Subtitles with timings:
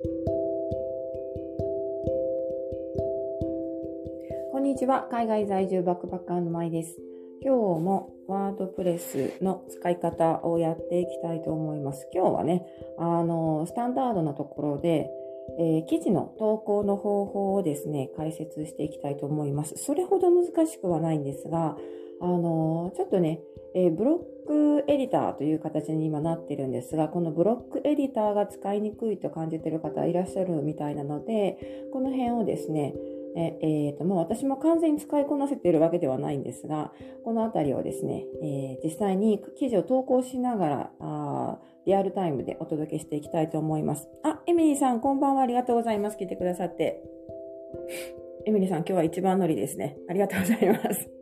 [0.00, 0.06] こ
[4.58, 5.08] んにちは。
[5.10, 7.00] 海外在住バックパッカーのまいです。
[7.42, 12.08] 今日もワードプレスの使い方をやっていきたいと思います。
[12.14, 12.64] 今日はね、
[12.96, 15.10] あの、スタンダードなところで、
[15.58, 19.74] えー、記事の投稿の方法をですね、解説していきたいと思います。
[19.78, 21.76] それほど難しくはないんですが、
[22.20, 23.40] あの、ちょっとね、
[23.74, 24.18] えー、ブロッ
[24.48, 32.94] ックエディターという形に今なってるんですが、このブロックエディターが使いにくいと感じてる方いらっしゃるみたいなので、この辺をですね、
[33.36, 36.92] ええー、ともう私も完全に使いこなせているわけではないんですが、
[37.24, 44.08] このあたりをですね、えー、実際に記事を投稿しながらあ、リアルタイムでお届けしていきたいと思います。
[44.24, 45.42] あ、エミリーさん、こんばんは。
[45.42, 46.16] ありがとうございます。
[46.16, 47.02] 来てくださって。
[48.46, 49.96] エミリーさん、今日は一番乗りですね。
[50.08, 51.17] ありがとうございます。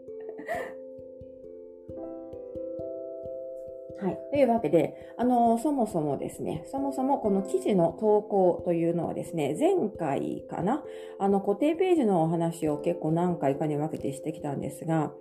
[4.01, 4.19] はい。
[4.31, 10.83] というわけで、あの、そもそもですね、そもそもこの記事の投稿というのはですね、前回かな、
[11.19, 15.13] あの、固定ページのお話を結構何回かに分けてしてきたんですが、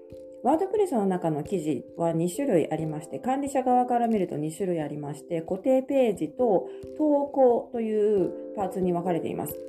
[0.43, 6.67] ワードプレスの中の記事は2種類ありまして、管理者側から見ると2種類ありまして、固定ページと
[6.97, 9.59] 投稿というパーツに分かれています。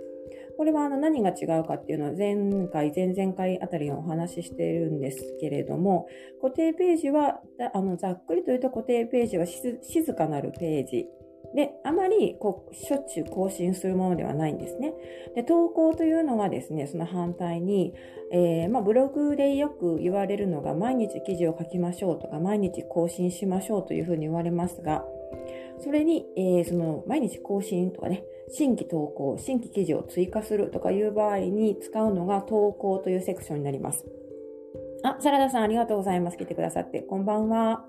[0.57, 2.35] これはあの何が違うかっていうのは前
[2.69, 6.07] 回、前々回あたりのお話ししているんですけれども、
[6.41, 7.41] 固定ページは、
[7.75, 11.09] あのざっくりと言うと固定ページは静かなるページ。
[11.55, 14.95] で、あまりこうしょっちゅう更新するものではないんですね。
[15.35, 17.95] で、投稿というのはですね、その反対に、
[18.33, 25.05] えー、まあ、ブログでよく言われるのが、毎日記事を書きましょうとか、毎日更新しましょうというふうに言われますが、
[25.79, 34.05] それに、えー、その毎日更新とかね、新規投稿、新規記事を追加するとかいう場合に使うのが投稿というセクションになります。
[35.03, 36.37] あ、サラダさんありがとうございます。
[36.37, 37.01] 来てくださって。
[37.01, 37.85] こんばんは。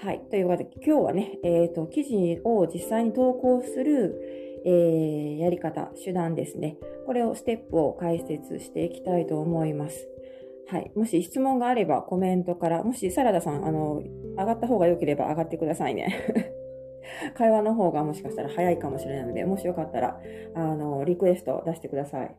[0.00, 0.20] はい。
[0.30, 6.76] というわけで、今日はね、えっ、ー、と、記事を実際に投稿する、えー、やり方、手段ですね。
[7.06, 10.06] これをステップを解説していきたいと思います。
[10.68, 10.92] はい。
[10.94, 14.02] もし質問があればコメントから、もしサラダさん、あの、
[14.36, 16.52] 上がった方が良ければ上がってくださいね。
[17.34, 20.20] 会話の方がもしかしたら早いかもしれないので、もしよかったら、
[20.54, 22.36] あの、リクエスト出してください。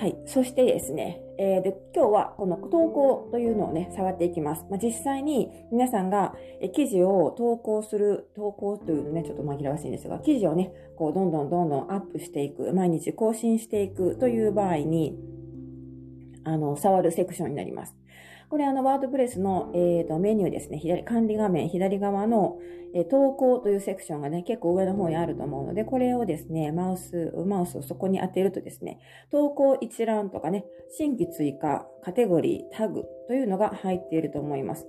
[0.00, 0.16] はい。
[0.24, 4.64] そしてですね、えー、で今日はこの投稿というのをね、触っていきます。
[4.70, 6.34] まあ、実際に皆さんが
[6.74, 15.18] 記事を投稿する、投稿というのね、ちょっと紛らわしいんですが、記事をね、こう、どんどんどんどんアップしていく、毎日更新していくという場合に、
[16.44, 17.94] あの、触るセクションになります。
[18.50, 22.58] これあのワードプレスの、えーと、メニューですね、左、管理画面左側の、
[22.94, 28.98] え、投稿というセクションがね、結構上の方にあると思うので、これをですね、マウス、マウスをそこに当てるとですね、
[29.30, 34.86] 投稿一覧とかね、新規追加、カテゴリー、タグというのが入っていると思います。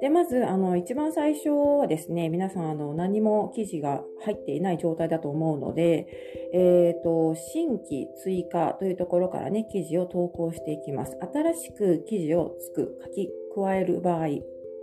[0.00, 6.06] で、まず、あの、一番最初はですね、皆さん、あの、何も記事が入っていない状態だと思うので、
[6.52, 11.16] えっ、ー、と、新規追加というところからね、記事を投稿していきます。
[11.32, 14.28] 新しく記事をつく、書き加える場合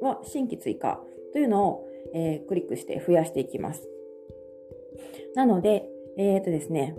[0.02, 1.02] は、新規追加
[1.34, 3.88] というのを、えー、クリックして増やしていきます。
[5.36, 5.86] なので、
[6.18, 6.96] えっ、ー、とですね、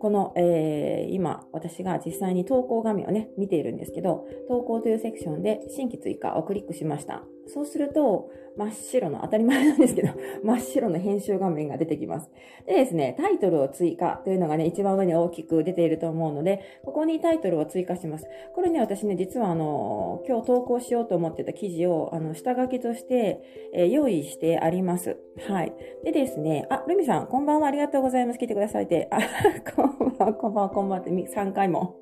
[0.00, 7.22] この、えー、今、私が実際に投稿画面をね、見ているんですけど、投稿というセクションで新規追加をクリックしました。
[7.46, 10.08] そうすると、真っ白の、当たり前なんですけど、
[10.42, 12.30] 真っ白の編集画面が出てきます。
[12.66, 18.26] でですね、タイトルを追加というのがね、一番上に大きく出ていると思うので、ここにタイトルを追加します。
[18.54, 23.40] これね、私ね、実はあの、今日投稿しようと思ってた記事を、あの、下書きとして、
[23.72, 25.16] えー、用意してあります。
[25.48, 25.72] はい。
[26.04, 28.38] でですね、あ、ルミさん、こんばんは、ありがとうございます。
[28.38, 29.08] 来てくださいって。
[29.10, 29.18] あ、
[29.74, 31.96] こんばんは、こんばんは、こんばんはって3回も。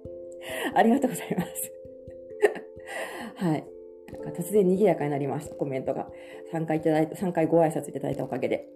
[0.74, 1.72] ありがとうございます。
[3.36, 3.77] はい。
[4.12, 6.08] なんか突然賑やかになりました、コメントが。
[6.52, 8.68] 3回いただいた、3回ご挨拶いただいたおかげで。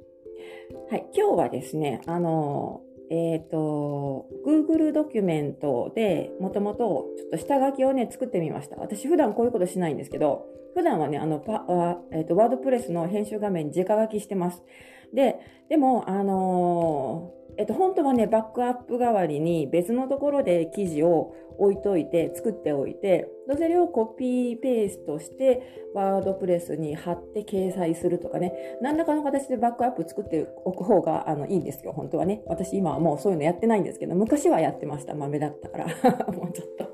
[0.91, 8.77] はい、今日はですね、あの、えっ、ー、と、Google ドキュメントでもともとちょっと下書きをね、作ってみました。
[8.77, 11.67] 私普段こういうことしないんですけど、普段はね、あの、パ
[12.11, 14.63] えっ、ー、と、ワードプレスの編集画面に直書きしてます。
[15.13, 15.37] で、
[15.69, 32.43] でも、あのーえっと、本当はね、バックアップ代わりに別のところで記事を置いといて、作っておいて、それをコピーペーストして、ワードプレスに貼って掲載するとかね、何らかの形でバックアップ作っておく方があのいいんですよ、本当はね。
[32.47, 35.15] 私今はもうそういうのやってないんですけど、昔はやってました。
[35.15, 35.87] 豆だったから。
[36.33, 36.85] もうちょっと。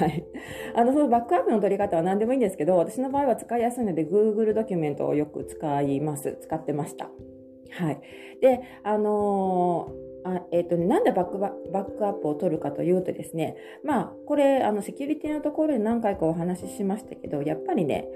[0.00, 0.24] はい。
[0.74, 6.38] あの、そのバックアップの取り方は何でもいいんですけど、私の場合は使いやすいので Google ドキュメントをよく使います。
[6.40, 7.10] 使ってました。
[7.70, 8.00] はい。
[8.40, 18.08] で、あのーあえっ、ー、とね、なんでバックバックアップを取るかというとですね、まあ、これ、あの、セキュリティのところで何回かお話ししましたけど、やっぱりね、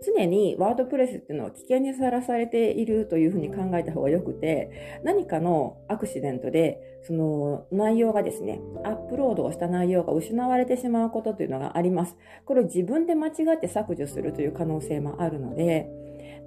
[0.00, 12.16] 常にワードプレスっていうのは危険にさらされているというふうに考えた方がよくて、何かのアクシデントで、その内容がですね、アップロードをした内容が失われてしまうことというのがあります。
[12.44, 15.88] これを自分で間違って削除するという可能性もあるので、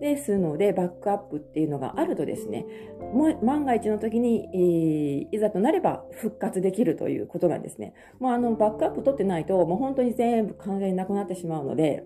[0.02, 2.66] ですので、バックアップっていうのがあるとですね、
[3.44, 7.94] 万が一の時に、えー、いざとなれば復活できるということなんですね。
[8.20, 12.04] もうあの、バックアップ取ってないと、もう本当に全部完全になくなってしまうので、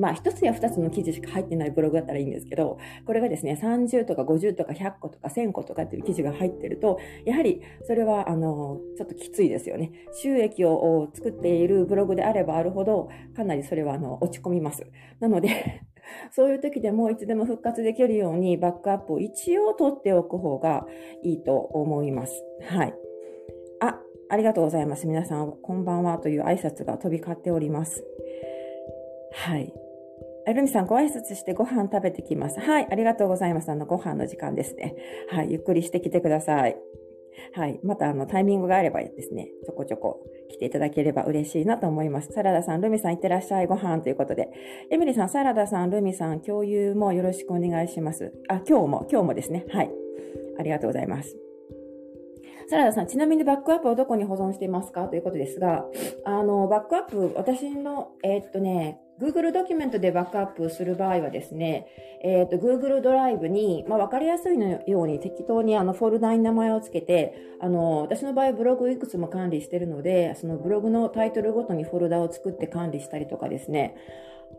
[0.00, 9.92] まあ、一つや二つの記事しか入ってないブログだったらいいんですけど、これがですね、30とか50とか100個とか1000個とかっていう記事が入ってると、やはりそれは、あの、ちょっときついですよね。
[10.14, 14.86] 収益を作っているブログであればあるほど、かなりそれは、あの、落ち込みます。
[15.20, 15.82] なので
[16.32, 20.86] そういう時でもいつでも復活できるようにバックアップを一応取っておく方が
[21.22, 22.44] いいと思います。
[22.62, 22.94] はい。
[23.80, 25.06] あ、ありがとうございます。
[25.06, 28.04] 皆さん、こんばんはという挨拶が飛び交っております。
[29.32, 29.72] はい。
[30.52, 32.60] ルミさん、ご挨拶してご飯食べてきます。
[32.60, 33.70] はい、ありがとうございます。
[33.70, 34.96] あの、ご飯の時間ですね。
[35.28, 36.76] はい、ゆっくりしてきてください。
[37.52, 37.80] はい。
[37.82, 42.32] また、あの、タイミングがあればですね、ちょこちょこ来ていただければ嬉しいなと思います。
[42.32, 44.50] サラダさん、ルミさん、いってらっしゃい、ご飯ということで。
[44.90, 48.32] エミリさん、サラダさん、ルミさん、共有もよろしくお願いします。
[48.48, 49.64] あ、今日も、今日もですね。
[49.70, 49.90] はい。
[50.58, 51.36] ありがとうございます。
[52.68, 55.08] サラダさん、ちなみにバックアップをどこに保存していますか？
[55.08, 55.86] ということですが、
[56.24, 61.86] あの、バックアップ、私の、えー、っとね、Google ドキュメントでバックアップする場合はですね、
[62.22, 73.94] えっ、ー、と、Google ドライブに、まあ、わかりやすいのように適当にあの、フォルダに名前を付けて、あの、私の場合ブログいくつも管理してるので、そのブログのタイトルごとにフォルダを作って管理したりとかですね、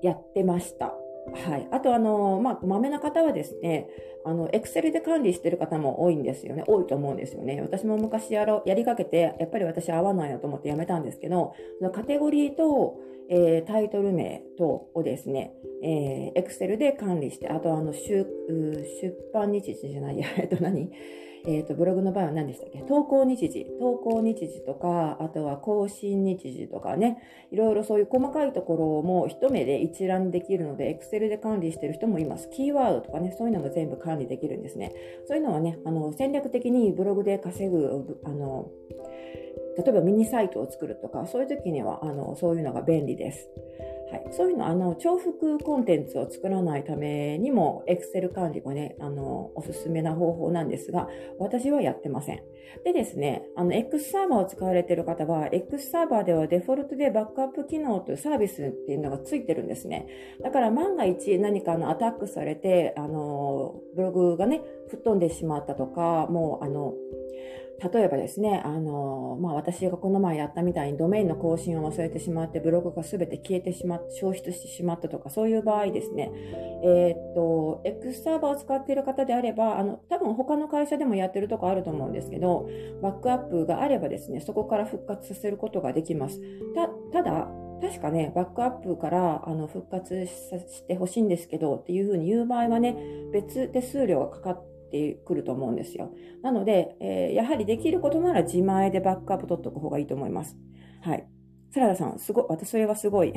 [0.01, 0.93] やってました。
[1.33, 1.67] はい。
[1.71, 3.87] あと、あの、まあ、豆な方はですね、
[4.25, 6.63] あの、エクセルで管理してる方も多いんですよね。
[6.67, 7.61] 多いと思うんですよね。
[7.61, 11.53] 私も昔やろ、やりかけて、やっぱり私合わないなと思ってやめたんですけど、
[11.93, 12.97] カテゴリーと、
[13.29, 15.53] えー、タイトル名等をですね、
[15.83, 18.25] え、エクセルで管理して、あとあの、出、
[19.01, 20.91] 出版日時じゃないや、 えっと何？
[21.45, 22.79] えっ、ー、と、ブログの場合は何でしたっけ？
[22.79, 27.17] 投稿日時、投稿日時とか、あとは更新日時とかね、
[27.51, 32.49] いろいろそういう細かいところも一目で一覧できるので、Excel で管理してる人もいます。
[32.49, 34.93] キーワードとかね、そういうのも全部管理できるんですね。
[35.27, 38.69] そういうのはね、あの、戦略的にブログで稼ぐ、あの、
[39.77, 43.49] 例えばミニサイトを作るとか、そういう時には、あの、そういうのが便利です。
[44.11, 51.07] はい、そういうの、あの、重複コンテンツを作らないためにも、Excel 管理はね、あの、おすすめな方法なんですが、
[51.39, 52.43] 私はやってません。
[52.83, 60.07] でですね、あの、X サーバーを使われている方は、X サーバーではデフォルトでバックアップ機能というサービスっていうのがついてるんですね。
[60.43, 66.93] だから万が一何かのアタックされて、あの、ブログがね、吹っ飛んでしまったとか、もう、あの、
[67.81, 76.31] 例えばですね、あの、まあ、私がこの前やったみたいにドメインの更新を忘れてしまって、ブログが全て消えてしまって、消失してしまったとか、そういう場合ですね、
[76.83, 82.69] えー、っと、X サーバーを使っている方であれば、あの、多分他の会社でもやってるとこあると思うんですけど、
[83.01, 86.39] バックアップがあればですね、そこから復活させることができます。
[86.75, 87.51] た、ただ、
[87.81, 92.95] 確かね、バックアップからあの復活させてほしいんですけどっていうふうに言う場合はね、
[93.33, 96.11] 別手数料がかかっってくると思うんですよ。
[96.43, 100.57] なので、えー、やはりできることなら自前でバックアップ取っておく方がいいと思います。
[101.01, 101.25] はい。
[101.71, 103.33] サラダさん、すご、私それはすごい。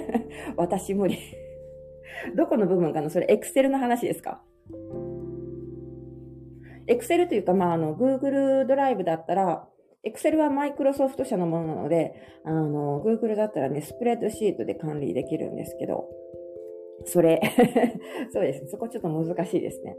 [0.56, 1.18] 私無理
[2.36, 3.08] どこの部分かな？
[3.10, 4.42] それ、エクセルの話ですか？
[6.86, 9.68] エクセルというか、まあ、あの、Google ドライブだったら、
[10.04, 16.08] エクセルはマイクロソフト社のものなので、あの、Google だったらね、スプレッドシートで管理できるんですけど、
[17.04, 17.40] それ
[18.32, 18.68] そうですね。
[18.68, 19.96] そこちょっと難しいですね。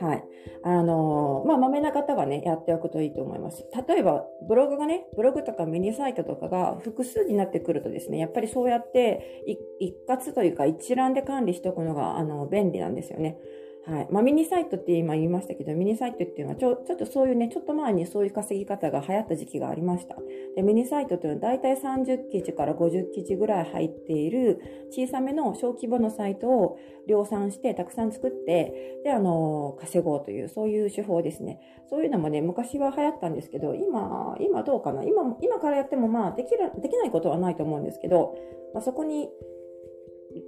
[0.00, 0.24] はい。
[0.62, 3.64] あのー、まあ、豆な方はね、やっておくといいと思います。
[3.86, 9.44] 例えば、ブログがね、ブログとかミニサイトとかが複数になってくるとですね、やっぱりそうやって
[9.78, 13.38] 一括というか一覧で管理しておくのが、あの、便利なんですよね。
[13.86, 14.08] はい。
[14.10, 20.16] まあ、ミニサイトって今言いましたけど、ミニサイトっていうのはちょ、ちょっとそういうね、ちょっと前にそういう稼ぎ方が流行った時期がありました。
[20.54, 24.60] で、ミニサイトというのは大体30記事から50記事ぐらい入っている
[24.90, 31.60] 小さめの小規模のサイトを量産して、たくさん作って、で、あの、稼ごうという、そういう手法ですね。
[31.88, 38.36] そういうのもね、昔は流行ったんですけど、今、今どうかな今、今からやってもまあ、できる、できないことはないと思うんですけど、
[38.74, 39.30] まあ、そこに、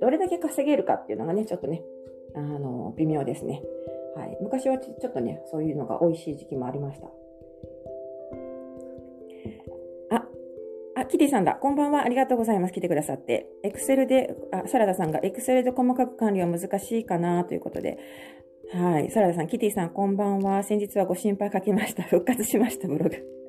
[0.01, 1.83] どれだけ稼げるかっていうのがね、ちょっとね、
[2.35, 3.63] あの、微妙ですね。
[4.17, 4.39] はい。
[4.41, 7.07] 昔はちょっとね、そういうのが美味しい時期もありました。
[10.11, 10.27] あ、
[10.97, 11.55] あ、キティさんだ。
[11.55, 12.05] こんばんは。
[12.05, 12.73] ありがとうございます。
[12.73, 13.49] 来てくださって。
[13.63, 17.99] エクセルで、あ、サラダさんがエクセルで細かく管理は難しいかなということで。
[18.73, 19.11] はい。
[19.11, 20.63] サラダさん、キティさん、こんばんは。
[20.63, 22.03] 先日はご心配かけました。
[22.03, 23.42] 復活しました、ブログ。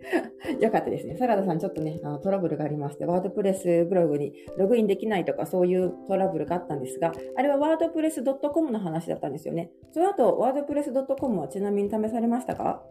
[0.60, 1.16] よかったですね。
[1.16, 9.70] サラダさん、ちょっとね、あのトラブルがありまして、ワードプレスブログにログインできないとか、そういうトラブルがあったんですが、あれはワードプレス .com の話だったんですよね。
[9.92, 12.82] その後、ワードプレス .com はちなみに試されましたか？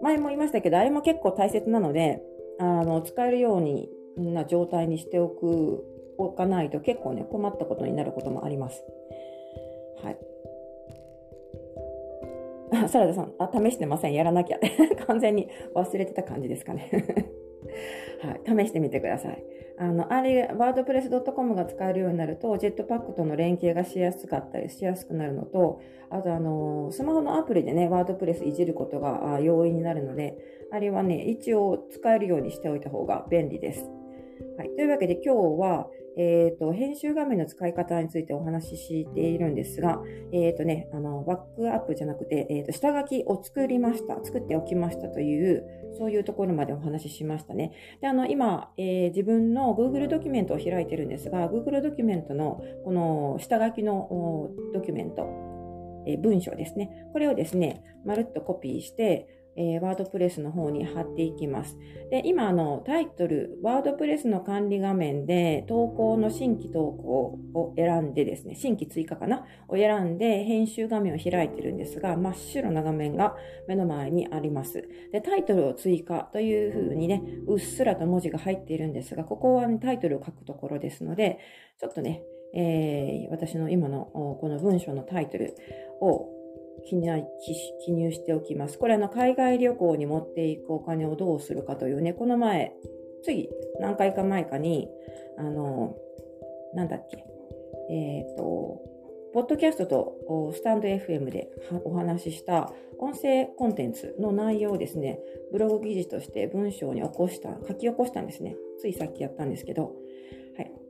[0.00, 2.22] 前も言いましたけど、あれも結構大切なので、
[2.58, 5.84] あの使えるようにな状態にしておく、
[6.18, 8.84] おかないと結構ね、困ったことになることもあります。
[10.02, 10.18] はい。
[12.88, 14.14] サラダさん、あ、試してません。
[14.14, 14.58] やらなきゃ。
[15.06, 16.90] 完全に忘れてた感じですかね。
[18.22, 18.64] はい。
[18.64, 19.44] 試してみてください。
[19.76, 30.38] あの、あれ、ワードプレス .com が使えるようになると、ジェットパックとの連携がしやすかったりしやすくなるのと、あと、あの、スマホのアプリでね、ワードプレスいじることが容易になるので、
[30.70, 33.90] あれはね、一応使えるようにしておいた方が便利です。
[34.56, 34.70] はい。
[34.76, 40.00] というわけで今日は、えっ、ー、と、編集画面の使い方についてお話ししているんですが、
[40.32, 44.14] えっ、ー、とね、あの、バックアップじゃなくて、えっ、ー、と、下書きを作りました。
[44.22, 45.64] 作っておきましたという、
[45.98, 47.72] そういうところまでお話ししましたね。
[48.00, 55.26] で、あの、今、え自分の Google ドキュメントを開いてるんですが、Google ドキュメントのこの下書きのドキュメント、
[56.06, 57.08] え文章ですね。
[57.12, 61.78] これをですね、まるっとコピーして、えー、ワードプレスの方に貼っていきます。
[62.10, 69.46] で、今、あの、タイトル、ワードプレスの管理画面で、投稿の新規投稿を選んでですね、新規追加かな？
[69.68, 73.36] を選んで、編集画面を開いてるんですが、真っ白な画面が
[73.68, 74.88] 目の前にあります。
[75.12, 81.38] で、タイトルを追加というふうにね、うっすらと文字が入っているんですが、ここは、ね、タイトルを書くところですので、
[81.80, 82.22] ちょっとね、
[82.56, 85.56] えー、私の今のこの文章のタイトル
[86.00, 86.28] を
[86.84, 88.78] 記入しておきます。
[88.78, 92.72] これあの海外旅行に持っていくお金をどうするかというね、この前、
[93.22, 93.48] 次、
[93.80, 94.88] 何回か前かに、
[95.38, 95.96] あの、
[96.74, 97.24] なんだっけ、
[97.90, 98.82] えっ、ー、と、
[99.32, 101.50] ポッドキャストとスタンド FM で
[101.84, 105.18] お話しした音声コンテンツの内容をですね、
[105.50, 108.54] ブログ記事として文章に起こした、書き起こしたんですね。
[108.78, 109.92] ついさっきやったんですけど、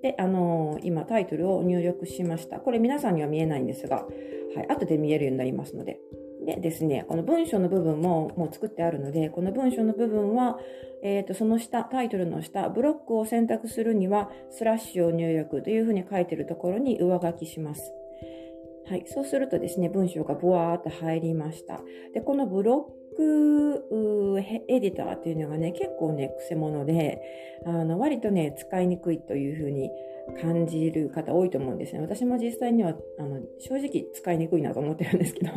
[0.04, 2.60] で、あのー、今タイトルを入力しました。
[2.60, 4.04] これ皆さんには見えないんですが、
[4.54, 5.98] はい、後で見えるようになりますので。
[6.44, 10.58] でですね、この文章の部分ももう作ってあるので、この文章の部分は、
[11.02, 17.90] えっ、ー、と、その下、タイトルの下、ブロックを選択するには、スラッシュを入力というふうに書いてるところに上書きします。
[18.86, 19.04] はい。
[19.06, 21.80] そうするとですね、文章がブワーっと入りました。
[22.12, 27.20] で、このブロックエディターっていうのがね、結構ね、癖者で、
[27.64, 29.90] あの、割とね、使いにくいというふうに
[30.40, 32.00] 感じる方多いと思うんですね。
[32.00, 35.52] 私も実際には、あの、正直使いにくいなと思ってるんですけど。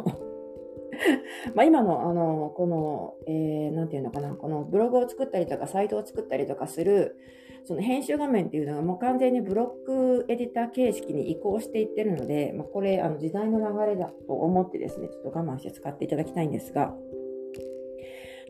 [1.56, 7.18] ま今の、あの、この、えー、ていうのかな、このブログを作ったりとか、サイトを作ったりとかする、
[7.64, 16.96] その編集画面っていうのがもう完全にブロックエディター形式に移行していってるので、まあ、これ、あの、時代の流れだと思ってですね、ちょっと我慢して使っていただきたいんですが、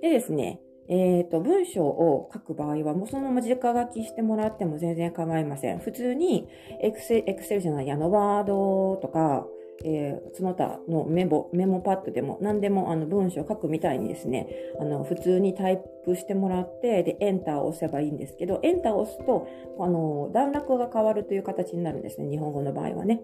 [0.01, 5.79] でですね、えっ、ー、と、文章を書く場合は、もうそのまま直書きしてもらっても全然構いません。
[5.79, 6.47] 普通に、
[6.81, 9.45] エクセルエクセルじゃない、あの、ワードとか、
[9.83, 14.47] えー、その他のメモ、メモパッドでも何でもあの文章を書くみたいにですね、
[14.79, 19.47] あの、普通にタイプしてもらって、で、エンターを押せばいいんですけど、エンターを押すと、
[19.79, 23.21] あの、段落が変わるという形になるんですね、日本語の場合はね。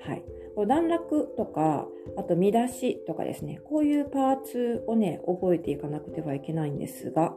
[0.00, 0.22] はい。
[0.54, 7.34] こ段落とか、あと見出しとかですね、こういうパーツをね、覚えていかなくてはいけないんですが、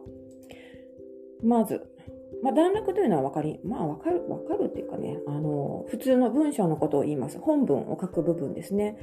[1.41, 1.81] まず、
[2.41, 7.39] まあ、段落というのは分かり、まあ分かる、分かるっていうかね、あの、普通の文章のことを言います。
[7.39, 8.97] 本文を書く部分ですね。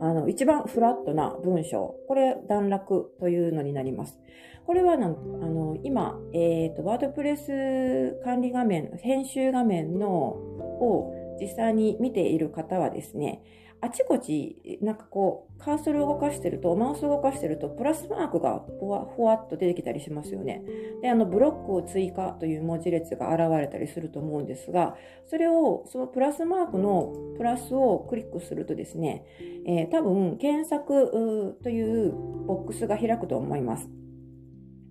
[0.00, 1.96] あの、一番フラットな文章。
[2.06, 4.18] これ、段落というのになります。
[4.66, 5.14] これはなん、あ
[5.46, 13.42] の、今、えっ、ー、と、ワードプレス管理画面、編集画面の、を実際に見ている方はですね、
[13.82, 20.62] あちこち、なんかこう、カーソルを動かしてると、マウスを動かしてると、プラスマークがふわふわっと出てきたりしますよね。
[21.00, 24.96] で、あの、ブロックを追加という文字列が現れたりすると思うんですが、
[25.26, 29.24] それを、そのプラスマークのプラスをクリックするとですね、
[29.66, 32.12] えー、多分、検索という
[32.46, 33.88] ボックスが開くと思います。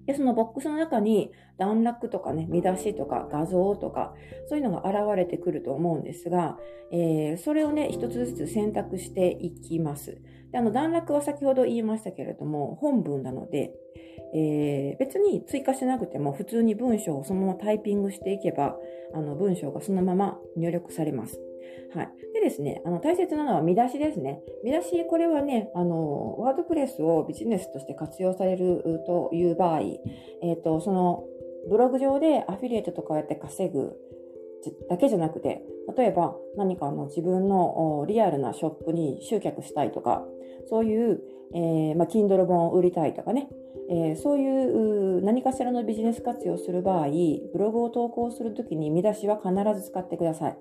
[0.10, 4.16] で、そのボックスの中に段落とかね、見出しとか画像とか、
[4.48, 6.58] そういうのが現れてくると思うんですが、
[6.92, 10.20] えー、それをね、一つずつ選択していきます。
[10.52, 13.72] で、あの、段落は先ほど言いましたけれども、本文なので、
[14.34, 18.78] えー、別に追加しなくても普通に文章をそのままタイピングしていけば、
[19.14, 21.40] あの、文章がそのまま入力されます。
[21.94, 22.10] はい。
[22.34, 24.42] でですね、あの、大切なのは見出しですね。
[24.64, 31.24] 見出し、これはね、あの、ワードプレスをビジネスとして活用されるという場合、えっ、ー、と、その、
[31.70, 33.98] ブログ上でアフィリエイトとかやって稼ぐ
[34.90, 35.64] だけじゃなくて、
[35.98, 40.24] 例えば何かの自分のリアルなショップに集客したいとか、
[40.70, 41.22] そういう、
[41.54, 43.50] えー、まあ、Kindle 本を売りたいとかね、
[43.90, 50.58] えー、そういう何かしらのビジネス活用する場合、ブログを投稿するときに見出しは必ず使ってください。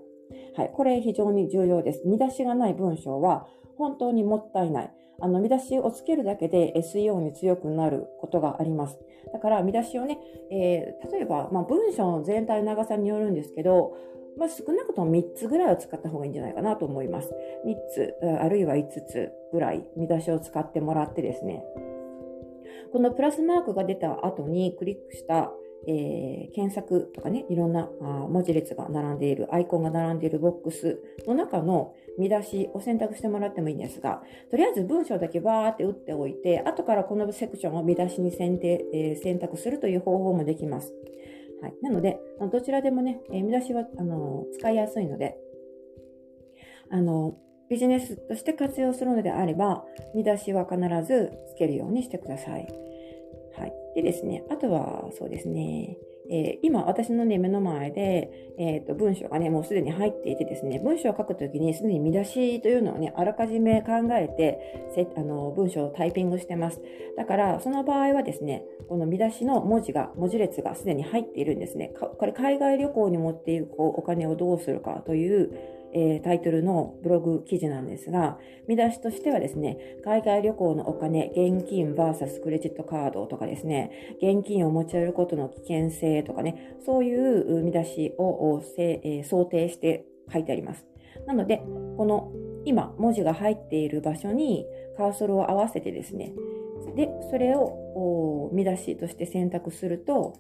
[0.57, 0.71] はい。
[0.75, 2.03] これ非常に重要です。
[2.05, 4.93] 見出しがない文章は本当にもったいない。
[5.21, 8.99] あの、見出しをつけるだけで SEO に強くなることがあります。
[9.33, 10.19] だから見出しをね、
[10.51, 13.97] えー、例えば、まあ、文章の全体の長さによるんですけど、
[14.39, 17.35] まあ、少なくとも3つぐらいは使った方がいいんじゃないかなと思います。
[17.67, 21.65] 3つ、あるいは5つぐらい見出しを使ってもらってですね、
[22.93, 25.51] このプラスマークが出た後にクリックした
[25.87, 40.93] えー、検索とかね、いろんなあ文字列が並んでいる、アイコンが並んでいるボックスの中の見出しを選択してもらってもいいんですが、とりあえず文章だけバーって打っておいて、後からこのセクションを見出しに選定、えー、選択するという方法もできます。
[41.63, 41.75] はい。
[41.83, 42.19] なので、
[42.53, 45.39] どちらでもね、えー、見出しは、あの使いやすいので、
[46.91, 47.37] あの
[47.69, 52.88] ビジネスとして活用するのであれば、見出しは必ずつけるようにしてください。
[53.59, 53.73] はい。
[53.95, 55.99] でですね、あとは、そうですね、
[56.31, 66.83] えー、今、私のね、目の前で、えっ、ー、と、文章がね、もうすでに入っていてですね、文章を書くときにすでに見出しというのをね、あらかじめ考えて、せあの、文章をタイピングしてます。
[67.17, 71.95] だから、その場合はですね、この見出しの文字が、文字列がすでに入っているんですね。
[72.19, 75.51] これ、海外旅行に持っていくお金をどうするかという、
[75.95, 90.85] えー、タイトルのブログ記事なんですが、見出しとしてはですね、海外旅行のお金、現金 VS クレジットカードとかですね、現金を持ち歩くことの危険性とかね、そういう見出しを、えー、想定して書いてあります。
[91.27, 91.59] なので、
[91.97, 92.33] この
[92.65, 94.67] 今文字が入っている場所に
[94.97, 96.33] カーソルを合わせてですね、
[96.95, 100.35] で、それを見出しとして選択すると、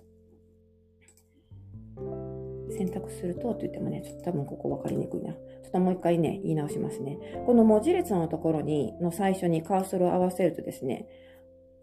[2.78, 5.32] 選択するとと言ってもね、ちょっと多分ここ分かりにくいな。
[5.32, 7.18] ちょっともう一回ね、言い直しますね。
[7.46, 11.06] この文字列のところに、の最初にカーソルを合わせるとですね、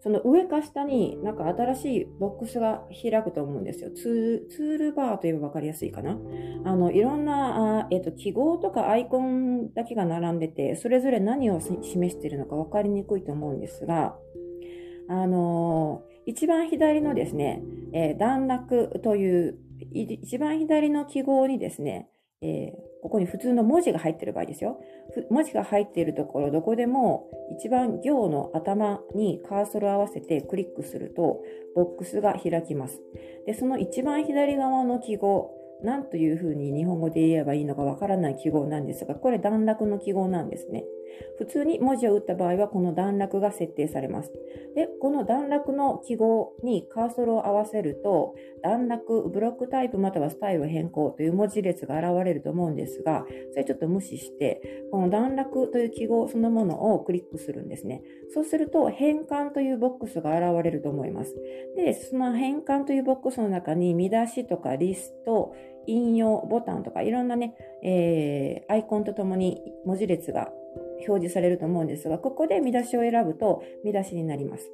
[0.00, 3.90] その上か下になんか新しいボックスが開くと思うんですよ。
[3.90, 6.16] ツールバーといえば分かりやすいかな。
[6.64, 14.16] あの、いろんな、あえっ、ー、と、記号とかアイコンだけが並んでて、それぞれ何を示しているのか分かりにくいと思うんですが、
[15.08, 19.58] あのー、一番左のですね、えー、段落という
[19.92, 22.08] 一番左の記号にですね、
[22.42, 24.80] えー、ここに普通の文字が入ってる場合ですよ。
[25.30, 31.42] 文字が入っているところ、どこでも一番行の頭にカーソルを合わせてクリックすると、
[31.74, 33.00] ボックスが開きます。
[33.46, 40.84] で、その一番左側の記号、何というふうに日本語で言えばいいのかわからない記号なんですが、これ段落の記号なんですね。
[41.38, 44.32] 普通に文字を打った場合はこの段落が設定されます。
[44.74, 58.02] で、この段落の記号にカーソルを合わせると、段落、ブロックタイプまたはスタイル変更という文字列が現れると思うんですが、それちょっと無視して、この段落という記号そのものをクリックするんですね。
[58.32, 61.34] そうすると、変換というボックスが現れると思います。
[61.76, 65.54] で、その変換というボックスの中に見出しとかリスト、
[65.86, 70.52] 引用ボタンとかいろんなね、えー、アイコンとともに文字列が
[71.06, 74.70] 表示されると思うんですが、ここで見出しを選ぶと見出しになります。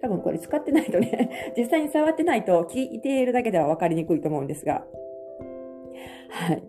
[0.00, 4.86] 多分これ使ってないとね、 実際に触ってないと聞いているだけでは分かりにくいと思うんですが。
[6.30, 6.62] はい。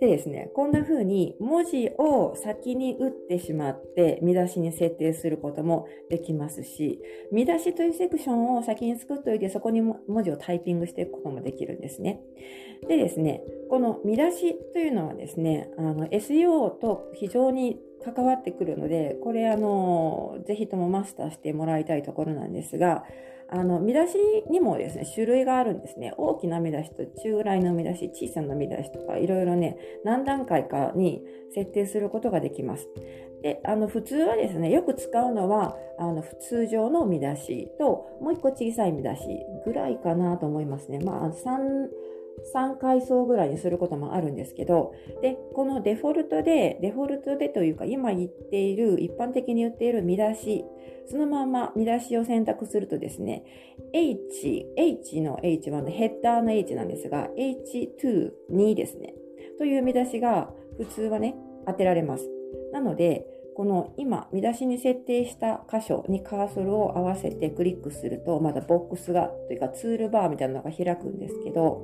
[0.00, 7.00] でですね、こんな風に文字を先に打ってしまって見出しに設定することもできますし、
[7.32, 12.20] 見出しというセクションを先に作っておいてそこに文字をタイピングしていくこともできるんですね。
[12.88, 23.04] でですね、この見出しというのはですね、あの SEO と非常に関わってくるので、これあの、ぜひともマスターしてもらいたいところなんですが、
[23.48, 24.16] あの、見出し
[24.50, 26.12] にもですね、種類があるんですね。
[26.16, 31.22] 大きな見出しと中ぐらいの見出し、小さな見出しとか、いろいろね、何段階かに
[31.54, 32.88] 設定することができます。
[33.42, 39.22] で、あの、普通はですね、よく使うのは、あの、通常の見出しと、もう一個小さい見出し
[39.64, 40.98] ぐらいかなと思いますね。
[40.98, 41.88] まあ、3、
[42.54, 50.64] 3階層ぐらいにすることもあるんですけど、で、このデフォルトで、デフォルトでというか、今言っている、一般的に言っている見出し、
[51.06, 53.44] そのまま見出しを選択するとですね、
[53.92, 59.14] H、H の H はヘッダーの H なんですが、H2、2ですね。
[59.58, 62.28] という見出しが普通はね、当てられます。
[62.72, 71.80] なので、この今見出しに設定した箇所にカーソルを合わせてクリックするとまだボックスがというかツールバーみたいなのが開くんですけど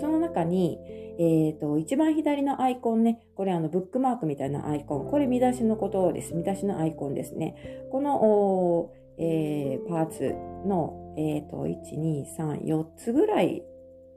[0.00, 0.78] その中に、
[1.18, 7.56] えーと、一番左のアイコンねこれあのブックマークみたいなアイコンこれ見出しのことです見出しのアイコンですね
[7.90, 10.36] この、えー、パーツ
[10.68, 13.64] の、えーと、123,4つぐらい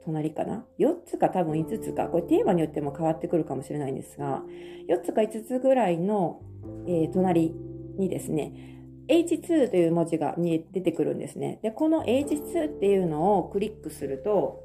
[0.04, 2.06] 隣かな ?4 つか多分5つか。
[2.06, 4.42] これテーマによっても変わってくるかもしれないんですが、
[4.88, 6.40] 4つか5つぐらいの
[6.86, 7.54] えー、隣
[7.98, 8.72] にですね、
[9.08, 11.58] H2 という文字が出てくるんですね。
[11.62, 14.62] で、この H2 っていうのをクリックすると、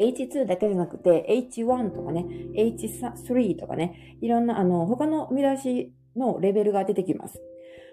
[0.00, 2.26] H2 だけじゃなくて H1 とかね、
[2.56, 7.40] H3 とかね、いろんなあの他の見出しのレベルが出てきます。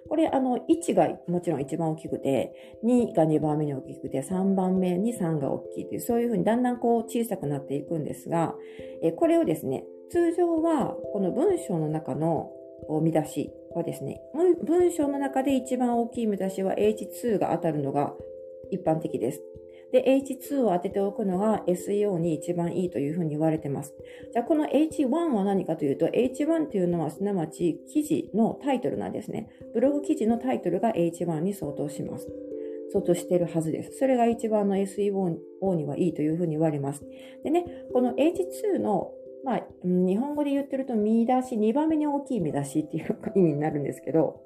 [0.09, 8.55] これ、あの、1がもちろん一番大きくて、2が2番目に大きくて、3番目に3が大きいという、そういうふうにだんだんこう小さくなっていくんですが、
[9.03, 12.51] えこれをですね、通常はこの文章の中の
[13.01, 14.21] 見出しはですね、
[14.63, 18.13] 文章の中で一番大きい見出しは H2 が当たるのが
[18.69, 19.41] 一般的です。
[19.91, 23.93] で、H2 を当てておくのが SEO に一番いいというふうに言われてます。
[24.31, 29.49] じゃあ、この H1 は何かというと、H1 というのはすなわち記事のタイトルなんですね。
[29.73, 32.31] ブログ記事のタイトルが H1 に相当します。
[32.93, 33.97] 相当しているはずです。
[33.97, 35.37] それが一番の SEO
[35.75, 37.05] にはいいというふうに言われます。
[37.43, 39.11] でね、この H2 の
[39.43, 44.41] まあ、日本語で言ってると見出し、2番目に大きい見出しっていう意味になるんですけど、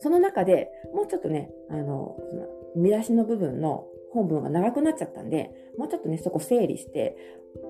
[0.00, 7.16] その中でもうちょっとね、あの、その見出しの部分の本文が長くなっちゃったんで、もうちょっとね、そこ整理して、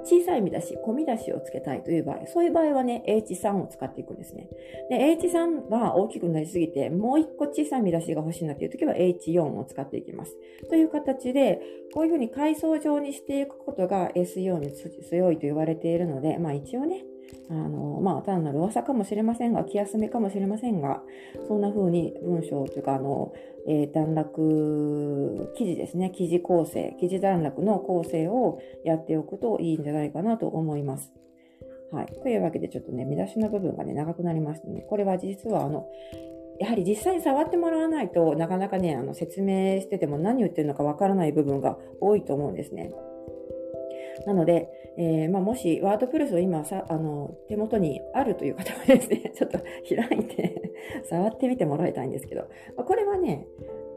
[0.05, 4.49] 小さい見出し、小見出しをつけたいという場合、そういう場合はね、H3 を使っていくんですね。
[4.90, 10.37] で、H3 が大きくなりすぎて、もう一個小さい見出しが欲しいなっていう時は H4 を使っていきます。
[10.68, 11.61] という形で、
[11.94, 17.05] こういうふうに階層状にしていくことが SEO に強いと言われているので、まあ一応ね、
[17.51, 21.03] あの、まあ、単なる噂かもしれませんが、気休めかもしれませんが、
[21.49, 23.33] そんな風に文章というか、あの、
[23.67, 31.13] えー、段落、記事ですね、記事構成、記事段落の構成をやっておくといいんじゃないかなと思います。
[31.93, 32.07] はい。
[32.23, 34.85] というわけで、ちょっとね、見出しの部分がね、長くなりましたね。
[34.89, 35.87] これは実は、あの、
[36.59, 42.93] やはり実際に触ってもらわないとなかなかね、あの説明してても何言ってるのかわからない部分が多いと思うんですね。
[44.27, 50.73] なので、えー、まあ、もしワードプレスを今さあの手元にあるという方はですね、 ちょっと開いて
[51.05, 52.43] 触ってみてもらいたいんですけど、
[52.77, 53.47] まあ、これはね、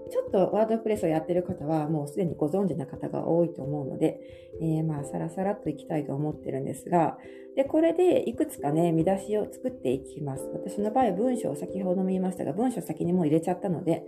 [0.09, 4.21] ちょっとワードプレスをやってる方はもうすでにご存知な方が多いと思うので、
[4.61, 7.17] えー、まあサラサラっといきたいと思ってるんですが、
[7.57, 10.47] で、これでいくつかね、見出しを作っていきます。
[10.53, 14.05] 私の場合文章を先ほども言いましたが、文章先にもう入れちゃったので、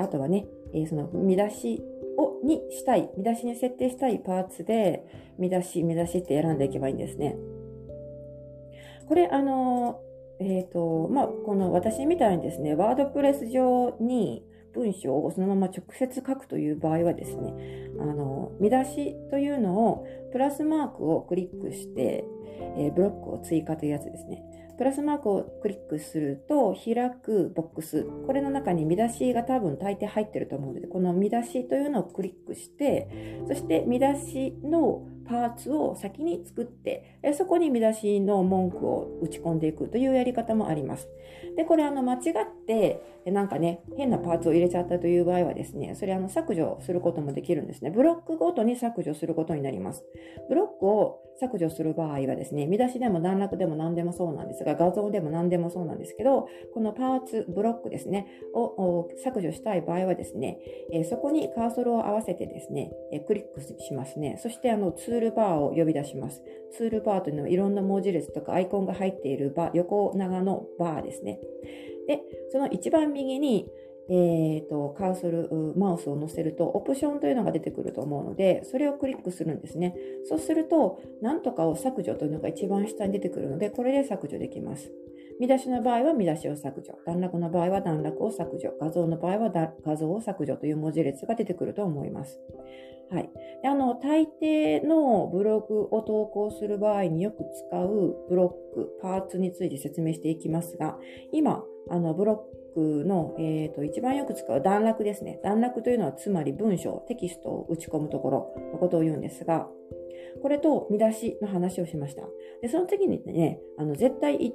[0.00, 1.82] あとはね、えー、その見出し
[2.18, 5.06] をにしたい、見出しに設定したいパーツで、
[5.38, 7.36] 見出し、見出しって選んでいけばいいんですね。
[9.06, 10.00] これ、あの、
[10.38, 22.24] えっ、ー、と、まあ、この私みたいにですね、ワードプレス上に文章をそのまま直接書くという場合はですね、あの、見出しというのを、プラスマークをクリックして、
[22.76, 24.42] えー、ブロックを追加というやつですね。
[24.78, 28.04] プラスマークをクリックすると開くボックス。
[28.26, 41.08] これの中に見出しが多分大抵入ってると思うので、この見出しというのをクリックして、そして見出しのパーツを先に作って、そこに見出しの文句を打ち込んでいくというやり方もあります。
[41.56, 42.22] で、これあの間違っ
[42.66, 47.90] て、なんかね、変なパーツを入れちゃったという場合はですね、それあの削除することもできるんですね。
[47.90, 50.04] ブロックごとに削除することになります。
[50.48, 60.58] ブロックを削除する場合はですね、見出しでも段落でも何でもそうなんですが、画像でも何でもそうなんですけど、このパーツ、ブロックですね、を削除したい場合はですね、
[61.10, 62.92] そこにカーソルを合わせてですね、
[63.26, 64.38] クリックしますね。
[64.40, 66.42] そしてあのツールバーを呼び出します。
[66.72, 71.40] ツールバーというのはいろんな文字列とかアイコンが入っているバー、横長のバーですね。
[72.06, 73.68] で、その一番右に、
[74.08, 79.96] えーと、カーソル、マウスを載せると、オプションというのが出てくると思うので、それをクリックするんですね。
[80.24, 84.92] そうすると、なんとかを削除というのが一番下に出てくるので、これで削除できます。
[85.40, 86.94] 見出しの場合は見出しを削除。
[87.04, 88.72] 段落の場合は段落を削除。
[88.80, 92.40] 画像の場合は画像を削除という文字列が出てくると思います。
[93.10, 93.30] はい。
[93.62, 100.98] であの、大抵のブログを投稿する場合によく使うブロック、パーツについて説明していきますが、
[101.32, 105.38] 今、あの、ブロックの、えーと、一番よく使う段落ですね。
[105.44, 109.68] 段落というのはつまり文章、テキストを打ち込むところのことを言うんですが、
[110.42, 112.22] これと見出しの話をしました。
[112.60, 114.52] で、その次にね、あの絶対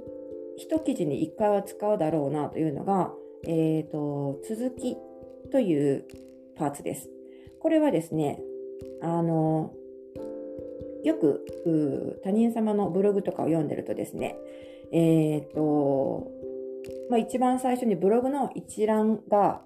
[0.61, 3.11] 一記事に一回は使うだろうなというのが、
[3.47, 4.95] えーと、続き
[5.51, 6.05] という
[6.55, 7.09] パーツです。
[7.59, 8.39] これはですね、
[9.01, 9.73] あの、
[11.03, 14.37] よく他人様のブログとかを読んでるとですね、
[14.91, 16.27] えっ、ー、と、
[17.09, 19.61] まあ、一番最初にブログの一覧が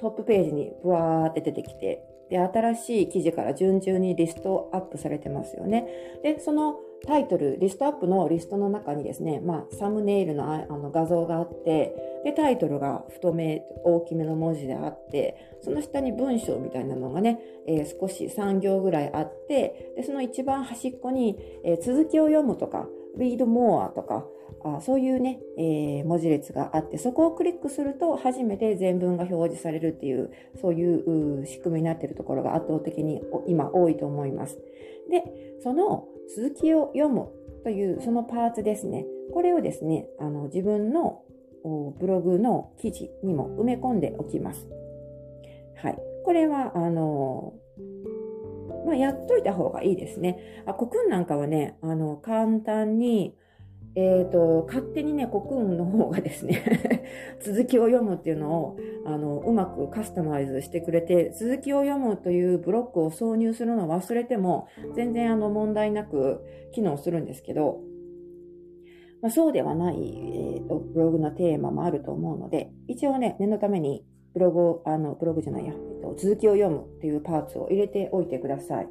[0.00, 5.86] トップページにブワーって出てきて、で、新しい記事から順々にリストアップされてますよね。
[6.22, 22.86] で、そのタイトル、リストアップのリストの中にですね、まあ、サムネイルのあの画像があって、で、タイトルが太め、大きめの文字であって、その下に文章みたいなのがね、えー、少し3行ぐらいあって、で、その一番端っこに、えー、続きを読むとか、
[23.18, 24.26] read more とか、
[24.64, 34.58] あそういうね、えー、文字列があって、そこをクリックすると初めて全文が表示されるっていう、そういう仕組みになっているところが圧倒的に今多いと思います。
[35.10, 37.28] で、その続きを読む
[37.64, 39.06] というそのパーツですね。
[39.32, 41.22] これをですね、あの自分の
[41.98, 44.68] ブログの記事にも埋め込んでおきます。
[45.76, 45.98] はい。
[46.24, 47.54] これは、あの、
[48.86, 50.62] まあ、やっといた方がいいですね。
[50.66, 53.34] あ、コクンなんかはね、あの、簡単に、
[53.96, 56.62] えっ、ー、と、勝手にね、コクンの方がですね
[57.40, 66.40] 続きを読むっていうのを、あの、うまくカスタマイズしてくれて、続きを読むというブロックを挿入するのを忘れても、全然あの問題なく
[66.72, 67.80] 機能するんですけど、
[69.22, 74.04] まあ、そうではない、えーと、ブログのテーマもあると思うので、一応ね、念のために
[74.34, 78.88] ブログを、あの、ブログじゃないや、えっと、続きを読むっていうパーツを入れておいてください。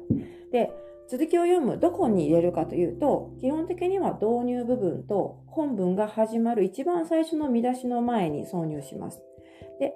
[0.50, 0.72] で、
[1.08, 9.22] 続きを読む、どこに入れるかというと、基本的には導入部分と本文が始まる一番最初の見出しの前に挿入します。
[9.78, 9.94] で、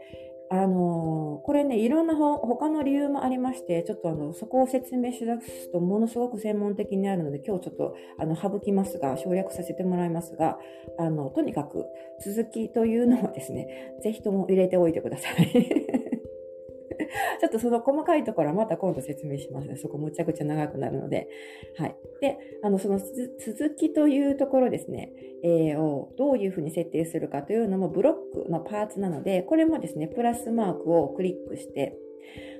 [0.51, 10.59] あのー、これね、いろんな他の理由もありまして、ちょっとあの、そこを説明しだすとものすごく専門的になるので、今日ちょっとあの、省きますが、省略させてもらいますが、
[10.99, 11.87] あの、とにかく
[12.25, 15.98] 続きというのをですね、ぜひとも入れておいてください。
[17.41, 19.77] ちょっとその細かいところはまた今度説明しますね。
[19.77, 21.29] そこむちゃくちゃ長くなるので。
[21.77, 21.97] はい。
[22.21, 31.97] で、あの、その続きというところですね、えー、をどういうふうに設定するかというのもブロックのパーツなので、これもですね、プラスマークをクリックして、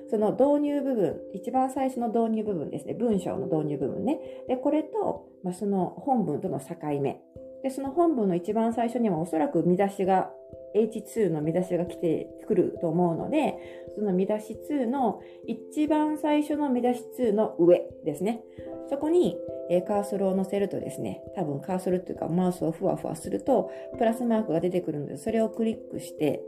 [0.09, 4.19] その導入部分、一番最初の導入部分ですね、文章の導入部分ね。
[4.47, 7.21] で、これと、まあ、その本文との境目。
[7.61, 10.31] で、その本文の一番最初にはおそらく見出しが
[10.75, 13.55] H2 の見出しが来てくると思うので、
[13.95, 18.43] その見出し2の一番最初の見出し2の上ですね。
[18.89, 19.37] そこに、
[19.69, 26.41] えカーソルを載せるとですね、多分カーソルっていうかマウスをふわふわすると、プラスマークが出てくるので、それをクリックして、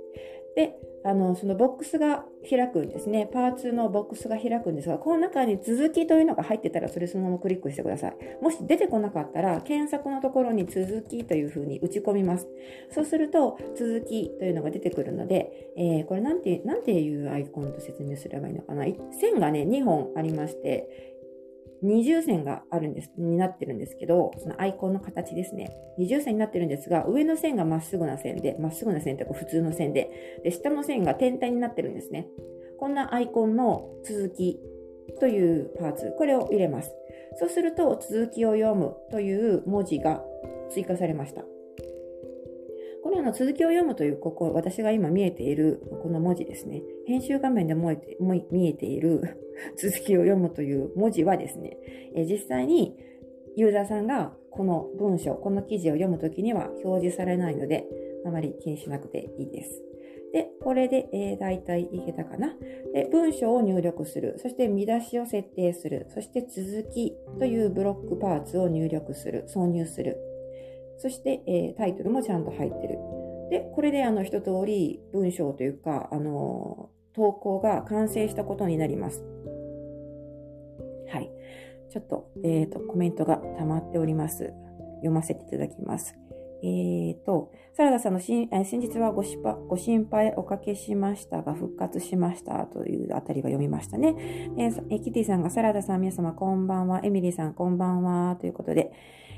[0.55, 3.27] で、あの、そのボックスが開くんですね。
[3.31, 8.15] パーツのボックスが開くんですが、この中に続きというのが入ってたら、それそのままクリックしてください。
[8.41, 12.47] もし出てこなかったら、検索のところに続きというふうに打ち込みます。
[12.91, 18.85] そうすると、続きというのが出てくるので、えー、これなんて、なんていうアイコンと説明すればいいのかな。
[19.19, 21.10] 線がね、2本ありまして、
[21.81, 25.75] 二重線があるんです、になってるんですけど、そのアイコンの形ですね。
[25.97, 32.27] 二重線になってるんですが、上の線がまっすぐな線で、まっすぐな線という普通の線で、で、下の線が天体になってるんですね。
[32.79, 34.59] こんなアイコンの続き
[35.19, 36.93] というパーツ、これを入れます。
[37.37, 40.23] そうすると、続きを読むという文字が
[40.69, 41.43] 追加されました。
[43.03, 46.83] これの続きを読むという、ここ、私が今見えているこの文字ですね。
[47.07, 47.95] 編集画面でも
[48.51, 49.21] 見えている
[49.77, 51.77] 続きを読むという文字はですね、
[52.15, 52.95] え実際に
[53.55, 57.87] ユーザーさんがこの文章、この記事を読むときには表示されないので、
[58.25, 59.83] あまり気にしなくていいです。
[60.33, 62.55] で、これで、えー、大体いけたかな。
[62.93, 64.35] で、文章を入力する。
[64.37, 66.07] そして見出しを設定する。
[66.09, 69.45] そして続きというブロックパーツを入力する。
[69.49, 70.17] 挿入する。
[71.01, 72.99] そして、えー、タイトルもちゃんと入ってる。
[73.49, 79.23] で、これであの一通り文章というか、あのー、投稿が完成したことになります。
[81.09, 81.31] はい。
[81.89, 84.53] ちょっと、えっ、ー、と、コメントが溜まっております。
[84.97, 86.15] 読ませていただきます。
[86.63, 94.51] えーと、サラダさんのしん、え先日はごしぱご心配おかけしましたが、復活しましたというあたりが読みましたね。
[94.89, 97.01] えキティさんがサラダさん、皆様こんばんは。
[97.03, 98.37] エミリーさんこんばんは。
[98.39, 98.91] ということで、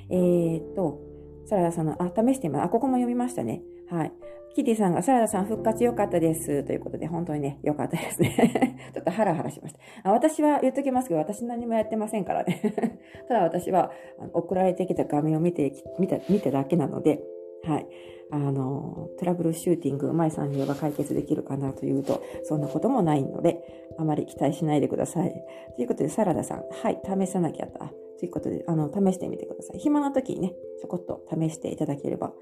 [0.09, 1.12] えーと、
[1.45, 2.65] サラダさんの、あ、試してみます。
[2.65, 3.61] あ、ここも読みましたね。
[3.89, 4.11] はい。
[4.55, 6.63] キティさんが、サラダさん復活良かったです。
[6.63, 8.77] ということで、本当にね、良かったですね。
[8.93, 9.79] ちょっとハラハラしました。
[10.03, 12.61] あ私は言っときますけど、私何もやってませんからね。
[13.27, 13.91] ただ私は、
[14.33, 17.19] 送られてきた画面を見て、見た、見ただけなので、
[17.63, 17.87] はい。
[18.33, 23.59] あの、トラブルシューティング、舞さんに言えば解決できるかなというと、そんなこともないので、
[23.99, 25.33] あまり期待しないでください。
[25.75, 27.79] ということで、サラダさん、はい、試さなきゃと。
[28.19, 29.79] ということで、あの、試してみてください。
[29.79, 32.33] 暇な時にね、ちょこっと試していただければ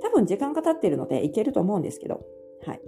[0.00, 2.20] 多分時間が経っているのでいけると思うんですけど。
[2.66, 2.80] はい。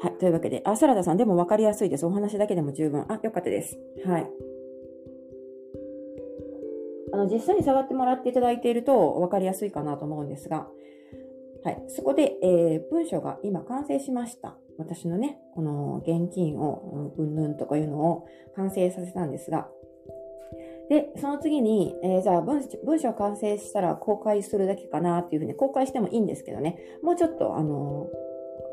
[0.00, 0.18] はい。
[0.18, 2.06] というわけで、あ、サラダさんでも分かりやすいです。
[2.06, 3.04] お話だけでも十分。
[3.08, 3.78] あ、よかったです。
[4.04, 4.49] はい。
[7.12, 10.68] あの、実際に触ってもらっていただいていると分かりやすいかなと思うんですが、
[11.62, 11.82] はい。
[11.88, 14.56] そこで、えー、文章が今完成しました。
[14.78, 19.68] 私のね、この現金を、うんぬんとかいうのを完成させたんですが、
[20.88, 28.08] で、その次に、えー、じゃあ文文章完成したら公開するだけかなっていうふうに公開してもいいんですけどね、もうちょっと、あの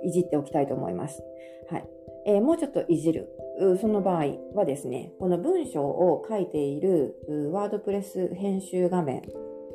[0.03, 1.21] ー、いじっておきたいと思います。
[1.69, 1.87] はい。
[2.25, 3.29] えー、もうちょっといじる。
[3.79, 7.15] その場合はですね、この文章を書いている
[7.51, 9.23] ワードプレス編集画面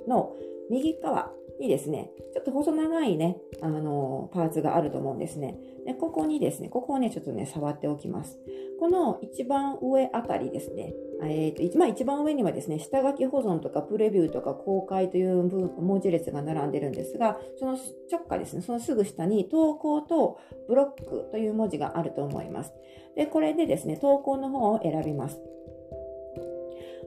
[0.08, 0.34] の
[0.70, 5.58] 右側にですね、ちょっと細長いね、あのパーツがあると思うんですね。
[5.84, 8.38] で、ここにですね、ここをね、ちょっとね、触っておきます。
[8.78, 15.42] この一番上あたりですね、えーとまあ、一番上にはですね、下書き保存とかプレビューとか公開という
[15.80, 17.78] 文字列が並んでるんですが、その
[18.10, 22.72] 直下ですね、そのすぐ下に投稿とブロックという文字があると思います。
[23.16, 25.40] で、これでですね、投稿の方を選びます。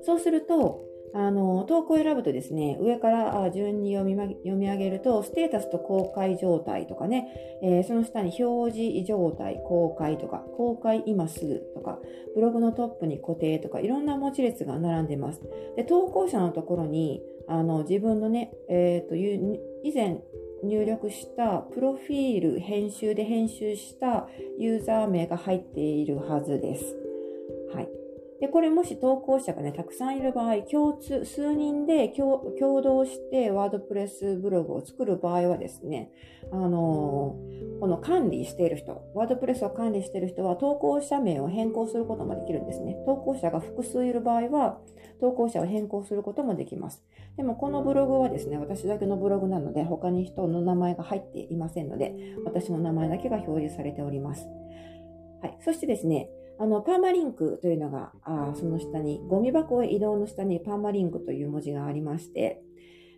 [0.04, 12.00] そうすると、あの、投稿を選ぶとですね、上から順に読み読み上げると、ステータスと公開状態とかね、えー、その下に表示状態、公開とか、公開今すぐとか、
[12.36, 15.42] ブログのトップに固定とか、いろんな文字列が並んでます。
[15.78, 20.22] で、投稿者のところに、あの、自分のね、えっ、ー、と、以前
[20.64, 26.98] 入力したプロフィール、編集で編集したユーザー名が入っているはずです。
[27.74, 28.05] はい。
[28.42, 36.12] で、これもし投稿者がね、たくさんいる場合、共通、数人で共同してワードプレスブログを作る場合はですね、
[36.52, 42.98] あのー、この管理している人、ワードプレスを管理している人は投稿者名を変更することもできるんですね。
[43.06, 44.80] 投稿者が複数いる場合は、
[45.22, 47.06] 投稿者を変更することもできます。
[47.38, 54.46] でもこのブログはですね、私だけのブログなので、他に人の名前が入っていませんので、私の名前だけが表示されております。
[55.42, 55.58] はい。
[55.62, 62.62] そしてですね、あの、パーマリンクというのが、あその下に、ゴミ箱へ移動の下にパーマリンクという文字がありまして、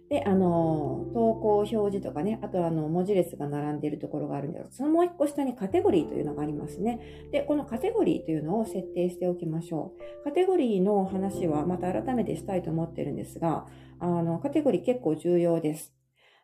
[0.10, 7.28] で、あの、投稿表示とかね、あとあの、文字列が並んでいるところがあるんですそのもう一個下にカテゴリーというのがありますね。
[7.32, 10.24] で、このカテゴリーというのを設定しておきましょう。
[10.24, 13.66] カテゴリーの話はまた改めてしたいと思ってるんですが、
[14.00, 15.94] あの、カテゴリー結構重要です。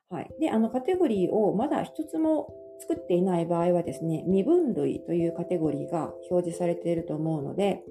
[0.10, 0.30] はい。
[0.42, 2.54] で、あの、カテゴリーをまだ一つも
[2.84, 7.82] 作っていない場合はですね、未分類というカテゴリーが表示されていると思うので、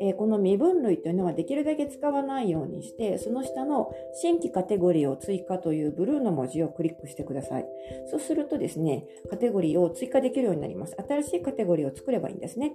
[0.00, 7.66] えー、この未分類というのはできるだけ使わないようにして、その下の新規カテゴリーを追加というブルーの文字をクリックしてください。
[8.10, 10.96] そうするとですね、カテゴリーを追加できるようになります。
[11.08, 12.74] 新しいカテゴリーを作ればいいんですね。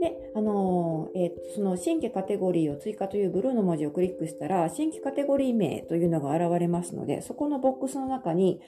[0.00, 8.60] で、あのー、えー、その新規カテゴリーを追加というブルーの文字をクリックしたら、新規カテゴリー名というのが現れますので、そこのボックスの中に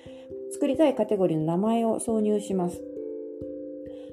[0.53, 2.83] 作りたいカテゴリーの名前を挿入します。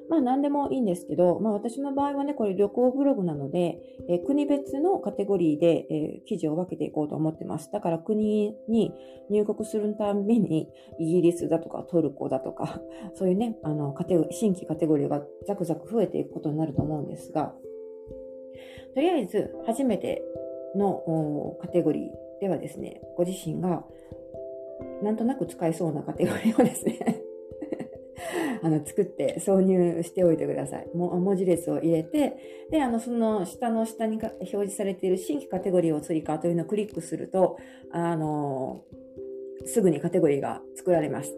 [0.08, 7.70] まあ何でもいいんですけど、まあ私の場合はね、これ旅行ブログなので、えー、国別のカテゴリーで、えー、記事を分けていこうと思ってます。
[7.70, 8.92] だから国に
[9.30, 10.68] 入国するたびに、
[10.98, 12.80] イギリスだとかトルコだとか、
[13.14, 17.54] そういうね、あの、カテゴ、新規カテゴリーがザクザク増えていくことになると思うんですが、
[18.94, 20.24] とりあえず初めて
[20.74, 23.84] のカテゴリーではですね、ご自身が
[25.02, 27.22] なんとなく使えそうなカテゴリーをですね
[28.62, 30.88] あの、作って挿入しておいてください。
[30.94, 32.36] も文字列を入れて、
[32.70, 37.58] で、あの、その下の下に表示されている新規カテゴリーを追加というのをクリックすると、
[37.90, 38.84] あの、
[39.64, 41.34] すぐにカテゴリーが作られます。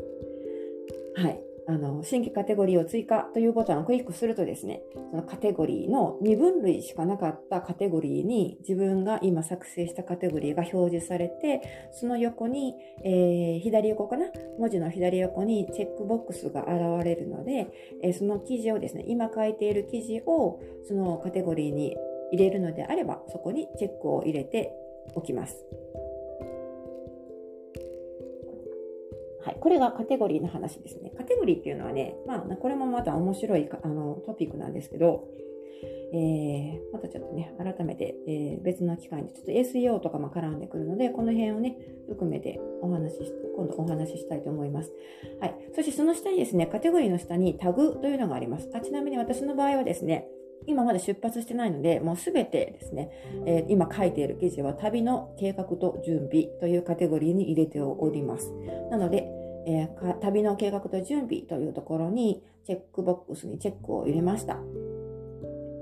[1.15, 1.50] はい。
[1.69, 14.27] あの、新規カテゴリーを追加というボタンをクリックするとですね、そのカテゴリーの2分類しかなかったカテゴリーに自分が今作成したカテゴリーが表示されて、その横に、えー、左横かな？
[14.59, 17.69] 文字の左横にチェックボックスが現れるので、
[18.03, 21.97] えー、その記事をですね、今書いている記事をそのカテゴリーに
[22.33, 24.73] 入れるのであれば、そこにチェックを入れて
[25.15, 25.65] おきます。
[29.51, 29.57] はい。
[29.61, 31.13] これがカテゴリーの話ですね。
[31.17, 35.29] カテゴリーっていうのはね、まあ、これもまた面白いあのトピックなんですけど、
[36.13, 41.77] えー、またちょっとね、改めて、えー、別の機会に、ちょっと SEO とかも絡んでくるので、この辺をね、
[42.09, 44.93] 含めてお話しし、今度お話ししたいと思います。
[45.41, 45.55] はい。
[45.75, 48.69] そしてその下にですね、カテゴリーの下にタグというのがあります。
[48.75, 50.27] あちなみに私の場合はですね、
[50.67, 53.11] 今まだ出発してないので、もうすべてですね、
[53.47, 58.53] えー、今書いている記事は旅の計画と準備というカテゴリーに入れております。
[58.91, 59.29] なので、
[59.67, 64.59] えー、旅の計画と準備というところにチェックボックスにチェックを入れました。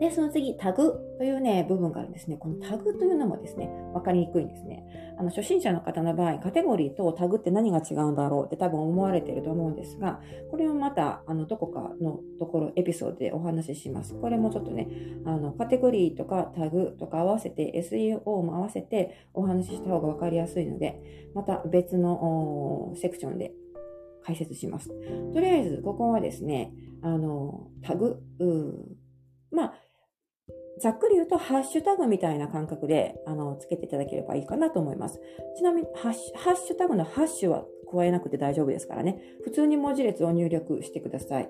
[0.01, 2.37] で、その次、タグというね、部分があるんですね。
[2.37, 4.85] このタグというのもですね、わかりにくいんですね。
[5.19, 10.21] あの、初心者の方の場合、カテゴリーとタグって何が違うんだろうって多分思われていると思うんですが、
[10.53, 14.15] これをまた、あの、どこかのところ、エピソードでお話しします。
[14.15, 14.89] これもちょっとね、
[15.25, 21.03] あの、カテゴリーとかタグとか合わせて、SEO も合わせてお話しした方がわかりやすいので、
[21.35, 23.53] また別のセクションで
[24.29, 24.91] 解説します。
[25.33, 28.23] とりあえず、ここはですね、あの、タグ、
[29.51, 29.75] まあ、
[30.81, 35.19] ざっくり言うと、ハッシュタグみたいな感覚で、あの、つけていただければいいかなと思います。
[35.57, 39.19] ちなみにハッシュ、ハッシュタグのハッシュは加えなくて大丈夫ですからね。
[39.45, 41.49] 普通に文字列を入力してください。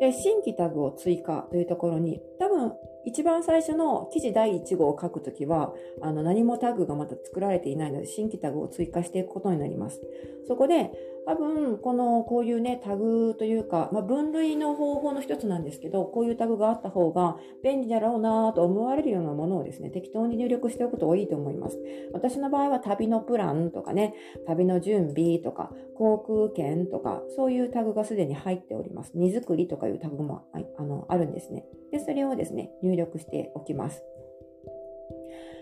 [0.00, 2.72] で、新規タグを追加というところに、多分、
[3.04, 10.00] 一番最初の記事第1号を書くときは、あの何もタグがまだ作られていないので、新規タグを追加していくことになります。
[10.46, 10.90] そこで、
[11.26, 21.78] 多分、この、こういうね、タグというか、まあ、分類の方法の一つなんですけど、こういうタグがあった方が便利だろうなと思われるようなものをですね、適当に入力しておくといいと思います。
[22.12, 24.14] 私の場合は旅のプランとかね、
[24.46, 29.12] 旅の準備とか、航空券とか、そういうタグがすでに入っております。
[29.14, 31.66] 荷造りとかいうタグもあのあるんですね。
[31.92, 34.02] で、それをですね、入力しておきます。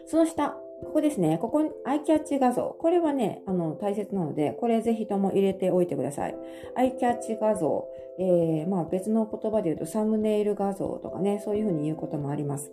[0.06, 1.38] その下、ここですね。
[1.38, 2.76] ここにアイキャッチ画像。
[2.78, 6.36] これはね、あの、大切なので、これぜひとも入れておいてください。
[6.76, 7.88] アイキャッチ画像。
[8.20, 12.72] えー、まあ別の言葉で言うとサムネイル画像とかね、そういうふうに言うこともあります。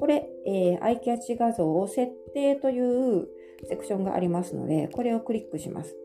[0.00, 3.28] これ、えー、アイキャッチ画像を設定という
[3.68, 5.96] セクションがありますので、これをクリックします。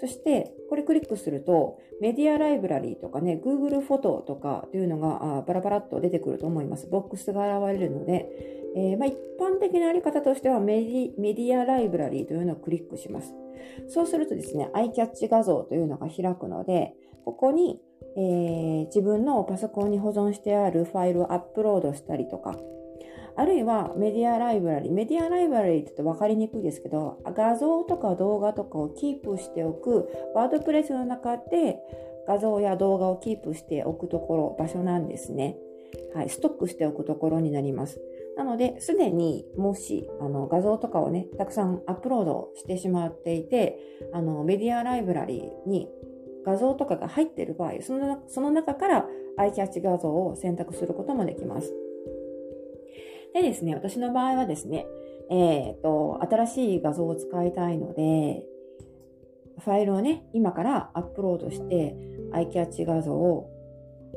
[0.00, 6.88] そして、これクリックすると、メディアライブラリーとかね、Google フォトとかというのがあバラバラっと出てくると思います。
[6.88, 13.34] ボックスが現れるので、えー、まあ、一般的なあり方としてはメディアライブラリーというのをクリックします。
[13.88, 16.94] そうするとですね、アイキャッチ画像というのが開くので、
[17.24, 17.80] ここに、
[18.16, 22.56] えー、自分のパソコンに保存してあるファイルをアップロードしたりとか、
[23.36, 24.92] あるいはメディアライブラリー。
[24.92, 31.80] メディアライブラリって言って分かりにくいですけど、画像とか動画とかをキープしておく、ワードプレスの中で
[32.28, 35.56] 画像や動画をキープしておくところ、場所なんですね。
[36.14, 38.00] はい、ストックしておくところになります。
[38.36, 43.78] なので、すでにもしあの画像とかをね、たくさんアップロードしてしまっていて、
[44.12, 45.88] あのメディアライブラリに
[46.44, 49.06] 画像とかが入っている場合、そのその中から
[49.36, 51.72] アイキャッチ画像を選択することもできます。
[53.34, 54.86] でですね、私の場合はですね、
[55.30, 58.44] えっ、ー、と、新しい画像を使いたいので、
[59.58, 61.96] ファイルをね、今からアップロードして、
[62.32, 63.50] アイキャッチ画像を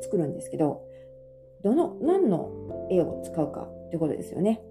[0.00, 0.82] 作るんですけど、
[1.62, 4.62] どの、何の絵を使うかということですよね。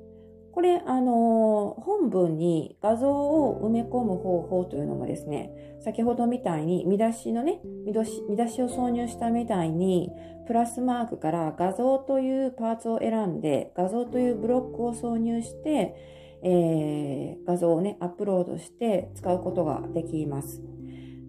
[0.57, 5.51] これ、あのー、本文に画像を埋め込む方法というのもですね、
[5.81, 10.09] 先ほどみたいに見出しのね、見出し見出しを挿入したみたいに、
[10.47, 15.95] プラスマークから画像というパーツを選んで、画像というブロックを挿入して、
[16.41, 20.63] えー、画像をね、アップロードして使うことができます。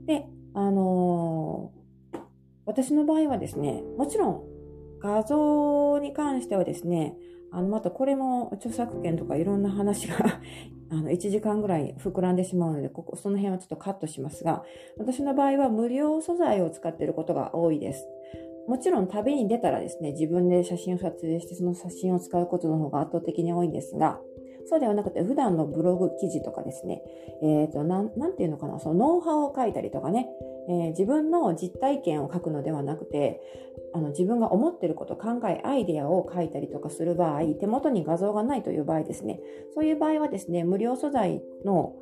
[0.07, 2.19] で、あのー、
[2.65, 4.43] 私の場合はですね、もちろん
[5.01, 7.15] 画像に関してはですね、
[7.51, 10.17] あの、またこれも著作権とかいろんな話が
[10.91, 14.65] あの、1時間ぐらい膨らんでしまうので、ここ、その辺はちょっとカットしますが、
[14.99, 18.09] 私の場合は無料素材を使っていることが多いです。
[18.69, 24.21] もちろん旅に出たらですね、自分で写真を撮影してその写真を使うことの方が圧倒的に多いんですが、
[24.69, 27.03] そうではなくて、普段のブログ記事とかですね、
[27.43, 30.29] えっ、ー、と、なん、なんていうのかな、そのノウハウを書いたりとかね、
[30.69, 33.41] えー、自分の実体験を書くのではなくて、
[33.95, 39.41] あの、自分が思ってること、考え、アイデアを書いたりとかする場合、手元に画像がないという場合ですね、
[39.75, 41.97] そういう場合はですね、無料素材の、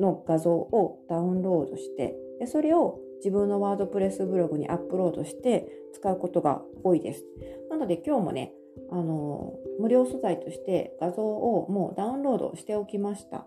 [0.00, 7.24] の画像をダウンロードして、でそれを自分のワードプレスブログにアップロードして使うことが多いです。
[7.70, 8.52] なので今日もね、
[8.90, 13.46] あの、無料素材として画像をもうダウンロードしておきました。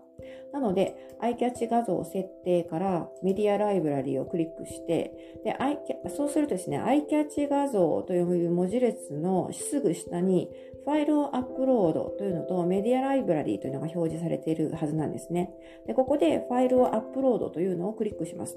[0.52, 10.50] なので、アイキャッチ画像設定からメディアライブラリーをクリックして、で、アイキャそうするとですね、アイキャッチ画像という文字列のすぐ下に
[10.86, 15.50] ファイルをアップロードというのとメディアライブラリーというのが表示されているはずなんですね。
[15.84, 18.56] で、ここでファイルをアップロードというのをクリックします。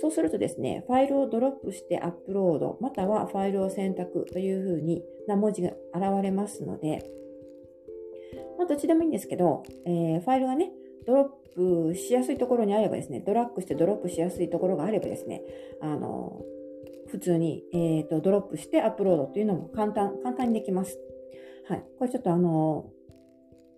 [0.00, 7.10] そうするとですね、ファイルをドロップしてアップロード、またはファイルを選択というふうにな文字が現れますので、
[8.58, 10.70] まあ、どっちでもいいんですけど、えー、ファイルがね、
[11.04, 15.42] ドロップしやすいところにあればですね、ドラッグしてドロップしやすいところがあればですね、
[15.80, 16.44] あの、
[17.08, 20.98] 普通に、えーと、ドロップしてアップロードというのも簡単、簡単にできます。
[21.68, 21.84] はい。
[21.98, 22.90] これちょっとあの、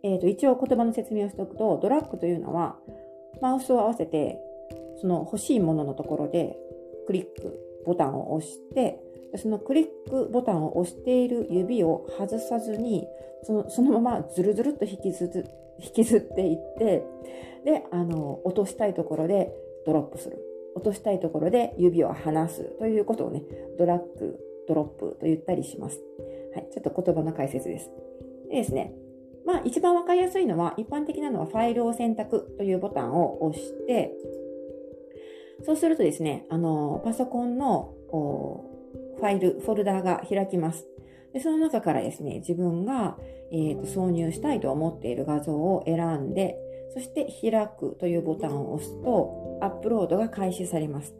[0.02, 2.76] えっ、ー、と、一応言葉の説明をしておくと、ドラッグというのは、
[3.40, 4.38] マウスを合わせて、
[5.00, 6.56] その欲しいもののところで、
[7.06, 9.00] クリック、ボタンを押して、
[9.36, 13.06] そのクリックボタンを押している指を外さずに、
[13.42, 15.44] そのそのままずるずるっと引きず
[15.78, 17.04] 引きずっていって、
[17.64, 19.52] で、あの、落としたいところで
[19.86, 20.44] ドロップする。
[20.74, 23.42] 落としたいところで指を離すということをね、
[23.78, 26.00] ドラッグ、ドロップと言ったりします。
[26.54, 27.90] はい、ちょっと言葉の解説です。
[28.50, 28.92] でですね、
[29.46, 34.12] まあ一番わかりやすいのは、一般的なのはファイルを選択というボタンを押して、
[35.64, 37.94] そうするとですね、あの、パソコンの
[39.16, 40.86] ファイル、フォルダーが開きます。
[41.32, 43.18] でその中からですね、自分が、
[43.50, 46.56] えーと、挿入したいと思っている画像を選んで、
[46.94, 51.14] そして開くというボタンを押すと、アップロードが開始されます。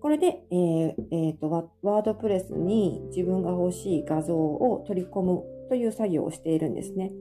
[0.00, 1.50] これで、えーえーと、
[1.82, 7.12] ワードプレスに自分が欲しい画像を取り込むという作業をしているんですね。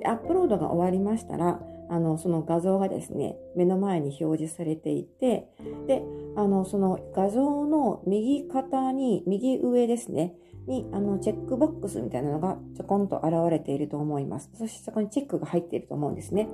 [0.00, 5.48] でアップロードが終わりましたら、あの、その画像がですね、目の前に表示されていて、
[5.86, 6.02] で、
[6.36, 10.34] あの、その画像の右肩に、右上ですね、
[10.66, 14.50] に、あの、チェックボックスみたいなのがちょこんと現れていると思います。
[14.54, 16.48] そしてそこにチェックが入っていると思うんですね。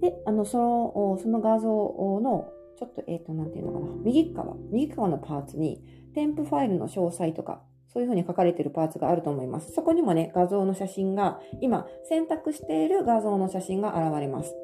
[0.00, 2.48] で、あの、その、その画像の、
[2.78, 5.82] ちょっと、えっ、ー、と、なんていうのかな、右側、右側のパーツに、
[6.14, 7.62] 添付ファイルの詳細とか、
[7.92, 9.72] そういうふうに書かれているパーツがあると思います。
[9.72, 14.54] そこにもね、画像の写真が、今、選択している画像の写真が現れます。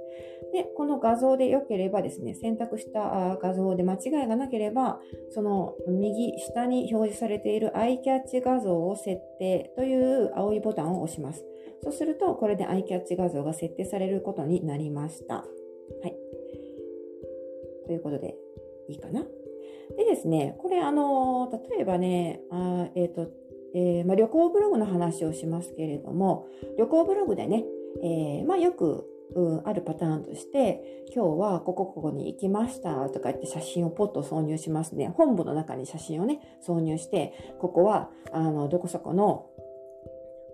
[0.52, 5.00] で、この画像で良ければですね、選択した画像で間違いがなければ、
[5.30, 11.42] その右下に表示されているアイキャッチ画像を設定という青いボタンを押します。
[11.82, 15.36] そうすると、これでアイキャッチ画像が設定されることになりました。
[15.36, 15.42] は
[16.06, 16.41] い。
[17.92, 18.34] ということで、
[18.88, 19.20] いいかな？
[19.20, 23.30] でですね、これあの、例えばね、あえっ、ー、と、
[23.74, 26.46] えー、まあ、旅行ブログの話をしますけれども、
[26.78, 27.64] 旅行ブログでね、
[28.02, 35.12] えー、まあ、よく、うん、あるパターンとして、今日はここここに行きましたとか言って写真をポッと挿入しますね。
[35.14, 39.50] 本部の中に写真をね、挿入して、ここは、あの、どこそこの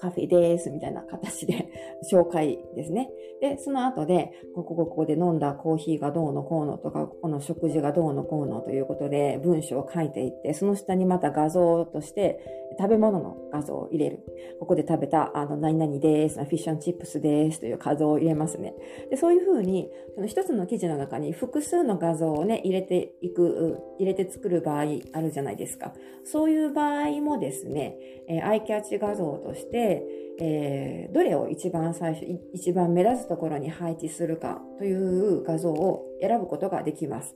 [0.00, 1.67] カフェですみたいな形で
[2.10, 3.10] 紹介ですね。
[3.40, 14.20] で、その後で、ここここで飲んだコーヒーがどうのこうのとか、この食事がどうのこうのということで文章を書いていって、その下にまた画像として食べ物の画像を入れる。
[14.60, 18.74] ここで食べた、あの、何々です、フィッシュチップスですという画像を入れますね。
[19.10, 25.92] で、そういうふうに、その一つの記事の中に複数の画像をね、入れていく、入れて作る場合あるじゃないですか。
[26.24, 27.96] そういう場合もですね、
[28.28, 30.04] えー、アイキャッチ画像として、
[30.40, 37.34] えー、どれを一番最初、一番目立つところに配置するかという画像を選ぶことができます。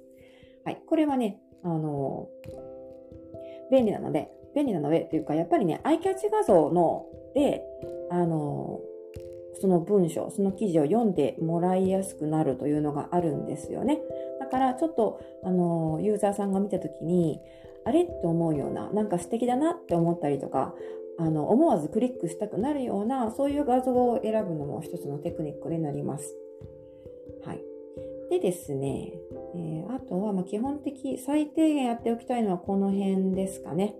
[0.64, 0.80] はい。
[0.86, 7.64] これはね、あのー、便利なので、便利なのでっていうか、やっぱりね、アイキャッチ画像ので、
[8.10, 14.00] あのー、その文章、その記事を読んでもらいやすくなるというのがあるんですよね。
[14.38, 17.40] だからちょっと、あのユーザーさんが見たときに、
[17.84, 18.02] あれ？
[18.02, 20.74] って思うような、なんか素敵だなって思ったりとか、
[21.18, 26.34] あの思わずクリックしたくなるようなそういう画像を選ぶのも一つのテクニックになります。
[27.44, 27.62] はい、
[28.30, 29.12] でですね、
[29.54, 33.94] えー、あとはま基本的最低限やっておきたいのはこの辺ですかね。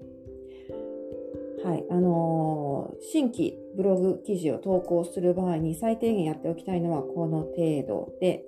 [1.65, 8.45] はい、あのー、新規ブログ記事を投稿する場合に最低限やっておきたいのはこの程度で、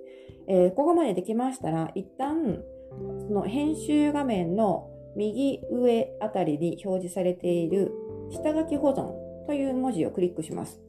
[0.47, 2.61] えー、ここまでできましたら一旦
[3.27, 7.93] その編集画面の右上あたりに表示されている
[8.31, 10.81] 下書き保存という文字をクリックします。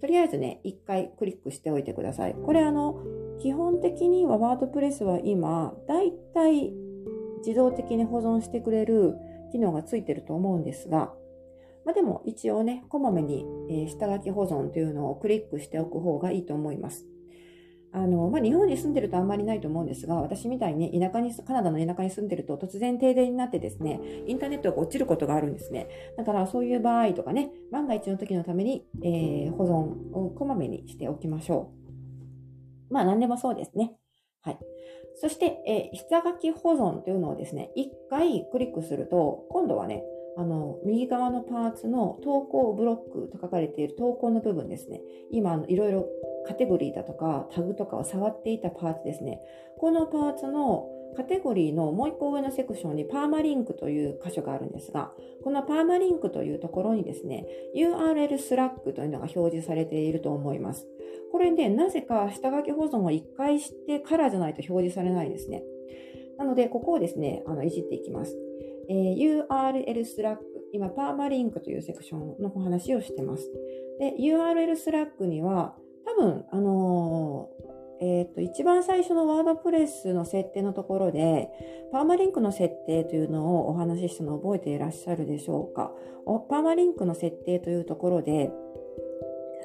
[0.00, 2.34] とりあえずね、一回クリックしておいてください。
[2.34, 3.02] これあの、
[3.40, 6.72] 基本的にはワードプレスは今、だいたい
[7.44, 9.16] 自動的に保存してくれる
[9.52, 11.12] 機能がついてると思うんですが、
[11.84, 17.06] まあ、でも一応ね、こまめに、え下書き保存というのをクリックしておく方がいいと思います。
[17.92, 25.88] あの、まあ、日本に住んでるとあんまりないと思うんですが、私みたいに田舎に、カナダの田舎に住んでると突然停電になってですね、インターネットが落ちることがあるんですね。
[26.16, 31.72] だからそういう場合とかね、万が一の時のために、えー、保存をこまめにしておきましょ
[32.90, 32.92] う。
[32.92, 33.92] まあ何でもそうですね。
[34.42, 34.58] はい。
[35.16, 40.04] そして、えー、下書き保存というのをですね、一回クリックすると、今度はね、
[40.38, 45.02] あの、右側のパーツの投稿ブロックと書かれている投稿の部分ですね。
[45.32, 46.06] 今、いろいろ
[46.46, 49.40] カテゴリーだとかタグとかを触っていたパーツですね。
[49.78, 50.86] このパーツの
[51.16, 55.10] カテゴリーのもう一個上のセクションにパーマリンクという箇所があるんですが、
[55.42, 60.86] このパーマリンクというところにですね、URL スラックというのが表示されていると思います。
[61.32, 65.64] これで、なぜか下書き保存を1回してからじゃないと表示されないですね。
[66.38, 68.38] なので、ここをですね、あのいじっていきます。
[68.88, 73.50] えー、URL スラッグ、今、パーマリンクというセクションのお話をしてます。
[74.00, 77.68] で、URL スラッグには、多分、あのー、
[78.00, 81.50] えっ、ー、と、一番最初のワードプレスの設定のところで、
[81.92, 85.92] パーマリンクの設定というのをお話ししたのを覚えていらっしゃるでしょうか。
[86.48, 88.52] パーマリンクの設定というところで、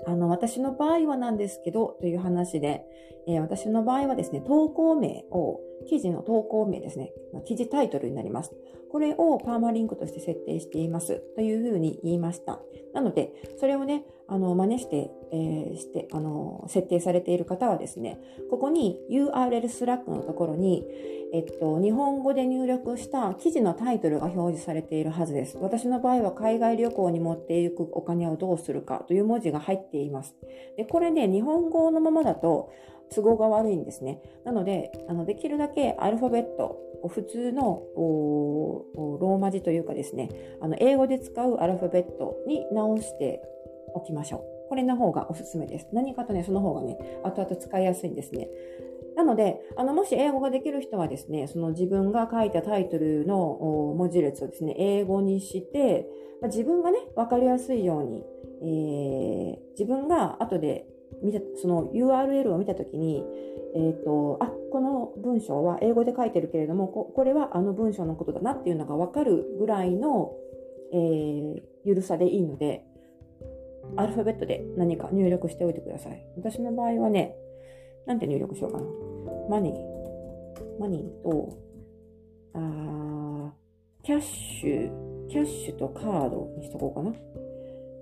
[0.05, 2.85] あの、私の場合はなんですけど、という話で、
[3.27, 7.13] えー、私の場合はですね、投稿名を、記事の投稿名ですね、
[7.45, 8.53] 記事タイトルになります。
[8.93, 12.59] これをパーマリンクとして設定していますというふうに言いました。
[12.93, 18.19] なので、それをね、あの、真似して、えー、して、あの、設定されている方はですね、
[18.51, 20.85] ここに URL スラックのところに、
[21.33, 25.57] えっと、日本語で入力した記事のタイトルが表示されているはずです。
[25.57, 30.35] 私の場合は海外旅行に持っていくお金をどうするかという文字が入っています。
[30.77, 32.71] で、これね、日本語のままだと
[33.09, 34.21] 都合が悪いんですね。
[34.45, 36.77] なので、あのできるだけアルファベット、
[37.07, 40.29] 普通のローマ字というかですね、
[40.61, 43.41] あの英語で使うアルファベットに直して
[43.93, 44.69] おきましょう。
[44.69, 45.87] これの方がおすすめです。
[45.93, 48.49] 何かとね、その方がね、後々使いやすいんですね。
[49.15, 53.35] なので、あの、もし英語ができる人はですね、その自分が書いたタイトルの
[53.95, 56.07] 文字列をですね、英語にして、
[56.41, 58.25] ま、自分がね、わかりやすいように、
[58.61, 60.87] えー、自分が後で
[61.21, 63.23] 見た、その URL を見たときに、
[63.75, 70.33] え、ー、と、あ、この文章は英語で書いてるけれども、ここれはあの文章のことだなっていうのがわかるぐらいの、
[70.93, 72.85] えー、ゆるさでいいので、
[73.95, 76.25] アルファベットで何か入力しておいてください。
[76.37, 77.35] 私の場合はね、
[78.05, 78.85] なんて入力しようかな。
[79.49, 80.79] マニー。
[80.79, 81.57] マニーと、
[82.55, 83.53] あ
[84.03, 87.15] キャッシュ、キャッシュとカードにしとこうかな。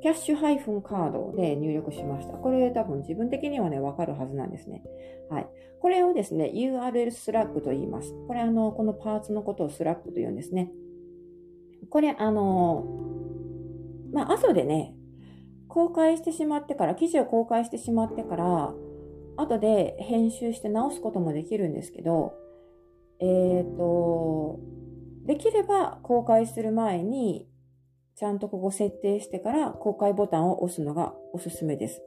[0.01, 2.33] キャッシュハイフンカードで入力しました。
[2.33, 4.83] これ多分自分的にはね、わかるはずなんですね。
[5.29, 5.47] はい。
[5.79, 8.13] これをですね、URL スラッグと言います。
[8.27, 10.71] これあの、このパーツのことをスラッグと言うんですね。
[11.89, 12.85] これあの、
[14.11, 14.95] まあ、後でね、
[15.67, 18.73] 公開してしまってから、記事を公開してしまってから、
[19.37, 22.33] 後で編集して直すこともできるんですけど、
[23.19, 24.59] えっ、ー、と、
[25.25, 27.47] できれば公開する前に、
[28.15, 32.01] ちゃんとここ設定してから公開ボタンを押すのがおすすめです。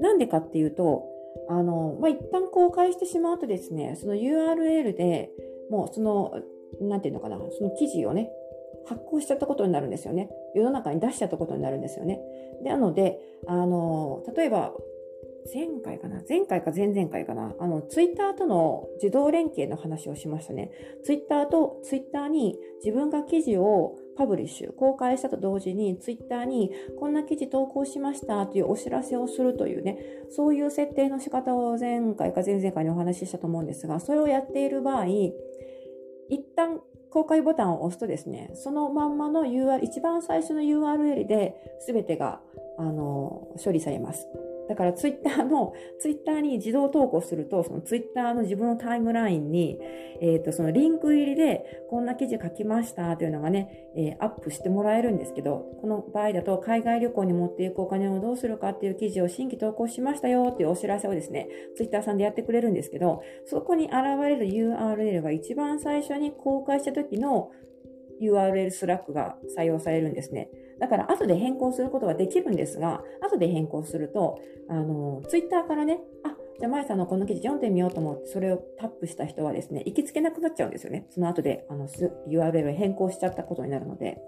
[0.00, 1.04] なんでかっていうと、
[1.48, 5.30] あの、まあ、一旦公開してしまうとですね、その URL で
[5.70, 6.32] もうその、
[6.80, 8.30] なんていうのかな、その記事をね、
[8.86, 10.30] 発行しちゃったことになるんですよね。
[10.54, 12.20] 世の中に出しちゃったことになるんですよね。
[12.62, 14.74] なので、あの、例えば
[15.52, 20.70] 前回かな前回か前々回かなあの、ツイッターとの自動連携の話をしましたね。
[21.04, 29.98] ツイッターと、ツイッターに自分が記事をパブリッシュ、公開したと同時に、ツイッターにこんな記事投稿しましたというお知らせをするというね、
[30.30, 42.40] そういう設定の仕方を前回か前々回にお話ししたと思うんですが、それをやっている場合、一旦公開ボタンを押すとですね、そのまんまの UR、一番最初の URL で全てが、
[42.76, 44.26] あの、処理されます。
[44.68, 49.78] だからツイッターの、ツイッターに自動投稿すると、そのツイッターの自分のタイムラインに、
[50.20, 67.50] えっ、ー、と、そのリンク入りで、こんな記事書きましたというのがね、えー、アップしてもらえるんですけど、この場合だと、海外旅行に持っていくお金をどうするかっていう記事を新規投稿しましたよっていうお知らせをですね、ツイッターさんでやってくれるんですけど、そこに現れる URL が一番最初に公開した時の
[68.22, 70.48] URL スラックが採用されるんですね。
[70.78, 81.06] だから後で変更することができるんですが、後で変更すると、あの、ツイッターからね、あ、じゃあ、まさんのこの記事読んでみようと思って、それをタップした人はですね、行きつけなくなっちゃうんですよね。
[81.10, 81.88] その後で、あの、
[82.28, 84.20] URL 変更しちゃったことになるので。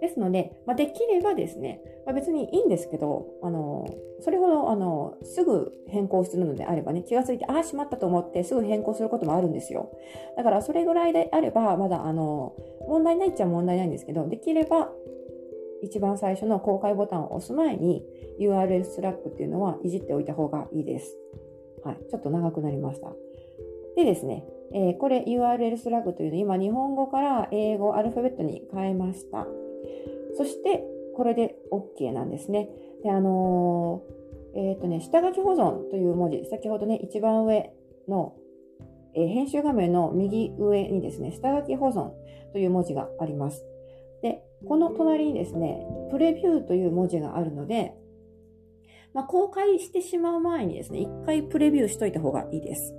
[0.00, 3.86] ですので、まあ、できればですね、まあ、別にいいんですけど、あの、
[4.20, 9.90] それほど、あの、すぐ変更するのであればね、気がついて、ああ、しまったと思ってすぐ変更することもあるんですよ。
[10.36, 12.54] だから、それぐらいであれば、まだ、あの、
[12.88, 14.90] 問題ないっちゃ問題ないんですけど、できれば、
[15.86, 18.02] 一番最初の公開ボタンを押す前に
[18.40, 21.16] URL スラックっていうのはいじっておいた方がいいです。
[21.84, 21.98] はい。
[22.10, 23.12] ちょっと長くなりました。
[23.96, 29.46] でですね、えー、これ URL スラックというの今日本語から英語アルファベットに変えました。
[30.36, 30.84] そして
[31.14, 32.68] これで OK なんですね。
[33.02, 37.72] で、あのー、えっ、ー、とね、下書き保存という文字、先ほどね、一番上
[38.08, 38.34] の、
[39.14, 42.10] えー、編集画面の右上にですね、下書き保存
[42.52, 43.64] という文字があります。
[44.22, 47.94] で、この隣にですね、プレビューという文字があるので、
[49.12, 52.94] まあ、公開してしまう前にですね、一回プレビューしといた方がいいです。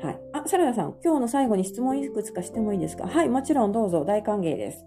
[0.00, 0.20] はい。
[0.32, 3.06] あ、サラダさん、今日の最後に質問いくつかしてもいいですか？
[3.06, 4.84] はい、もちろんどうぞ、大歓迎です。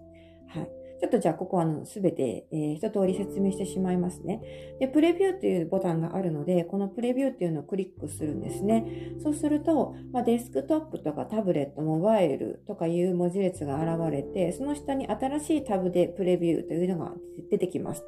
[0.48, 0.70] はい。
[1.00, 4.40] ちょっとじゃあここはあの全て、えー、一通り説明してしまいますね。
[4.80, 9.12] で、プレビューというボタンがあるので、このプレビューっていうのをクリックするんですね。
[9.22, 17.14] そうすると、まあ、デスクトップとかタブレット、モバイルとかいう文字列が現れて、その下に新しいタブでプレビューというのが
[17.50, 18.04] 出てきます。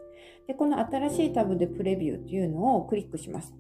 [0.48, 3.54] で、この新しいタブでプレビューというのをクリックします。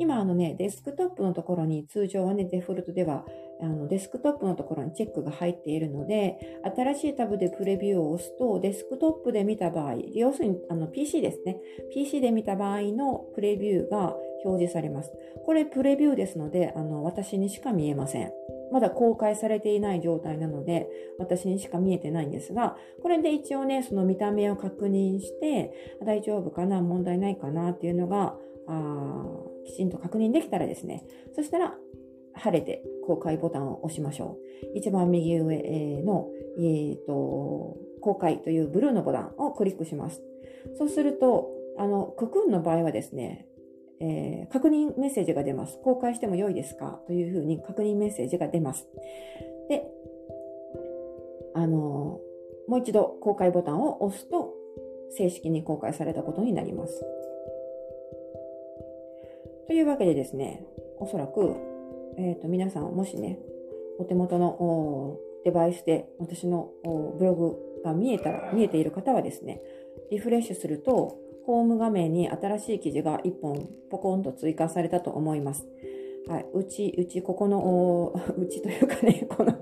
[0.00, 3.26] 今あのね、デスクトップのところに通常はね、デフォルトでは
[3.60, 11.60] あのデスクトップのところにチェックが入っているので、新しいタブでプレビューを押すと、デスクトップで見た場合、要するにあの PC ですね。
[11.92, 15.12] PC で見た場合のプレビューが表示されます。
[15.44, 18.32] これプレビューですので、あの私にしか見えません。
[18.72, 20.88] まだ公開されていない状態なので、
[21.18, 31.04] 私にしか見えてないんですが、これで一応ね、その見た目を確認して、大丈夫かな、問題ないかなっていうのが、あきちんと確認できたらですね、
[31.34, 31.74] そしたら
[32.32, 34.38] 晴れて公開ボタンを押しましょ
[34.74, 34.78] う。
[34.78, 40.22] 一番右上の、えーと、公開というブルーのボタンをクリックします。
[40.78, 43.46] そうすると、あの、ククンの場合はですね、
[44.00, 45.78] えー、確認メッセージが出ます。
[45.82, 47.02] 公開しても良いですか？
[47.06, 48.88] というふうに確認メッセージが出ます。
[49.68, 49.86] で、
[51.54, 52.20] あの、
[52.66, 54.54] もう一度公開ボタンを押すと、
[55.10, 57.04] 正式に公開されたことになります。
[59.70, 60.64] というわけでですね、
[60.98, 61.54] おそらく、
[62.18, 63.38] え、ー、と、皆さん、もしね、
[64.00, 66.70] お手元のデバイスで私の
[67.16, 69.62] ブログが見えたら、見えている方はですね、
[70.10, 75.68] リフレッシュすると、ホーム画面に新しい記事が1本ポコンと追加されたと思います。
[76.26, 76.46] はい。
[76.52, 79.52] うち、うち、ここの、 うちというかね、 この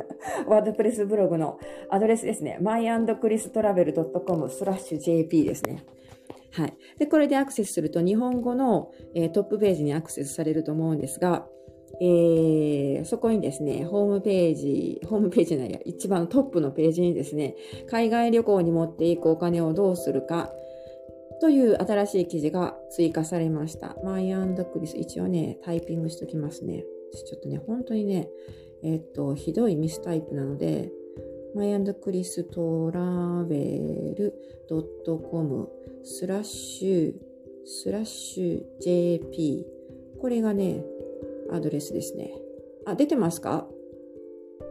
[0.48, 1.58] ワードプレスブログの
[1.90, 2.56] アドレスですね。
[2.62, 5.84] myandchristravel.com スラッシュ jp ですね。
[6.52, 6.76] はい。
[6.98, 11.46] で、これでアクセスすると日本語の、えー、トップページにアクセスされると思うんですが、
[12.00, 17.56] えー、そこにですね、ホームページ、ホームページじゃないや、一番トップのページにですね、
[17.90, 20.52] 海外旅行に持っていくお金をどうするか
[21.40, 23.96] という新しい記事が追加されました。
[24.04, 26.84] マイアンドクリス、一応ね、タイピングしときますね。
[27.12, 28.28] ちょっとね、本当にね、
[28.82, 30.92] えっと、ひどいミスタイプなので、
[31.54, 34.34] マイアンドクリストラベル
[34.68, 35.68] .com
[36.04, 37.14] スラッシュ
[37.64, 39.66] スラッシュ JP
[40.20, 40.84] これがね、
[41.50, 42.32] アドレスですね。
[42.86, 43.66] あ、出てますか？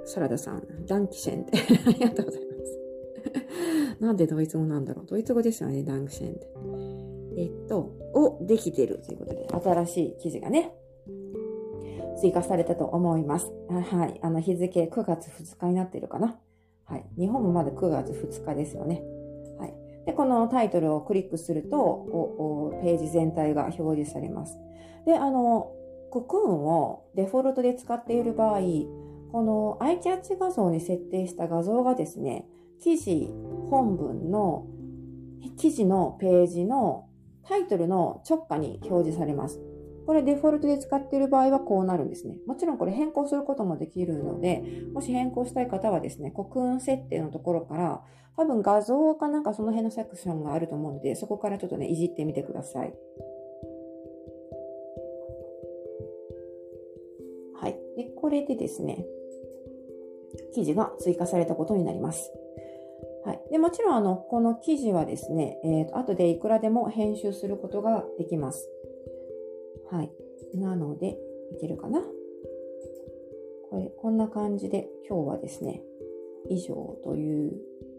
[0.05, 0.85] サラダさん。
[0.85, 1.57] ダンキシェンって。
[1.87, 2.79] ありがとうございます。
[4.01, 5.05] なんでドイツ語なんだろう？
[5.05, 6.47] ドイツ語ですよね、ダンキシェンって。
[7.37, 10.73] えっと、をできてるということで、新しい記事がね、
[12.19, 13.51] 追加されたと思います。
[13.69, 14.19] はい。
[14.21, 16.39] あの、日付9月2日になってるかな。
[16.87, 17.05] はい。
[17.17, 19.03] 日本もまだ9月2日ですよね。
[19.59, 19.73] はい。
[20.05, 24.57] で、このタイトルをクリックすると、こう、ページ全体が表示されます。
[25.05, 25.71] で、あの、
[26.09, 28.61] コクーンをデフォルトで使っている場合、
[29.31, 32.47] このアイキャッチ画像に設定した画像がですね、
[32.81, 33.29] 記事
[33.69, 34.65] 本文の
[35.57, 37.09] 記事のページの
[37.43, 39.59] タイトルの直下に表示されます。
[40.07, 42.37] これデフォルトで使っている場合はこうなるんですね。
[42.47, 48.01] もちろんこれ変更することもできるので、もし変更したい方はですね、国運設定のところから、
[48.37, 52.93] 多分画像かなんかその辺のセクションがあると思うので、そこからちょっとね、いじってみてください。
[57.55, 57.77] はい。
[57.97, 59.05] で、これでですね、
[60.53, 62.31] 記事が追加されたことになります。
[63.25, 63.41] はい。
[63.51, 68.69] で、もちろん、あの、この記事はですね、えっ、ー、と、後でいくらでも編集することができます。
[69.91, 70.11] はい。
[70.55, 71.17] なので、
[71.51, 72.01] いけるかな？
[73.69, 75.81] これ、こんな感じで今日はですね、
[76.49, 77.53] 以上という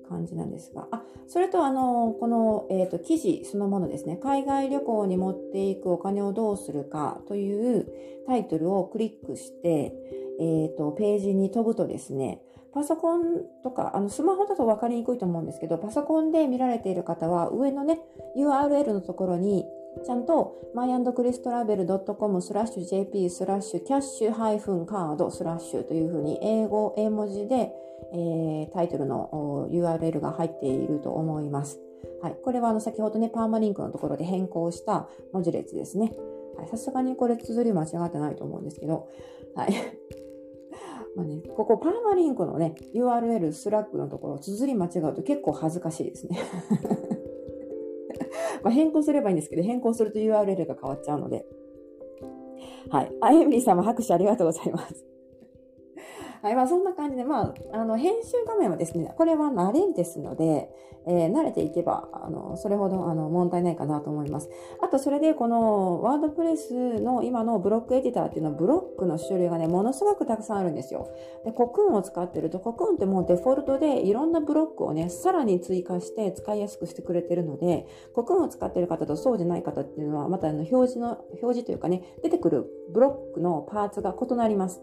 [0.08, 7.86] 感じなんですが、あ、それとあの、この、えっ、ー、と、記事そのものですね、海外旅行に持っていくお金をどうするかという
[8.26, 9.94] タイトルをクリックして、
[10.40, 12.40] えっ、ー、と、ページに飛ぶとですね、
[12.72, 18.00] パソコンとか、あの、スマホだと分かりにくいと思うんですけど、パソコンで見られている方は、上のね、
[18.36, 19.66] URL のところに、
[20.04, 27.72] ちゃんと myandchristravel.com スラッシュ jp スラッシュキャッシュハイフンカードスラッシュというふうに英語、英文字で、
[28.12, 31.80] えー、タイトルの URL が入っていると思います。
[32.22, 32.36] はい。
[32.42, 36.12] これはあの先ほどね、パーマリンクのところで変更した文字列ですね。
[36.70, 39.08] さすがにこれ綴り間違ってないと思うんですけど、
[39.54, 39.72] はい。
[41.16, 46.38] まあね、ここパーマリンクのね、URL スラックのところ、綴り間違うと結構恥ずかしいですね。
[48.62, 51.46] まあ、変更すればいいんですけど、変更すると URL が変わっちゃうので。
[52.90, 53.12] はい。
[53.20, 55.06] あ、エミリーさんも拍手ありがとうございます。
[56.42, 56.54] はい。
[56.54, 60.70] まあ、そんな感じで、まあ、あの、編集画面はですね、これは慣れですので、
[61.06, 64.50] えー、慣れていけば、あの、それほど、あの、問題ないかなと思います。
[64.82, 71.08] あと、それで、この、ワードプレスの今のブロックエディターっていうのは、ブロックの種類がね、ものすごくたくさんあるんですよ。
[71.44, 84.82] で、コクーンを使ってると、コクーンってもうデフォルトでいろんなブロックをね、さらに追加して使いやすくしてくれてるので、コクーンを使ってる方とそうじゃない方っていうのは、またあの、表示の、表示というかね、出てくるブロックのパーツが異なります。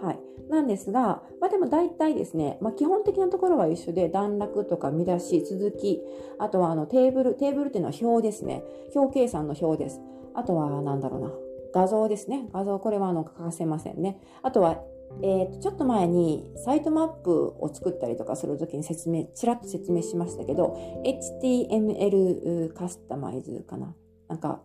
[0.00, 0.20] はい。
[0.48, 6.00] なんですが、まあでも大体ですね、まあ基本的なところは一緒で、段落とか見出し、続き、
[6.38, 8.62] あとはあのテーブル、テーブルっていうのは表ですね。
[8.94, 10.00] 表計算の表です。
[10.34, 11.32] あとはなんだろうな、
[11.74, 12.48] 画像ですね。
[12.52, 14.20] 画像、これはあの欠かせませんね。
[14.42, 14.82] あとは、
[15.22, 23.94] えっ、ー、と、ちょっと前にサイトマップを作ったりとかするときに説明、ちらっと説明しましたけど、HTML カスタマイズかな。
[24.28, 24.62] なんか、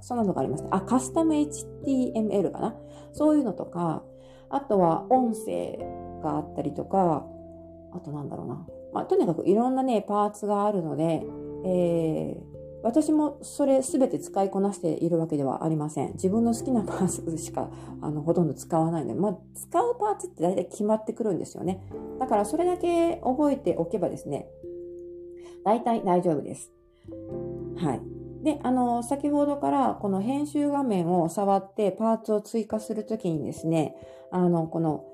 [0.00, 0.68] そんなのがありますね。
[0.72, 2.76] あ、カスタム HTML かな。
[3.12, 4.02] そういうのとか、
[4.52, 5.78] あとは音声
[6.22, 7.26] があったりとか、
[7.92, 8.66] あとなんだろうな。
[8.92, 11.24] まあ、とにかくいろんなね、パーツがあるので、
[11.64, 16.12] えー、私もそれ全て使いこなしているわけではありません。
[16.12, 17.70] 自分の好きなパーツしか
[18.02, 21.82] あのほとんど使わないので、まあ、使うパーツって大体決まってくるんですよね。
[22.20, 24.48] だからそれだけ覚えておけばですね、
[25.64, 26.70] 大体大丈夫です。
[27.76, 28.21] はい。
[28.42, 33.94] で、あの、先ほどからこの編集画面を触ってパーツを追加するときにですね、
[34.30, 35.04] あの、この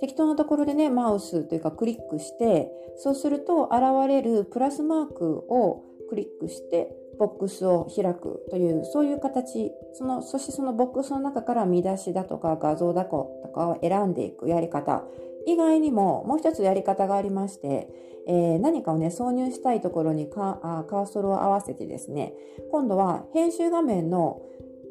[0.00, 15.04] 適当なところでね、マウスというかクリックして、そうすると現れるプラスマークをクリックして、ボックスを開くという、そういう形、その、そしてそのボックスの中から見出しだとか画像だとかを選んでいくやり方。
[15.46, 17.88] 以外にももう一つやり方がありまして、
[18.26, 22.34] えー、何かをね、挿入したいところにカあカーソルを合わせてですね、
[22.70, 24.42] 今度は編集画面の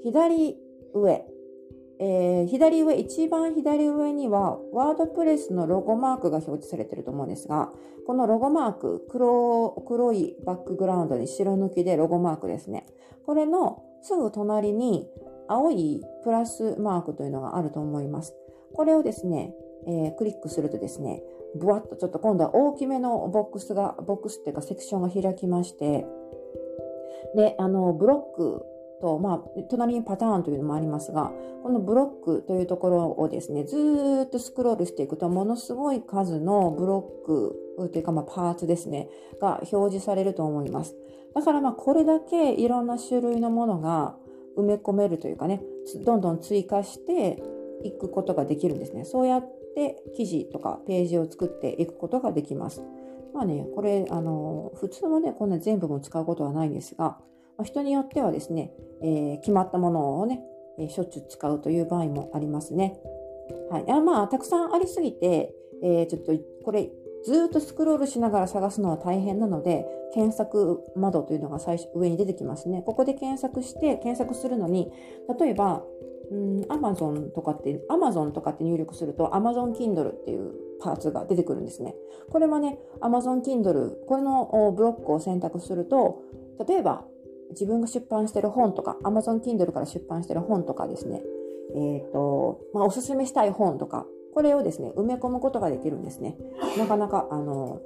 [0.04, 0.58] 左
[0.94, 1.26] 上、
[2.00, 7.72] えー、左上、一番左上には、ワードプレスのロゴマークが表示されていると思うんですが、
[8.08, 12.88] このロゴマーク、黒、黒いバックグラウンドに白抜きでロゴマークですね。
[13.26, 15.08] これのすぐ隣に
[15.48, 18.34] 青いプラスマークというのがあると思います。
[18.74, 19.54] これをですね、
[19.86, 21.22] えー、クリックするとですね、
[21.56, 26.06] ブワッとちょっと今度は大きめのボックスが、ボックスっていうかセクションが開きまして、
[27.36, 28.66] で、あの、ブロック
[29.02, 31.32] と、まあ、隣にパターンというのもありますが、
[31.64, 40.96] このブロックというところをですね、ずっとスクロールしていくと、ものすごい数のブロックというか、まあ、パーツですね、が表示されると思います。
[41.34, 44.16] だから、まあ、これだけいろんな種類のものが
[44.58, 45.62] 埋め込めるというかね、
[46.06, 47.42] どんどん追加して
[47.84, 49.06] いくことができるんですね。
[49.06, 52.84] そうやって記事とかページを作っていくことができます。
[53.34, 57.20] まあね、これ、あの、普通はね、こんな全部も使うことはないんですが、
[57.58, 60.44] ま、人によってはですね、えー、決まったものをね、
[60.80, 63.00] えー、しょっちゅう使うという場合もありますね。
[63.70, 63.92] はい。
[63.92, 65.54] あまあ、たくさんありすぎて、
[65.84, 66.92] えー、ちょっとこれ、
[67.24, 72.82] ずっとスクロールしながら探すのは大変なので、検索窓というのが最初上に出てきますね。
[72.86, 74.92] ここで検索して、検索するのに、
[75.40, 75.84] 例えば、
[76.32, 81.96] うん、Amazon とかって、Amazon とかって入力すると Amazon Kindle っていうパーツが出てくるんですね。
[82.30, 86.22] これはね、Amazon Kindle、これのブロックを選択すると、
[86.68, 87.06] 例えば
[87.52, 91.22] 自分が出版してる本とか、Amazon Kindle から出版してる本とかですね、
[91.76, 96.38] えっ、ー、と、まあ、おすすめしたい本とか、これをですね、埋め込むことができるんですね。
[96.78, 97.82] なかなか、あの、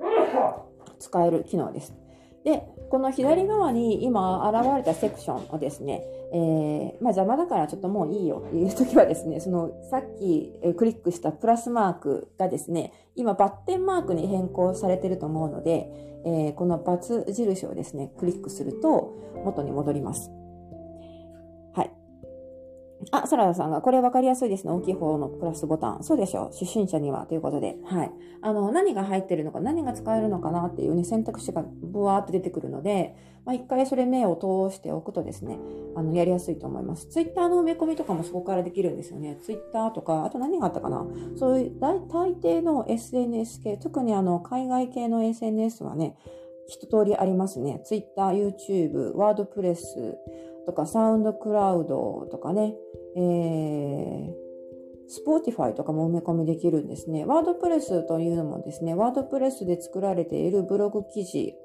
[0.99, 1.93] 使える機能です。
[2.43, 15.87] で、この左側に今現れたセクションをですね、えー、まあ邪魔だからちょっともういいよっていう時はですね、そのさっきクリックしたプラスマークがですね、今バッテンマークに変更されていると思うので、
[16.25, 19.13] えー、この×印をですね、クリックすると
[19.43, 20.31] 元に戻ります。
[23.11, 24.71] あ、サラダさんが、これ分かりやすいですね。
[24.71, 26.03] 大きい方のプラスボタン。
[26.03, 26.47] そうでしょう。
[26.47, 27.25] 初心者には。
[27.25, 27.77] ということで。
[27.85, 28.11] はい。
[28.41, 35.59] あの、何が入ってるのか、何が使えるのかなっていうね、選択肢がブワーっと出てくるので、まあ、一回それ目を通しておくとですね、
[35.95, 37.07] あの、やりやすいと思います。
[37.07, 39.37] ツイッターの埋め込みとかもそこからできるんですよね。
[39.41, 41.05] ツイッターとか、あと何があったかな。
[41.35, 46.15] そういう大、大抵の SNS 系、特にあの、海外系の SNS はね、
[46.67, 47.81] 一通りありますね。
[47.83, 50.17] ツイッター、YouTube、ワードプレス、
[50.65, 52.75] とか、サウンドクラウドとかね、
[53.15, 54.43] えー、
[55.07, 57.25] スポーティファイとかも埋め込みできるんですね。
[57.25, 61.55] ワードプレスというのもですね、ワードプレスで作られているブログ記事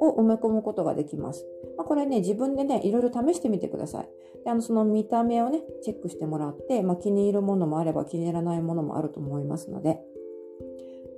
[0.00, 1.46] を埋め込むことができます。
[1.76, 4.08] まあ、これね、自分でね、いろいろ試してみてください。
[4.44, 10.00] であのその見た目をね、チェックしてもらって、まあ、気に入るものもあれば気に入らないものもあると思いますので。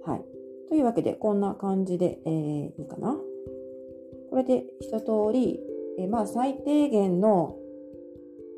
[0.04, 0.24] はい。
[0.68, 3.16] というわけで、こんな感じで、えー、いいかな。
[4.30, 5.60] これで一通り、
[5.98, 7.56] えまあ、最低限の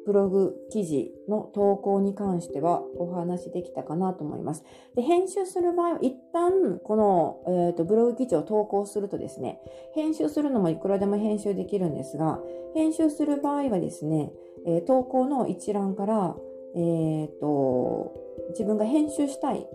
[0.06, 4.64] ブログ記事の投稿に関してはお話できたかなと思います。
[4.94, 9.60] で、編集する場合は一旦この、えーと、ブログ記事を投稿するとですね、
[9.94, 12.40] 編集するのもいくらでも編集できるんですが、
[12.74, 14.32] 編集する場合はですね、
[14.66, 16.36] えー、投稿の一覧から、
[16.74, 19.66] えーと自分が編集したい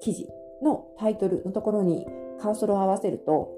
[0.00, 0.28] 記事
[0.62, 2.06] のタイトルのところに
[2.40, 3.57] カーソルを合わせると、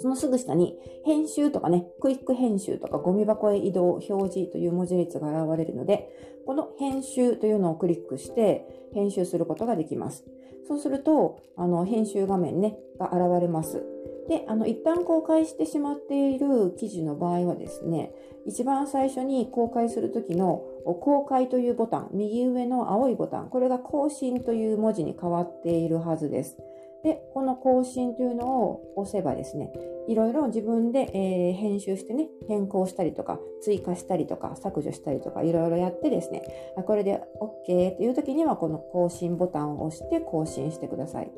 [0.00, 6.08] そのすぐ下に、編集とかね、クイック編集とかゴミ箱へ移動、表示という文字列が現れるので、
[6.46, 10.24] この編集というのをクリックして編集することができます。
[10.66, 13.84] そうすると、あの、編集画面ね、が現れます。
[14.28, 18.12] で、あの、一旦公開してしまっている記事の場合はですね、
[18.46, 26.56] 一番最初に公開するときの公開というボタン、右上の青いボタン、これが更新という文字に変わっているはずです。
[27.02, 29.72] で、この更新というのを押せばですね、
[30.08, 36.42] いろいろ自分で、えー、編集してね、変更したりとか、追加したりとか、削除したりとか、いろいろやってですね、
[36.76, 41.32] あこれで OK という時には、この更新ボタンを押して更新してください。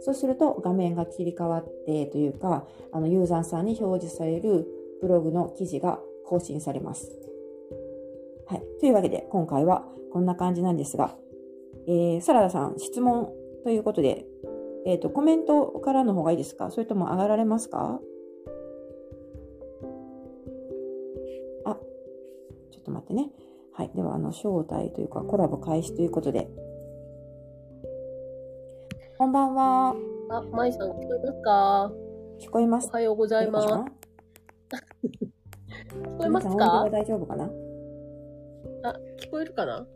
[0.00, 4.66] そうすると画面が切り替わってというか、あのユーザーさんに表示される
[5.00, 7.12] ブログの記事が更新されます。
[8.46, 8.62] はい。
[8.80, 11.16] というわけで、今回はこんな感じなんですが、
[11.86, 13.30] えー、サラダさん、質問
[13.62, 14.26] ということで、
[14.84, 16.70] えっ、ー、と、コメントからの方がいいですか？
[16.70, 18.00] それとも上がられますか？
[21.64, 21.78] あ、
[22.70, 23.30] ちょっと待ってね。
[23.74, 23.90] はい。
[23.94, 26.50] では、あの、招待というか、コラボ開始ということで。
[29.18, 29.94] こんばんは。
[30.30, 31.92] あ、まいさん、聞こえますか？
[32.40, 32.88] 聞こえます。
[32.88, 33.68] おはようございます。
[33.68, 33.78] 聞
[36.18, 36.54] こえますか？
[36.54, 37.44] は大丈夫かな？
[38.82, 39.86] あ、聞こえるかな？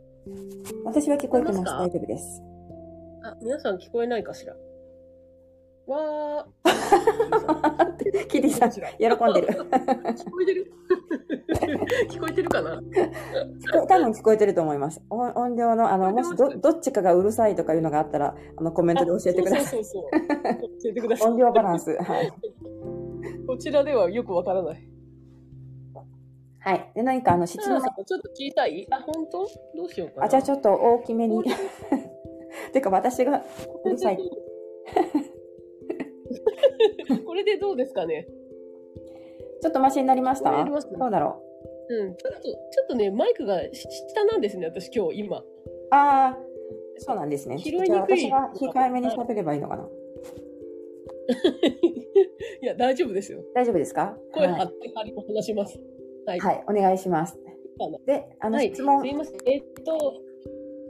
[0.85, 1.63] 私は聞こえてます。
[1.65, 2.41] 大丈夫です。
[3.23, 4.55] あ、皆さん聞こえないかしら？
[5.87, 6.45] わ
[8.29, 8.81] キティさん、喜ん
[9.33, 9.47] でる。
[9.47, 10.73] 聞こえてる
[12.09, 12.81] 聞こえてるかな？
[13.87, 15.01] 多分聞こえてると思います。
[15.09, 19.65] 音音量の、あの、もしどどっちかがうるさいとかいうのがあったら、あの、コメントで教えてください。
[19.65, 20.21] そうそうそうそう。
[20.83, 21.31] 教えてください。
[21.31, 21.91] 音量バランス。
[21.91, 22.33] はい。
[23.47, 24.89] こちらではよくわからない。
[26.59, 26.91] はい。
[26.95, 28.85] で、何かあの、質問ちょっと小さい？
[28.91, 29.47] あ、本当？
[29.77, 30.25] どうしようかな。
[30.25, 31.41] あ、じゃあちょっと大きめに。
[32.73, 33.41] てか、私が
[33.85, 34.19] うるさい。
[37.25, 38.27] これでどうですかね？
[39.61, 40.51] ちょっとマシになりました？
[40.63, 41.41] ねどうだろ
[41.89, 42.03] う？
[42.09, 42.15] ん。
[42.15, 45.37] ちょっと、ちょっとね、マイクがし下なんですね、私今日、今。
[45.39, 45.45] う
[45.91, 46.37] ああ、
[46.97, 47.57] そうなんですね。
[47.57, 49.87] 拾いにくい私が控えめに喋ればいいのかな？
[52.61, 53.43] いや、大丈夫ですよ。
[53.53, 54.17] 大丈夫ですか？
[54.33, 55.79] はい声張っ、て、張りも話します。
[56.25, 56.39] はい。
[56.39, 57.39] はい、お願いします。
[58.05, 59.01] で、あの、はい質問。
[59.01, 59.37] すいません。
[59.45, 60.13] えっと、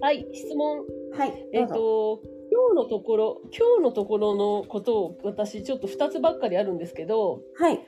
[0.02, 0.86] はい、質問。
[1.12, 1.76] はい、えっどうぞ。
[1.76, 2.22] と、
[2.52, 7.80] 今日のところ、今日のところのことを私ちょっと2つばっかりあるんですけど、はい、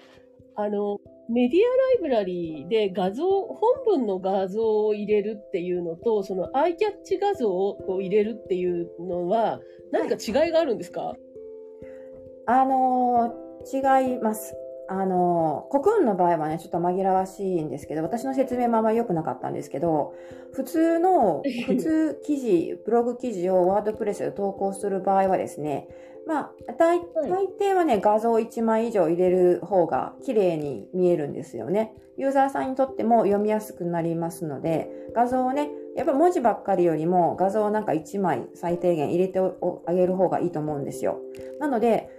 [0.55, 0.99] あの、
[1.29, 9.59] メディアライブラリーで画像、本文の画像を入れるっていうのと、そのアイキャッチ画像を入れるっていうのは、
[9.91, 11.15] 何か違いがあるんですか、
[12.47, 14.55] あのー違います。
[14.91, 20.15] あのー、コクーンの場合はね、ちょっと紛らわしいんですけど、私の説明もあんまり良くなかったんですけど、
[20.51, 25.87] 普通の、普通記事、ブログ記事をワードプレスで投稿する場合はですね、
[26.25, 31.93] まあ、大大抵はね、画像1枚以上入れる方が綺麗に見えるんですよね。
[32.17, 41.19] ユーザーさんにとっても読みやすくなりますので、画像をね、やっぱ文字ばっかりよりも画像をなんか1枚最低限入れてあげる方がいいと思うんですよ。
[41.59, 42.09] なので、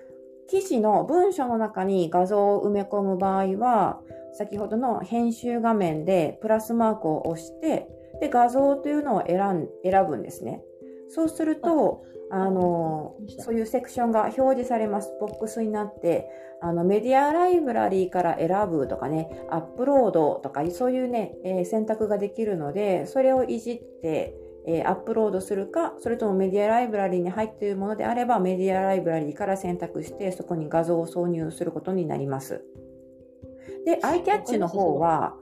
[0.51, 4.01] 記事の文章の中に画像を埋め込む場合は、
[4.33, 7.89] 先ほどの編集画面でプラスマークを押して、
[8.21, 10.63] で、画像というのを選ん選ぶんですね。
[11.09, 15.13] そうすると、あの、そういうセクションが表示されます。
[15.21, 16.29] ボックスになって、
[16.61, 24.37] あの、メディアライブラリーから選ぶとかね、アップロードとか、そういうね、えー選択ができるので、それをいじって、
[24.67, 32.65] えーアップロードするか、それともメディアライブラリーに入っているものであれば、メディアライブラリーから選択して、そこに画像を挿入することになります。
[33.85, 35.35] で、iCatch の方は、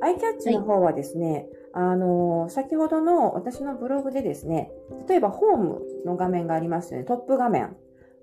[0.00, 4.70] iCatch の方はですね、あのー先ほどの私のブログでですね、
[5.08, 7.76] 例えばホームの画面がありますよね、トップ画面。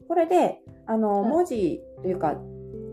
[0.07, 2.35] これで、あのーはい文字というか、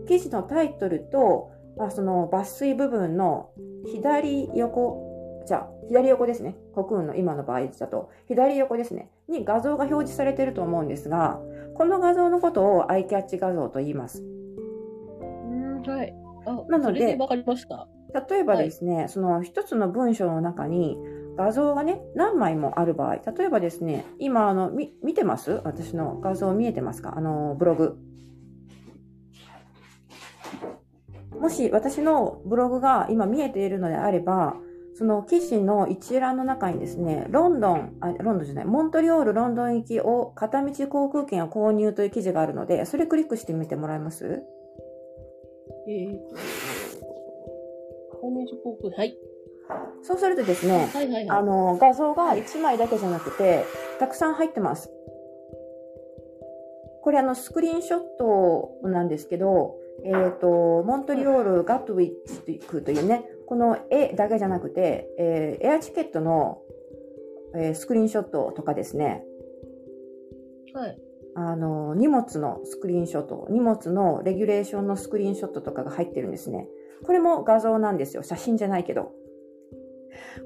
[0.07, 3.49] 記事のタイトルと、まあ、その抜粋部分の
[3.85, 5.10] 左横、
[5.51, 6.55] じゃあ、左横ですね。
[6.73, 9.11] コクーンの今の場合だと、左横ですね。
[9.27, 11.41] に画像が表示されていると思うんですが、
[11.75, 14.23] この画像のことを iCatch 画像と言います。
[14.23, 16.15] うん、はい。
[16.45, 17.85] あ、なのでそれで分かりました。
[18.29, 20.97] 例えばですね、その一つの文章の中に
[21.35, 25.59] 画像がね、何枚もある場合、例えばですね、今、あの、み、見てます？
[25.65, 27.15] 私の画像見えてますか？
[27.17, 27.97] あの、ブログ。
[31.37, 34.55] もし私のブログが今見えているのであれば、
[35.01, 44.43] その記事の一覧の中にですね、ロンドン、あ、ロンドンじゃない、モントリオール、ロンドン行きを片道航空券を購入という記事があるので、それクリックしてみてもらえます？
[45.87, 46.19] えー
[48.63, 49.17] 航空、はい。
[50.03, 51.39] そうするとですね、はいはいはい。
[51.39, 53.65] あの、画像が1枚だけじゃなくて、
[53.99, 54.91] たくさん入ってます。
[57.01, 62.11] これあの、スクリーンショットなんですけど、えっ、と、モントリオール、ガットウィッ
[62.45, 66.61] チクというね、この絵だけじゃなくて、えーエアチケットの、
[67.53, 69.25] えースクリーンショットとかですね、
[70.73, 70.97] はい。
[71.35, 76.65] あの、荷物のスクリーンショット、荷物のレギュレーションのスクリーンショットとかが入ってるんですね。
[77.05, 78.23] これも画像なんですよ。
[78.23, 79.11] 写真じゃないけど。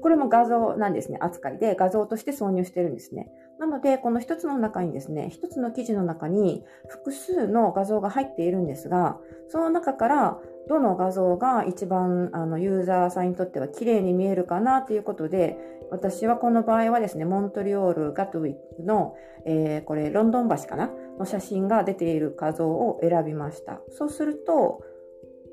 [0.02, 1.18] これも画像なんですね。
[1.20, 3.30] 扱いで画像として挿入してるんですね。
[3.60, 15.56] なので、この一つの中にですね、一つの記事の中に複数の画像が入っているんですが、その中からどの画像が一番あのユーザーさんにとっては綺麗に見えるかなということで、
[15.90, 19.14] 私はこの場合はですね、モントリオール、ガトウィックの、
[19.44, 20.90] えーこれロンドン橋かな？
[21.18, 23.80] の写真が出ている画像を選びました。
[23.90, 24.82] そうすると、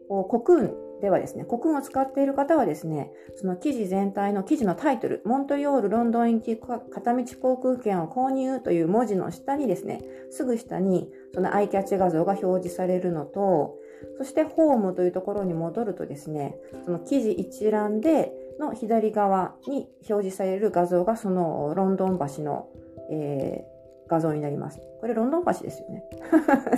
[0.09, 10.01] おコクーンではですね、コクーンを使っている方はですね、その記事全体の記事のタイトル、モントリオール、ロンドン行き片道航空券を購入という文字の下にですね、
[10.31, 13.77] すぐ下にそのアイキャッチ画像が表示されるのと、
[14.17, 22.67] そしてホームというところに戻るとですね、その記事一覧での左側に表示される画像がそのロンドン橋の、
[23.11, 23.73] えー
[24.07, 24.81] 画像になります。
[24.99, 26.03] これロンドン橋ですよね。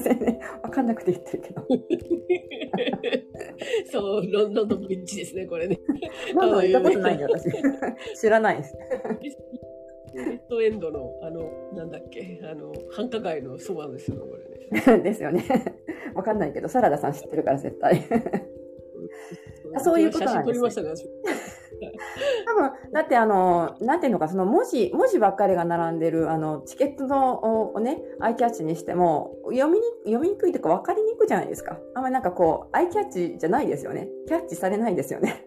[0.02, 1.66] 全 然わかんなくて言ってるけど。
[3.92, 5.80] そう、ロンドンのブリッジですね、これね。
[6.34, 7.50] ロンドン行ったことないんで、私。
[8.20, 8.78] 知らないです。
[10.16, 15.04] レッドエンドの、あの、なんだっけ、あの、繁華街のそばですよね、これね。
[15.04, 15.44] ですよね。
[16.16, 18.02] わかんないけど、サラダさん知ってるから絶対。
[19.80, 20.90] そういうことなんです、写真撮りましたね、
[22.46, 31.78] 多分、だってあの、なんていうのか、その文字、文字ばっかりが並んでる、あの、チケットのをね、アイキャッチにしても、読みに、読みにくいとか分かりにくいじゃないですか。
[31.94, 34.10] あんまりなんかこう、アイキャッチじゃないですよね。
[34.28, 35.46] キャッチされないですよね。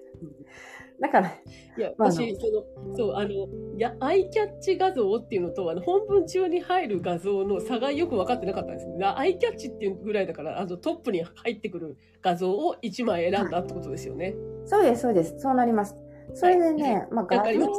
[1.00, 9.04] だから、いや、私、その、そう、あの、いや、アイキャッチ画像っていうのと、あの、本文中に入る画像の差がよく分かってなかったんですね。
[9.04, 14.34] アイキャッチっていうぐらいだから、あの、トップに入ってくる画像を1枚選んだってことですよね。
[14.64, 15.38] そうです、そうです。
[15.38, 15.94] そうなります。
[16.34, 17.72] それでね、まあ、画像、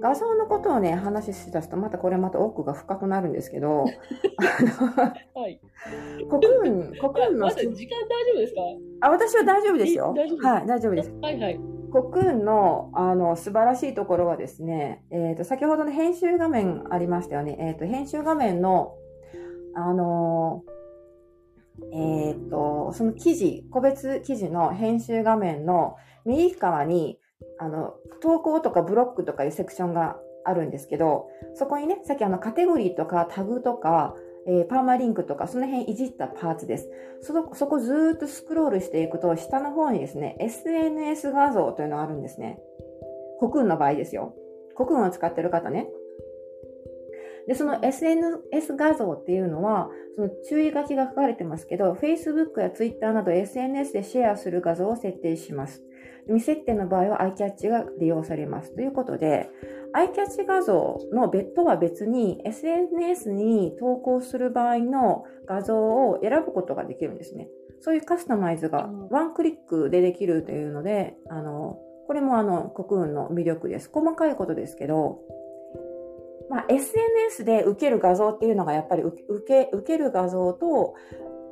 [0.00, 3.84] 画像のことをね、話し出すと、またこれまた奥が深くなるんですけど、
[5.34, 5.60] はい。
[6.28, 7.46] 国運、国運の。
[7.46, 8.60] まだ時間大丈夫ですか？
[9.02, 10.14] あ、私は大丈夫ですよ。
[10.42, 11.12] はい、大丈夫です。
[11.20, 11.75] はいはい。
[11.90, 17.56] 国運のあの素晴らしいところはですね、えーと、先ほどの編集画面ありましたよね。
[17.60, 18.94] えーと、編集画面の、
[19.74, 27.18] あのー、えーと、その記事、個別記事の編集画面の右側に
[27.58, 34.14] あの投稿とかブロックとかいうセクションがあるんですけど、そこにね、さっきあのカテゴリーとかタグとか、
[34.46, 36.88] えー、パーマリンクとか、その辺いじったパーツです。
[37.20, 42.60] そこ、そこずっとスクロールしていくと、下の方にですね、SNS 画像というのがあるんですね。
[43.38, 44.34] コクーンの場合ですよ。
[44.74, 45.88] コクーンを使ってる方ね。
[47.46, 55.82] で、その SNS 画像っていうのは、その注意書きが書かれてますけど、Facebook や Twitter など SNS でシェアする画像を設定します。
[56.26, 58.74] 未設定の場合は iCatch が利用されます。
[58.74, 59.48] ということで、
[59.94, 67.48] iCatch 画像の別途は別に SNS に投稿する場合の画像を選ぶことができるんですね。
[67.80, 73.90] そういうカスタマイズがワンクリックでできるというので、あの、これもあの、国運の魅力です。
[73.92, 75.20] 細かいことですけど、
[76.48, 80.94] まあ、SNS で受ける画像っていうのがやっぱり受け、受ける画像と、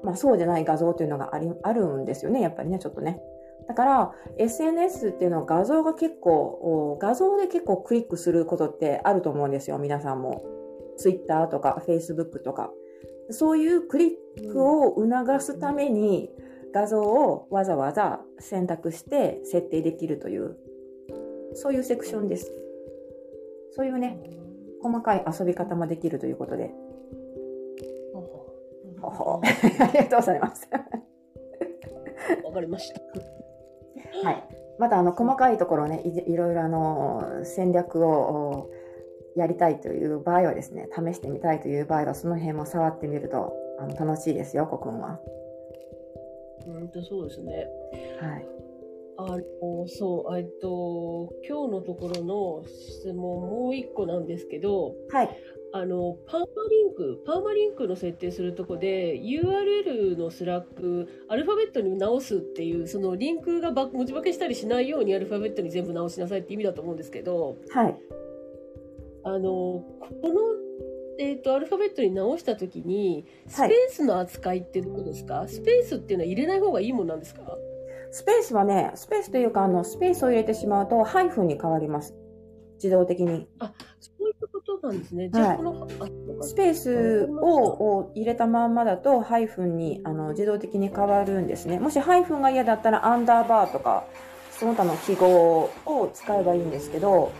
[0.02, 2.40] まあ、そうじゃない画像っていうのがあり、あるんですよね。
[2.40, 3.20] やっぱりね、ちょっとね。
[3.68, 10.44] だから SNS っていうのは画像が結構、画像で結構クリックすることってあると思うんですよ、皆さんも。
[10.96, 12.70] Twitter とか Facebook とか。
[13.30, 16.30] そういうクリックを促すために
[16.74, 20.56] 画像をわざわざ選択して設定できるという、
[21.54, 22.52] そういうセクションです。
[23.70, 24.20] そういうね、
[24.82, 26.74] 細かい遊び方もできるということで。
[29.80, 30.68] ありがとうございます。
[32.44, 33.43] わかりました。
[34.22, 34.44] はい。
[34.78, 38.70] またあの細かいところねい、いろいろあの戦略を
[39.36, 45.20] やりたいという場合はですね、試してみたいという場合は、その辺も触ってみるとあの楽しいですよ、コくんは。
[46.66, 47.68] うんと、そうですね。
[48.20, 48.48] はい。
[49.16, 55.30] あの、そう、えっと、今日のところの質問もう一個なんですけど、はい。
[55.76, 67.96] あの、パーマリンク、パーマリンクの設定するとこで、URL のスラック、アルファベットに直すっていう、そのリンクが文字化けしたりしないようにアルファベットに全部直しなさいって意味だと思うんですけど、はい。
[69.24, 69.84] あの、こ
[70.22, 70.40] の、
[71.18, 77.58] えっ、ー、と、アルファベットに直したときに、スペースの扱いってどうですか、はい、スペースっていうのは入れない方がいいもんなんですか？
[78.12, 82.14] スペースはね、スペースというか、あの、スペースを入れてしまうと、ハイフンに変わります。
[82.76, 83.48] 自動的に。
[83.58, 83.72] あ、
[84.66, 85.28] そうなんですね。
[85.28, 85.88] じゃあ、この、
[86.42, 91.78] スペースを入れたまんまだと、ハイフンにあの自動的に変わるんですね。
[91.78, 94.04] もしハイフンが嫌だったら、アンダーバーとか、
[94.52, 97.30] その他の記号を使えばいいんですけど、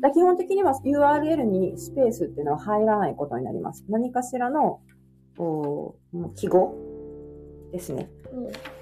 [0.00, 3.84] だ基本的には URL にスペースっていうのは入らないことになります。
[3.88, 4.80] 何かしらの
[5.38, 5.96] お
[6.36, 6.76] 記号
[7.72, 8.08] ですね。
[8.32, 8.75] うん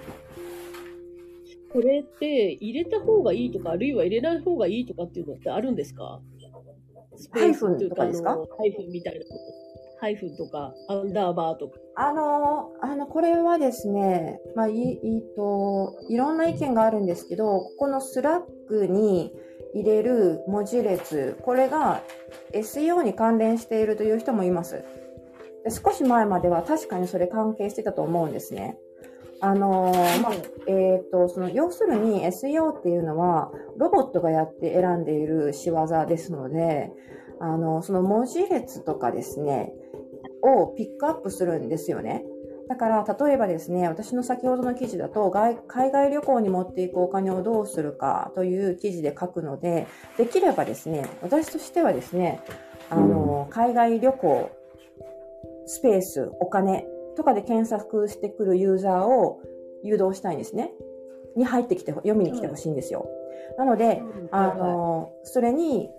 [1.75, 6.21] これって入れた方がいいとか、あるいは入れない方がいいとかっていうのってあるんですか？
[7.31, 8.31] ハイフンとかですか？
[8.31, 9.25] ハイフンみたいな
[9.99, 11.79] ハイフンとか、アンダーバーとか。
[11.95, 19.33] あの、あの、これはですね、まあ、い、いと、いろんな意見があるんですけど、ここのスラッグに
[19.73, 22.03] 入れる文字列、これが
[22.53, 24.83] SEO に関連しているという人もいます。
[25.83, 28.77] 少し前までは確かにそれ関係してたと思うんですね。
[29.45, 30.33] あのー、まあ、
[30.65, 36.91] えっ、ー、と、その、要するに SEO っていうのは、ロボットがやって選んでいる仕業ですので、
[37.39, 39.71] あの、その文字列とかですね、
[40.41, 42.25] をピックアップするんですよね。
[42.69, 49.85] だから、例えばですね、私の先ほどの記事だと、外海外旅行に持っていくお金をどうするかという記事で書くので、
[50.17, 52.41] できればですね、私としてはですね、
[52.89, 54.49] あの、海外旅行、
[55.67, 59.41] スペース、お金とかで検索してくるユーザーを
[59.83, 60.71] 誘導したいんですね。
[61.35, 63.07] に入ってきて、読みに来てほしいんですよ。
[63.57, 64.01] なので、
[64.31, 65.89] あの、それに、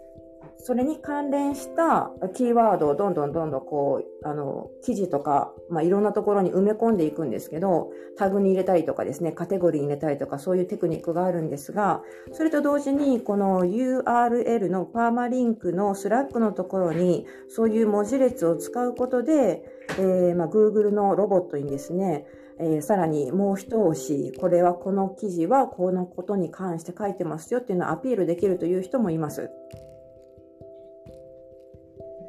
[0.58, 12.02] それに関連したキーワードをどんどんどんどんこう、あの、記事とか、まあ、いろんなところに埋め込んでいくんですけど、タグに入れたりとかですね、カテゴリーに入れたりとか、そういうテクニックがあるんですが、
[12.32, 22.26] それと同時に、この URL のパーマリンクのスラッグのところに、そういう文字列を使うことで、えー、まあ、Google のロボットにですね、
[22.58, 29.50] えー、さらにもう一押し、これはこの記事はこのことに関して書いてますよっていうのをアピールできるという人もいます。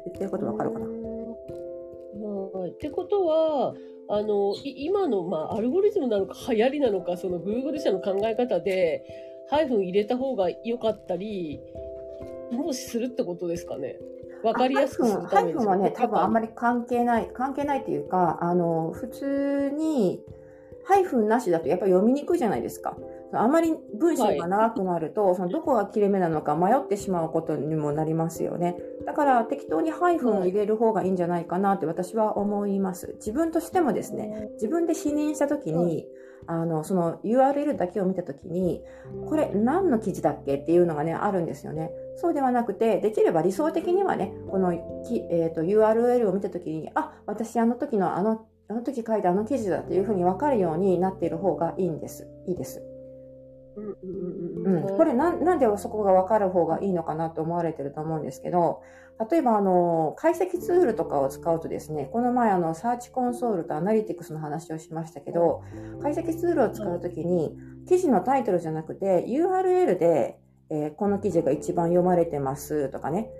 [0.06, 0.86] 言ってることわかるかな？
[0.86, 2.70] はい。
[2.70, 3.74] ってことは、
[4.08, 9.04] あの、今の、まあ、アルゴリズムなのか流行りなのか、その Google 社の考え方で、
[9.50, 11.60] ハイフン入れた方が良かったり、
[12.50, 13.98] もしするってことですかね？
[14.42, 15.52] わかりやすくするために。
[15.54, 16.48] ハイフンはね、多分あんまり。
[16.48, 20.22] り関係ない、関係ないっていうか、あの、普通に、
[20.84, 22.96] ハイフンなしだとやっぱり読みにくいじゃないですか。
[23.34, 28.76] あまり文章が長くなると、そのどこが切れ目なのか迷ってしまうことにもなりますよね。
[29.04, 33.16] だから適当にハイフンを入れる方がいいんじゃないかなって私は思います。
[33.16, 36.06] 自分としてもですね、自分で視認したときに、
[36.46, 38.82] あの、その URL だけを見たときに、
[39.28, 41.90] これ何の記事だっけっていうのがね、あるんですよね。
[42.16, 52.28] そうではなくて、できれば理想的にはね、この、えー、と URL を見たときに、あ、私あの時のあの、あの時書いたあの記事だというふうにわかるようになっている方がいいんです。
[52.46, 52.82] いいです。
[53.78, 54.96] うんうんうん、うんうん。
[54.96, 58.82] これなんなんでそこが分かる方がいいのかなと思われてると思うんですけど、
[59.30, 65.62] 例えばあの、解析ツールとかを使うとですね、この前あの、サーチコンソールとアナリティクスの話をしましたけど、
[66.00, 67.56] 解析ツールを使うときに、
[67.88, 70.38] 記事のタイトルじゃなくて、URL で、
[70.70, 73.30] えーこの記事が一番読まれてますとかね、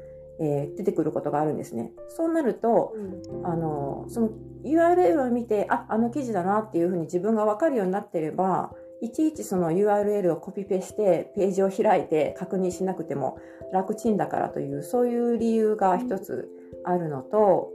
[0.41, 1.93] えー出てくることがあるんですね。
[2.09, 2.95] そうなると、
[3.31, 4.31] うんあの、その
[4.65, 13.39] URL を見て、あ、あの記事だなっていうふうに自分がわかるようになってれば、いちいちその URL をコピペしてページを開いて確認しなくても
[13.73, 16.49] 楽ちんだからという、そういう理由が一つ
[16.85, 17.71] あるのと、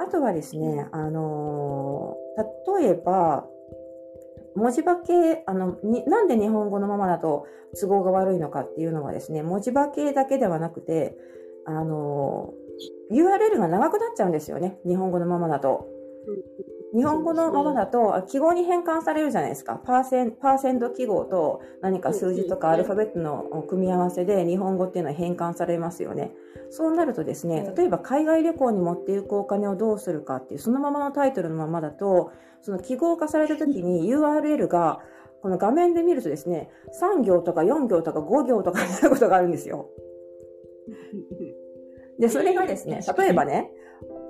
[0.00, 2.16] あとはですね、あの、
[2.78, 3.46] 例えば、
[4.54, 7.46] 文字化け、あの、に、なんで日本語のままだと
[7.78, 11.16] 都合が悪いのかっていうのはですね、文字化けだけではなくて、
[11.64, 12.52] あの、
[13.12, 14.78] URL が長くなっちゃうんですよね。
[14.86, 15.86] 日本語のままだと。
[16.94, 19.80] 日本語のままだと、あ記号に変換されるじゃないですか。
[19.84, 26.32] パーセン、パーセント記号と何か数字とかうんアルファベットの組み合わせで日本語っていうのは変換されますよね。
[26.70, 32.32] そうなるとですね、例えば海外旅行に持っていくお金をどうするかっていう、そのままのタイトルのままだと、
[32.62, 35.00] その記号化された時に URL が、
[35.42, 36.70] この画面で見るとですね、
[37.00, 39.88] 3行とか4行とか5行とかになることがあるんですよ。
[42.18, 43.70] で、それがですね、例えばね、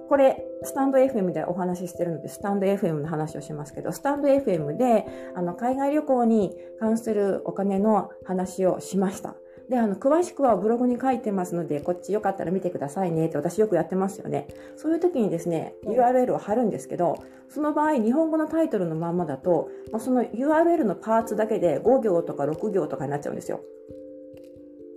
[0.09, 9.37] これ、スタンド FM でお話ししてるので、スタンド FM の話をしますけど、スタンド FM で、あの、海外旅行に関するお金の話をしました。
[9.69, 14.49] で、あの、詳しくはブログに書いてますので、こっちよかったら見てくださいねって私よくやってますよね。
[14.77, 19.69] そういう時にですね、URL を貼るんですけど、その場合、日本語のタイトルのまんまだと、
[19.99, 23.61] その URL のパーツだけで5行とか6行とかになっちゃうんですよ。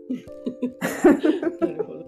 [1.59, 2.00] なるほど。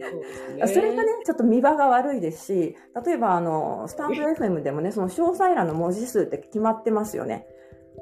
[0.00, 0.66] ね。
[0.66, 7.46] それがね、ちょっと見栄が悪いですし、例えばあの、スタンド FM でもね、その詳細欄の文字数って決まってますよね。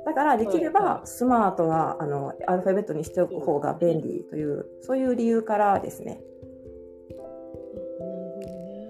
[0.04, 6.20] だからできればスマートなあのアルファベットにしておく方が便利という、そういう理由からですね。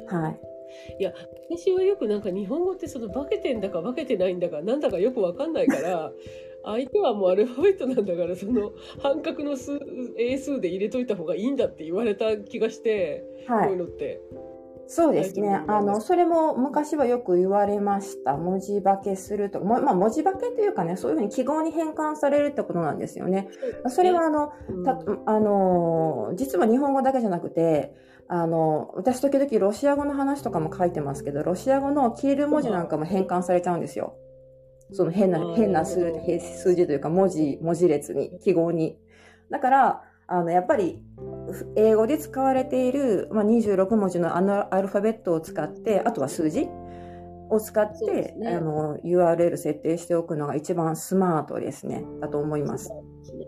[0.08, 0.40] はい。
[1.50, 6.12] 私はよくなんか日本語ってその化けてんだか化けてないんだかなんだかよくわかんないから、
[6.64, 8.72] 相手はもうアルファベットなんだからその
[9.02, 9.78] 半角の数
[10.18, 13.78] 英数で入れといた方がいいんだって言われた気がして、はいこういう。
[13.78, 14.20] のって。
[14.90, 15.62] そうですね。
[15.68, 18.38] あの、それも昔はよく言われました。
[18.38, 19.60] 文字化けすると。
[19.60, 23.50] もまあ、文字化けというかね、そういうふうに記号に変換されるってことなんですよね。
[23.88, 27.92] それはあの、うんたあのー実は日本語だけじゃなくて、
[28.28, 34.16] あの、私時々ロシア語の話とかも書いてますけど、ロシア語の消える文字なんかも変換されちゃうんですよ。
[34.92, 38.98] その変な、変な数数字というか文字、文字列に、記号に。
[39.50, 41.02] だから、あの、やっぱり、
[41.50, 46.68] ふ英語で使われている、まあ、26文字のあのアルファベットを使って、あとは数字
[47.50, 52.04] を使って、すねあの、URL 設定しておくのが一番スマートですね。
[52.20, 52.92] だと思います。
[53.24, 53.46] すね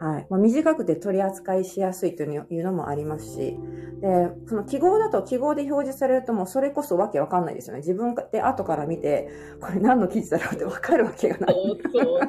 [0.00, 0.26] はい。
[0.30, 3.56] まあ、短くて取り扱いしやすいというのもありますし、
[4.00, 7.80] で、その記号だと記号で表示されるともうそれこそわけわかんないですよね。
[7.80, 9.28] 自分で後から見て、
[9.60, 11.54] これ何の記事だろうってわかるわけがない。
[11.54, 12.20] そうそう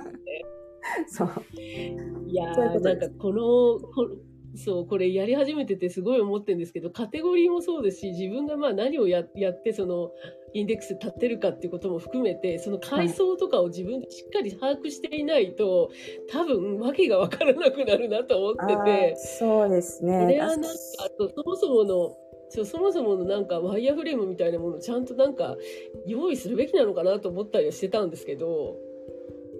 [1.10, 1.30] そう。
[2.28, 4.08] いやー、なんかこの、こ
[4.56, 10.12] そう、これやり始めててすごい思ってるんですけど、カテゴリーもそうですし、自分がまあ何をややって、その、
[10.54, 15.92] インデックス立ってるかっていうことも含めて、その階層とかを自分でしっかり把握していないと、
[16.32, 18.76] 多分、わけがわからなくなるなと思って
[19.12, 19.16] て。
[19.16, 20.22] そうですね。
[20.22, 20.68] これはなんか、
[21.06, 22.18] あと、そもそもの、
[22.50, 25.56] そうそもそものなんかワイヤーフレームみたいなものをちゃんとなんか
[26.08, 28.76] 用意するべきなのかなと思ったりはしてたんですけど。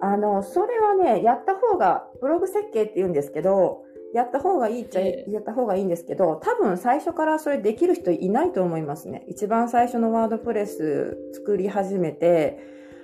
[0.00, 9.24] あの、それはね、やった方が、ブログ設計って言うんですけど、やった方がいいっちゃ、やった方がいいんですけど、多分最初からそれできる人いないと思いますね。
[9.28, 12.58] 一番最初のワードプレス作り始めて、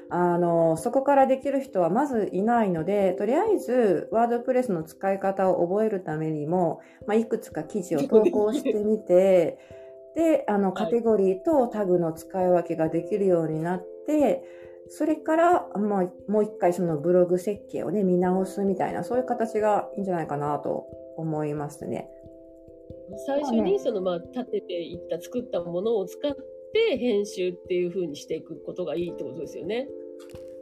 [0.08, 9.58] あの、そこからできる人はまずいないので、とりあえずワードプレスの使い方を覚えるためにも、まあ、いくつか記事を投稿してみて、
[10.14, 14.42] で、あの、カテゴリーとタグの使い分けができるようになって、
[14.88, 20.86] それから、まあ、もう一回そのブログ設計をね、見直すみたいな、そういう形がいいんじゃないかなと
[21.16, 22.08] 思いますね。
[23.26, 26.34] 最初にその、まあ、立てていった、作ったものを使っ
[26.72, 29.88] て編集っていうふうにしていくことがいいってことですよね。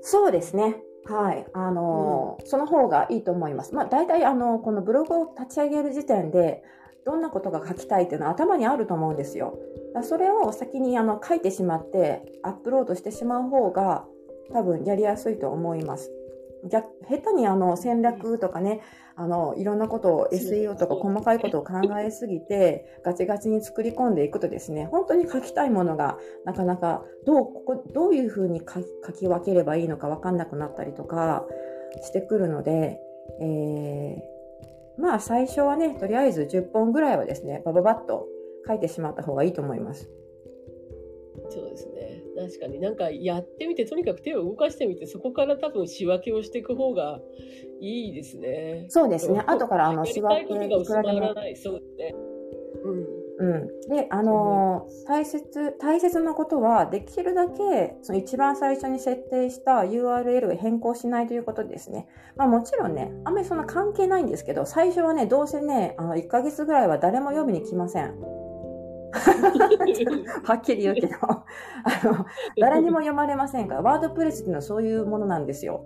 [0.00, 0.82] そうですね。
[1.06, 1.46] はい。
[1.52, 3.74] あの、うん、その方がいいと思います。
[3.74, 6.62] まあ、大体、あの、このブログを立ち上げる時点で、
[7.04, 9.58] どんなことが書きたいっていうのは頭にあると思うんですよ。
[10.02, 14.06] それを先にあの書いてしまってアップロードしてしまう方が
[14.52, 16.10] 多分やりやすいと思います。
[16.70, 18.80] 逆下手にあの戦略とかね、
[19.16, 31.44] あの、いろんなことを SEO とか細かいことを考えすぎて、ガチガチに作り込んでいくとですね、本当に書きたいものがなかなかどう、ここ、どういうふうに書き書き分ければいいのかわかんなくなったりとか
[32.02, 32.98] してくるので、
[33.40, 38.26] えー、まあ最初はね、とりあえず10本ぐらいはですね、バババッと
[38.66, 40.08] 書いてしまった方がいいと思います。
[41.50, 41.93] そうですね。
[42.36, 47.20] 確かになんかやってみて、とにかく手を動かしてみて、そこから多分仕分けをしていく方が
[47.80, 48.86] いいですね。
[48.88, 49.42] そうですね。
[49.46, 50.68] 後からあの仕分け。
[50.68, 51.56] が薄まらない。
[51.56, 52.14] そうですね。
[52.84, 53.24] うん。
[53.36, 53.66] うん。
[53.88, 62.06] で、あのー、大切、大切なことは、できるだけ、その一番最初に設定した URL を変更しないということですね。
[62.36, 68.14] まあもちろんね、あんまりそんな関係ないんですけど、最初はね、どうせね、あの、1ヶ月ぐらいは誰も読みに来ません。
[70.44, 71.44] はっきり言うけど あ
[72.04, 72.26] の、
[72.58, 75.84] 誰にも読まれませんから、ワードプレスっていうのはそういうものなんですよ。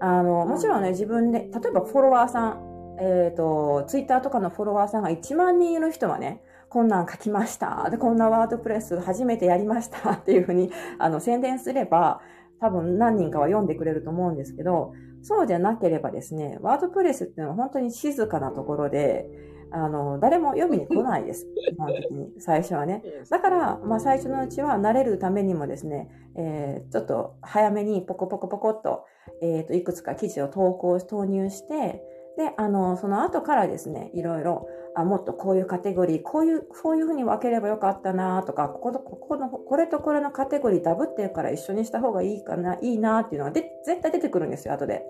[0.00, 7.88] あの、もちろんね、自分で、例えばフォロワーさん、えっ、ー、と、ツイッターとかのフォロワーさんが1万人いる人はね、こんなん書きました。
[7.90, 12.20] で、こんなワードプレス初めてやりましたっていうふうに、あの、宣伝すれば、
[12.60, 14.92] 多分何人かは読んでくれると思うんですけど、
[15.22, 19.28] そうじゃなければですね、ワードプレスっていうのは本当に静かなところで、
[19.70, 21.46] あの、誰も読みに来ないです。
[21.54, 22.32] 基本的に。
[22.38, 23.02] 最初はね。
[23.30, 29.04] だから、まあ最初のうちは慣れるためにもですね、えー、ちょっと早めにポコポコポコっと、
[29.40, 32.02] えっ、ー、と、いくつか記事を投稿、投入して、
[32.36, 45.06] で、あの、その後からですね、いろいろ、あ、もっとこういうカテゴリー、こういう、こういうふうに分ければよかったなとか、ここと、ここの、これとこれのカテゴリーダブってるから一緒にした方がいいかな、いいなっていうのがで、絶対出てくるんですよ、後で。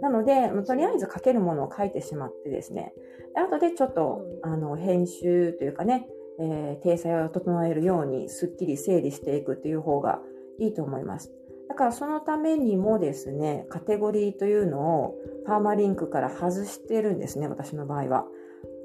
[0.00, 2.92] なので、とりあえず書けるものを書いてしまってですね、
[3.34, 6.08] 後でちょっと、あの、編集というかね、
[6.40, 10.20] えー、体裁を整えるようにすっきり整理していくっていう方が
[10.58, 11.32] いいと思います。
[11.68, 15.14] だからそのためにもですね、カテゴリーというのを
[15.46, 18.26] パーマリンクから外してるんですね、私の場合は。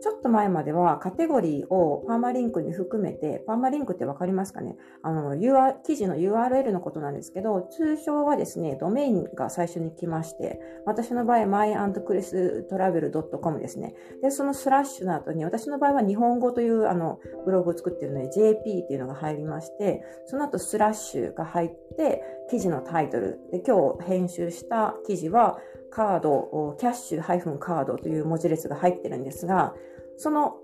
[0.03, 4.75] ちょっと前まではカテゴリーをパーマリンクに含めて、パーマリンクってわかりますかね？
[5.01, 13.95] あの、UR、記事の URL のことなんですけど、通称はですね、ドメインが最初に来まして、私の場合、myandchristravel.com ですね。
[14.21, 23.39] で、そのスラッシュの後に、私の場合は日本語というあの、ブログを作ってるので、JP っていうのが入りまして、その後スラッシュが入って、記事のタイトル。
[23.51, 25.59] で、今日編集した記事は、
[25.91, 27.21] カード、キャッシュ
[27.59, 29.73] カードという文字列が入ってるんですが、
[30.17, 30.57] その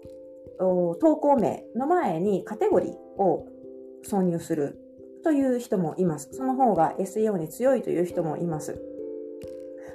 [0.59, 3.47] 投稿名の前にカテゴリーを
[4.05, 4.77] 挿入する
[5.23, 6.29] という人もいます。
[6.31, 8.81] その方が SEO に強いという人もいます。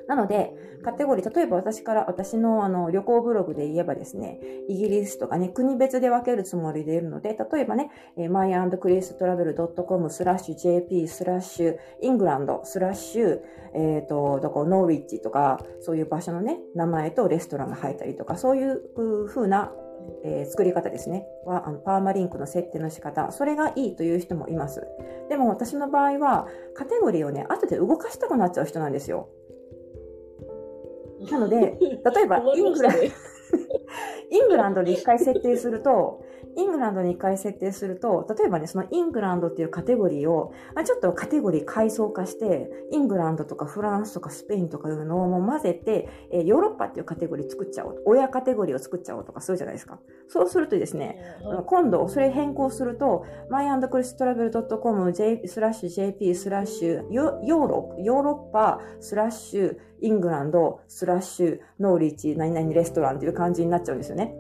[0.07, 0.53] なので、
[0.83, 13.41] カテゴリー、例えば私から、私のあの旅行ブログで言えばですね、イギリスとかね、国別で分けるつもりでいるので、例えばね、myandchristravel.com スラッシュ jp スラッシュイングランドスラッシュ、
[13.75, 19.73] えっ、ー、と、どこ、ノーウィッチとか、そういう場所のね、名前とレストランが入ったりとか、そういう風な
[20.23, 21.27] えー、作り方ですね。
[21.45, 23.31] は、あの、パーマリンクの設定の仕方。
[23.31, 24.87] それがいいという人もいます。
[25.29, 29.29] でも私の場合は、カテゴリーをね、後で動かしたくなっちゃう人なんですよ。
[31.31, 33.03] なので、例えばイングランド。
[34.31, 36.25] イングランドで一回設定すると、
[36.57, 48.03] イングランドに一回設定すると、例えばね、そのイングランドっていうカテゴリーを、まあ、ちょっとカテゴリー階層化して、イングランドとかフランスとかスペインとかいうのをもう混ぜて、えーヨーロッパっていうカテゴリー作っちゃおう。
[48.05, 49.99] 親カテゴリーを作っちゃおうとかするじゃないですか。
[50.29, 64.35] そうするとですね、はい今度それ変更すると myandchristravel.com スラッシュ JP スラッシュヨヨーロヨーロッパスラッシュイングランドスラッシュノーリッチ何々レストランっていう感じになっちゃうんですよね。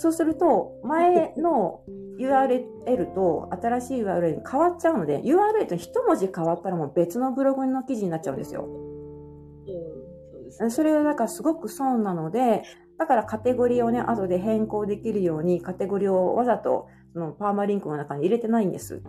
[0.00, 1.82] そうすると前の
[2.18, 8.64] URL と新しい URL に変わっちゃうので URL と一文字変わったらもう別のブログの記事になっちゃうんですよ。
[8.64, 12.62] うんそうですそれはだからすごく損なので、
[12.98, 19.02] だからカテゴリーをね、後で変更できるように、カテゴリーをわざとそのパーマリンクの中に入れてないんです。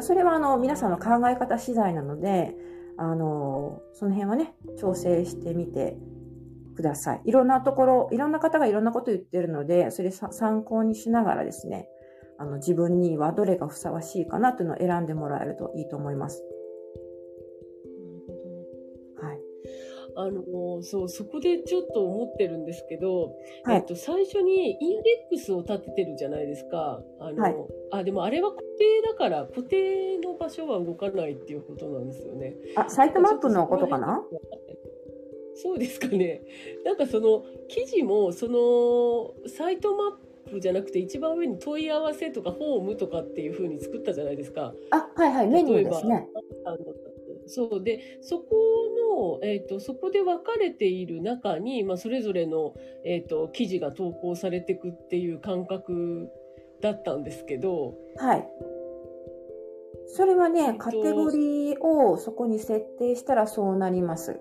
[0.00, 2.56] それはあの皆さんの考え方次第なので、
[2.96, 5.96] あの、その辺はね、調整してみて
[6.82, 7.20] ください。
[7.24, 11.88] いろんなところ、いろんな方がいろんなこと言ってるので、それさ参考にしながらですね、
[12.38, 16.44] あの自分にはどれがふさわしいかなというのを選んでもらえるといいと思います。
[19.20, 19.40] はい。
[20.16, 27.00] あの、そう、そこでちょっと思ってるんですけど、はいえっと、最初にインデックスを立ててるじゃないですか。
[27.20, 27.56] あの、はい
[27.92, 32.56] あ、でもあれは固定だから、固定の場所は動かないっていうことなんですよね。
[32.74, 34.24] あ、サイトマップのことかな？
[35.54, 36.42] そうですかね。
[36.84, 44.72] なんかその記事もそのサイトマップじゃなくて一番上に問い合わせとかホームとかっていう風に作ったじゃないですか。
[44.90, 46.26] あ、はいはい、メニューですね。
[47.46, 48.44] そうでそこ
[49.40, 52.74] の、えー、とそこで分かれている中に、まあ、それぞれの、
[53.04, 56.28] えー、と記事が投稿されていくっていう感覚
[56.80, 58.48] だったんですけど、はい。
[60.06, 64.38] それはね、とカテゴリーをそこに設定したらそうなります。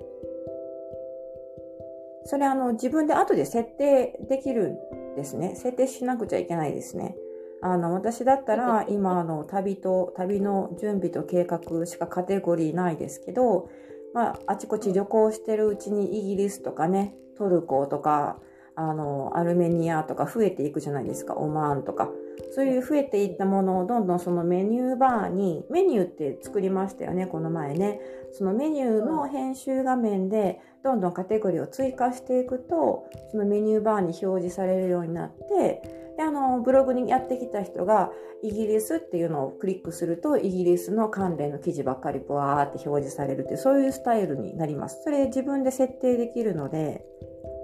[2.25, 4.77] それあの自分で後で設定できる
[5.13, 5.55] んですね。
[5.55, 7.15] 設定しなくちゃいけないですね。
[7.61, 13.69] あの、私だったら今あの旅と、旅の準備と計画しかカテゴリーないですけど、
[14.13, 18.39] まあ、あちこち旅行してるうちにイギリスとかね、トルコとか、
[18.75, 22.09] あの、アルメニアとか増えていくじゃないですか、オマーンとか。
[22.51, 28.01] そういう増えていったものをどんどんそのメニューバーに、メニューって作りましたよね、この前ね。
[28.31, 35.81] そのメニューの編集画面でどんどんカテゴリーを追加していくと、そのメニューバーに表示されるようになって、
[36.17, 38.11] で、あの、ブログにやってきた人が、
[38.43, 45.01] イギリスっていうのをクリックすると、イギリスの関連の記事ばっかりブワーって表示されるって、そういうスタイルになります。
[45.03, 47.05] それ自分で設定できるので、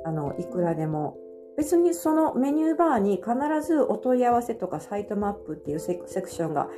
[0.05, 1.17] あの、いくらでも。
[1.57, 6.69] 別にそのメニューバーに必ずお問い合わせとかサイトマップっていうセクションが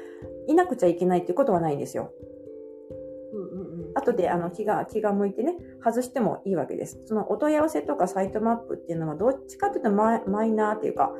[0.48, 2.14] いなくちゃいけないっていうことはないんですよ。
[3.34, 7.00] うんうんうん、後であの気が気が向いてね、外してもいいわけです。
[7.06, 10.16] そのお問い合わせとかサイトマップっていうのはどっちかというとマ
[10.46, 11.12] イナーっていうか、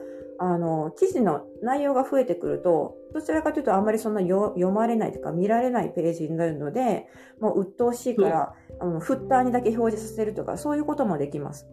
[0.42, 7.08] あの、記事の内容が増えてくると、どちらかというとあんまりそんなよ読まれないというか見られないページになるので、
[7.42, 11.68] もう鬱陶しいから、あのフッターにだけ表示させるとか、そういうこともできます。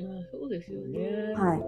[0.00, 1.32] あそうですよね。
[1.34, 1.60] はい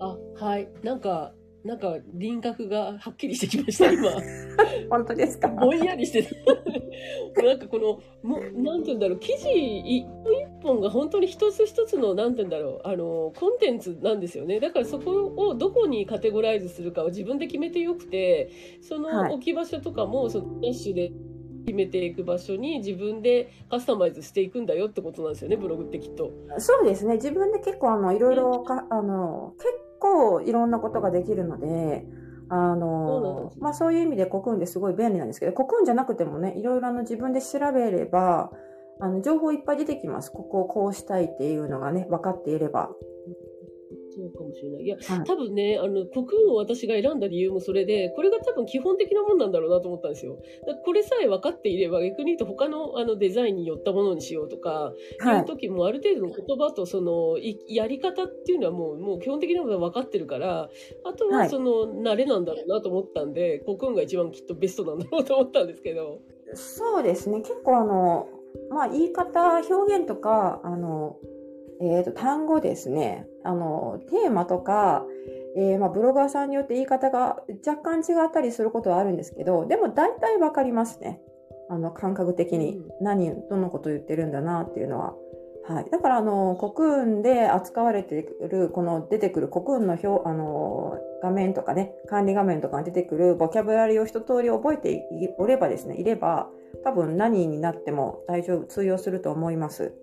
[0.00, 0.68] あ、はい。
[0.82, 1.32] なんか、
[1.64, 4.10] なんか輪郭がはっきりしてきました、今。
[4.90, 5.48] 本当ですか？
[5.48, 6.30] ぼんやりしてた。
[7.42, 14.60] なんかこの、もう、なんて言うんだろう、記事一本一本が本当に一つ一つの、なんて言うんだろう、あの、コンテンツなんですよね。
[14.60, 18.50] だからそこをどこにカテゴライズするかを自分で決めてよくて、
[18.82, 21.12] そはいの置き場所とかも、そのダッシュで
[21.64, 26.30] 決めていく場所に自分でカスタマイズしていくんだよってことなんですよね、ブログってきっと。
[26.58, 27.14] そうですね。
[27.14, 29.68] 自分で結構あの、いろいろか、あの、結
[30.00, 32.06] 構いろんなことができるので、
[32.50, 38.50] あそうまあそういう意味でコクーンですごい便利なんですけど、コクーンじゃなくてもね、いろいろあの自分で調べれば、
[39.00, 40.30] あの、情報いっぱい出てきます。
[40.30, 42.90] ここをこうしたいっていうのがね、分かっていれば。
[44.14, 44.84] そうかもしれない。
[44.84, 50.38] いや、はい多分ね、あの、コクーンを私が選んだ理由もそれで、これが多分基本的なもんなんだろうなと思ったんですよ。
[50.84, 60.68] これさえ分かっていれば、逆に言うと他のあのデザインに寄ったものにしようとか、、はいいう時もある程度の言葉とその、いやり方っていうのはもう、もう基本的なことが分かってるから、
[61.04, 66.20] あとははいその、慣れなんだろうなと思ったんで、コクーンが一番きっとベストなんだろうと思ったんですけど。
[66.54, 67.38] そうですね。
[67.40, 68.28] 結構あの、
[68.70, 71.16] まあ言い方、表現とか、あの、
[71.80, 73.26] えっ、と、単語ですね。
[73.42, 75.04] あの、テーマとか、
[75.56, 81.20] えーまあブロガーさんによって言い方が若干違ったりすることはあるんですけど、でも大体わかりますね。
[81.68, 85.14] あの、感覚的にうん何、どのこと言ってるんだなっていうのは。
[85.66, 85.86] はい。
[85.90, 96.50] だから、あの、コクーンで扱われている、この出てくるコクーンの表、あの、画面とかね、管理画面とかに出てくるボキャブラリーを一通り覚えていおればですね、いれば、
[96.84, 99.94] 多分何になっても大丈夫、通用すると思います。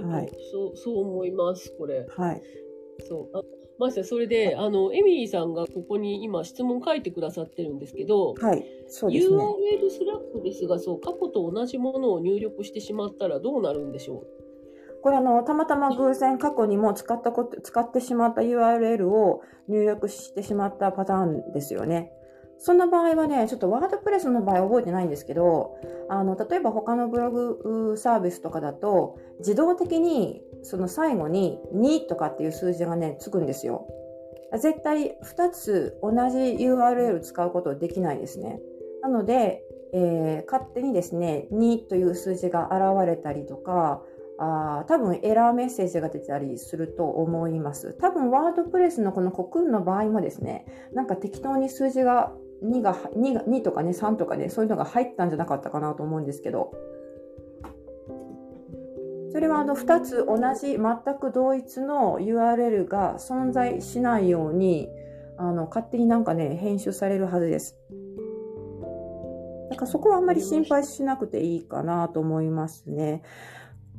[0.00, 2.06] はいそう、そう思います、これ。
[2.08, 2.42] はい。
[3.08, 3.36] そう。
[3.36, 3.42] あ、
[3.78, 8.64] ましてそれで、あの、エミリーさんがここに今質問書いてくださってるんですけど、はい。
[8.88, 9.36] そうですね。
[9.36, 14.24] URL スラッグですが、そう、過去と同じものを入力してしまったらどうなるんでしょ
[15.02, 22.12] これあの、たまたま偶然過去にも使ったこと、使ってしまった URL を入力してしまったパターンですよね。
[22.64, 25.76] そんな場合はね、ちょっとワードプレスの場合覚えてないんですけど、
[26.08, 33.88] あの、例えば他のブログサービスとかだと、自動的にその最後に2とかっていう数字がね、つくんですよ。
[34.60, 38.60] 絶対2つ同じ URL 使うことできないですね。
[39.02, 44.02] なので、えー勝手にですね、2という数字が現れたりとか、
[44.38, 47.94] あ多分エラーメッセージが出たりすると思います。
[47.94, 50.64] 多分ワードプレスのこのコクーンの場合もですね、
[50.94, 52.32] なんか適当に数字が
[52.62, 56.72] 2が 2, が2とかね3とかねそういうのが入ったんじゃなかったかなと思うんですけど
[59.32, 64.88] それはあの2つ同じ全く同一の URL が存在しないように
[65.38, 67.76] あの勝手になんかね編集されるはずです
[69.70, 73.22] だからそこはあんまり心配しなくていいかなと思いますね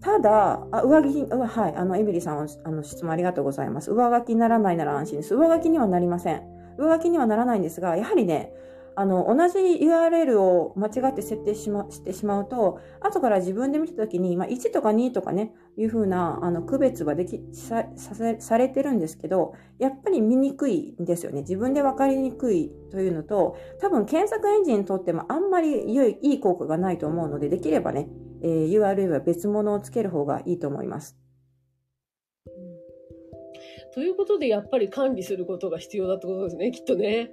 [0.04, 3.90] ただ、あ上着、はい、あの、エミリーさん、あの、質問ありがとうございます。
[3.90, 5.34] 上書きにならないなら安心です。
[5.34, 6.53] 上書きにはなりません。
[6.78, 8.54] 上書きにはならないんですが、やはりね、
[8.96, 21.42] あの、同じ URL を間違って設定しま、してしまうと、後から自分で見たときに、まあ、1とか2とかね、いうふうな、あの、区別はでき、さ、さ、されてるんですけど、やっぱり見にくいんですよね。
[21.42, 28.08] 自分で分かりにくいというのと、多分検索エンジンにとってもあんまり良い、いい効果がないと思うので、できればね、
[28.44, 31.23] えー URL は別物をつける方がいいと思います。
[33.94, 37.32] うということで、やっぱり管理することが必要だってことですね、きっとね。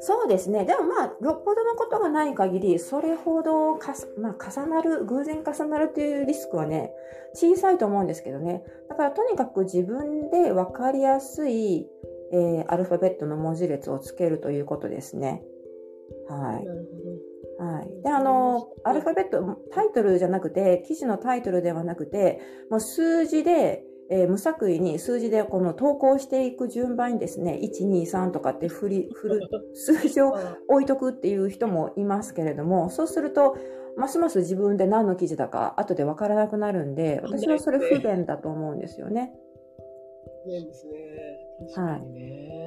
[0.00, 0.64] そうですね。
[0.64, 6.92] でもまあ、よっぽどのことがない限り、それほどかす、まあ、重なる、偶然重なるというリスクはね、
[7.34, 8.62] 小さいと思うんですけどね。
[8.88, 11.86] だからとにかく自分で分かりやすい、
[12.32, 15.42] えーアルファベットの文字列をつけるということですね。
[16.28, 16.66] はい。
[17.58, 18.02] はい。
[18.02, 22.40] で、あの、アルファベット、タイトルじゃなくて、記事のタイトルではなくて、
[22.70, 30.34] もう数字で、えー無作為に数字でこの投稿していく順番にですね、1、2、3とかって振り、振る、数字を。
[30.68, 33.56] 置いとくっていう人もいますけれども、そうすると、
[33.96, 39.32] ますます自分で何の記事だか後で分からなくなるんで、私はそれ不便だと思うんですよね。
[40.46, 40.94] ねですね。
[41.74, 42.57] 確かにね。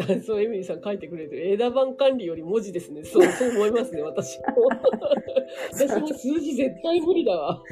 [0.26, 1.52] そう、エミリーさん書いてくれてる。
[1.52, 3.04] 枝番管理より文字ですね。
[3.04, 4.44] そう、そう思いますね、私も。
[5.72, 7.62] 私も数字絶対無理だわ。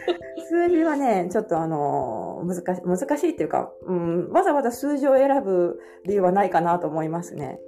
[0.48, 7.60] 数字はね、ちょっとあの、難し、難しいっていうか、うん、わざわざ数字を選ぶ理由はないかなと思いますね。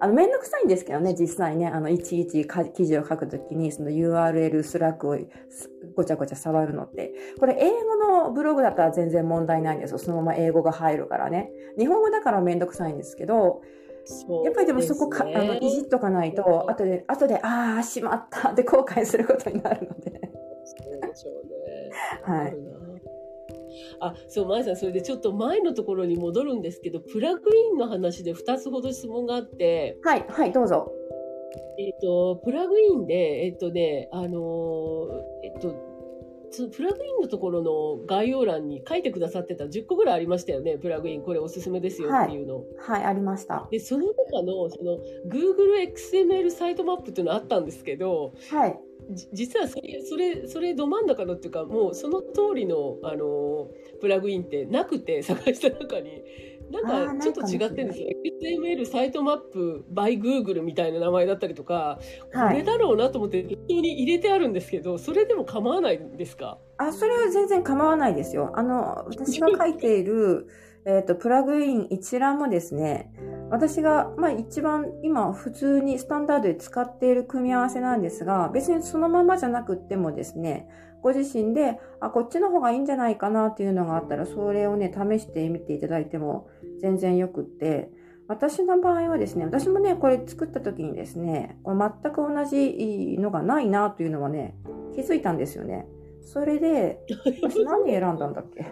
[0.00, 7.12] あの、めんどくさいんですけどね、実際ね、あの、いちいちか記事を書くときに、その URL、スラックをすごちゃごちゃ触るのって。
[7.40, 9.98] これ、英語のブログだったら全然問題ないんですよ。
[9.98, 11.50] そのまま英語が入るからね。
[11.78, 13.60] 日本語だからめんどくさいんですけど、
[14.44, 20.20] やっぱりでもそこか、ねあの、いじっとかないと、後で、後で、ああ、しまったって 後悔することになるので。
[20.64, 21.90] そうでしょうね。
[22.22, 22.56] はい
[24.00, 30.92] あそう、まいさん、それでちょっと前のところに戻るんですけど、プラグインの話で2つほど質問があって、はい、はい、どうぞ。
[31.78, 35.87] えっ、と、プラグインで、えっ、とね、あのーえっ、と、
[36.50, 40.78] そのプラグインのところの概要欄に書いてくださってた10個ぐらいありましたよね。
[40.78, 42.64] プラグイン、これおすすめですよっていうの。
[42.78, 43.68] はい、ありました。
[43.70, 48.78] で、その中の、その、Google XML サイトマップっていうのあったんですけど、はい。
[49.10, 56.22] じ実はそれ、それ、それど真ん中のっていうか、もうその通りの、あのー、プラグインってなくて探した中に、
[56.70, 58.08] なんかちょっと違ってるんですよ。
[58.60, 61.98] XML サイトマップ by Google みたいな名前だったりとか、
[62.32, 62.48] はい。
[62.52, 66.58] これだろうなと思って適当に入れてあるんですけど、それでも構わないんですか？
[66.76, 68.52] あ、それは全然構わないですよ。
[68.54, 70.46] あの、私が書いている、
[70.84, 73.12] えっと、プラグイン一覧もですね、
[73.50, 80.68] 私が、まあ一番今普通にスタンダードで使っている組み合わせなんですが、別にそのままじゃなくってもですね、
[81.02, 86.48] ご自身で、あ、こっちの方がいいんじゃないかなっていうのがあったら、それをね、試してみていただいても
[86.80, 87.90] 全然よくって、
[88.28, 94.54] 私の場合はですね、私もね、これ作った時にですね、これ全く同じのがないなというのはね、
[94.94, 95.86] 気づいたんですよね。
[96.20, 97.00] それで、
[97.42, 98.66] 私何選んだんだっけ？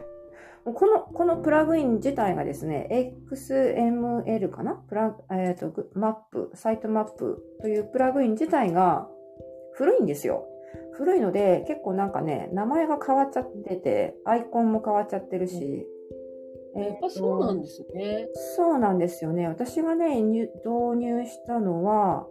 [0.65, 4.75] この、このプラグイン自体がですね、XML かな？
[4.75, 9.09] プラ、えっ、と、マップ、サイトマップというプラグイン自体が
[9.75, 10.45] 古いんですよ。
[10.97, 15.87] 古いので、結構なんかね、名前が変わっちゃってて、アイコンも変わっちゃってるし。
[16.75, 18.29] やっぱそうなんですね。
[18.57, 19.47] そうなんですよね。
[19.49, 22.27] 私がね、入導入したのは、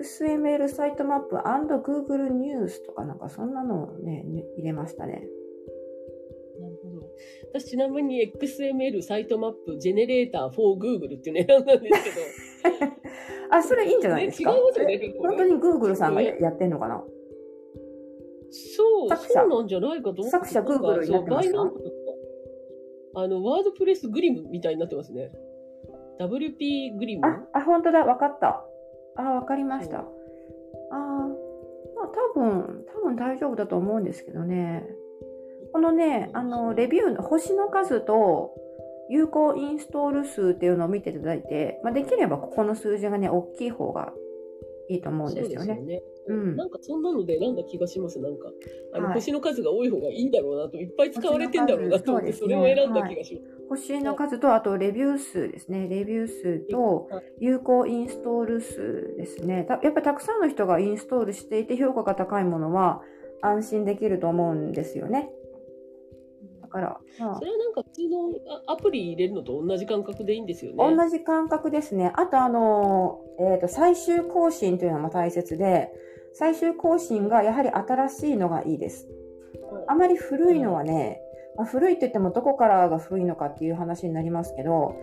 [0.00, 4.24] XML サイトマップ &Google ニュースとかなんかそんなのをね、
[4.56, 5.26] 入れましたね。
[6.60, 7.08] なるほど。
[7.52, 12.16] 私ちなみに XML サイトマップジェネレーター for Google っていうの選んだんですけど。
[13.50, 17.04] あ、それいいんじゃないですか、ね、違いますよね、本当に Google さんがやってんのかな？
[18.50, 20.24] そう、そうなんじゃないかと思。
[20.24, 21.70] 作者 Google になってますか？
[23.16, 25.32] あの、ワードプレスグリムみたいになってますね。
[26.20, 27.26] WP グリム？
[27.26, 28.64] あ、あ、本当だ、わかった。
[29.16, 29.98] あ、わかりました。
[29.98, 30.04] あ
[30.92, 31.26] あ、ま
[32.04, 34.88] あ多分、多分大丈夫だと思うんですけどね。
[35.72, 38.54] このね、あの、レビューの星の数と
[39.10, 44.12] 有効インストール数っていうのを見ていただいて、まあ、できればここの数字がね、大きい方が
[44.88, 45.66] いいと思うんですよね。
[45.66, 46.02] そうですよね。
[46.28, 48.50] うん、なんかそんなので選んだ気がします、なんか。
[48.92, 53.58] あの、はい星の数が多い方がいいんだろうなと、いっぱい使われてんだろうなと思って、そ,、星の数れを選んだ気がします。
[53.68, 55.88] 星の数と、あとレビュー数ですね。
[55.88, 59.64] レビュー数とはい有効インストール数ですね。
[59.68, 63.02] たやっぱりたくさんの人がインストールしていて評価が高いものは
[63.40, 65.30] 安心できると思うんですよね。
[66.80, 68.18] だから、まそれはなんか普通の
[68.66, 70.84] あアプリ入れるのと同じ感覚でいいんですよね。
[70.84, 72.12] あ、同じ感覚ですね。
[72.14, 75.90] あと、あの、えっ、と、最終更新というのも大切で、
[76.34, 79.08] 最終更新がやはり新しいのがいいです。
[79.86, 81.20] あまり古いのはね、
[81.56, 84.94] まあ、古いって言ってもどこからが古いのかっていう話になりますけど、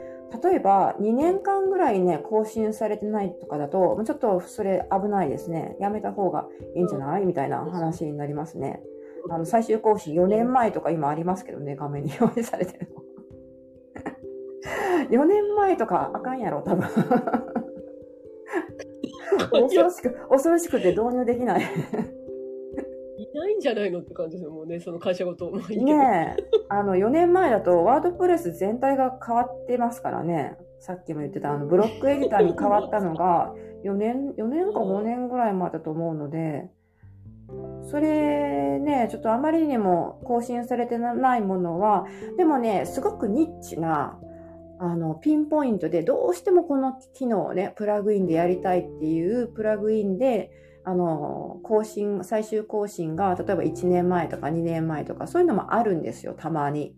[0.44, 5.76] 例えば2年間ぐらいね、更新されてないとかだと、まあちょっとそれ危ないですね。
[5.80, 7.26] やめた方がいいんじゃない？
[7.26, 8.82] みたいな話になりますね。
[9.30, 13.02] あの、最終更新4年前とか今ありますけどね、画面に表示されてるの。
[15.24, 16.88] 4年前とかあかんやろ、多分。
[19.52, 21.62] 恐ろしく、恐ろしくて導入できない。
[21.62, 25.52] いないんじゃないのって感じですよ、もうね、その会社ごと。
[25.52, 30.58] ねえ、あの4年前だとワードプレス全体が変わってますからね。
[30.80, 33.54] さっきも言ってたあのブロックエディターに変わったのが
[33.84, 36.70] 4年、4年か5年ぐらい前だと思うので、
[37.90, 42.06] それね、ちょっとあまりにも更新されてないものは、
[42.38, 44.20] でもね、すごくニッチな、
[44.80, 50.52] あの、ピンポイントで、どうしてもこの機能をね、プラグインでやりたいっていうプラグインで、
[50.84, 56.96] あの、更新、最終更新が、例えば1年前とか2年前とか、そういうのもあるんですよ、たまに。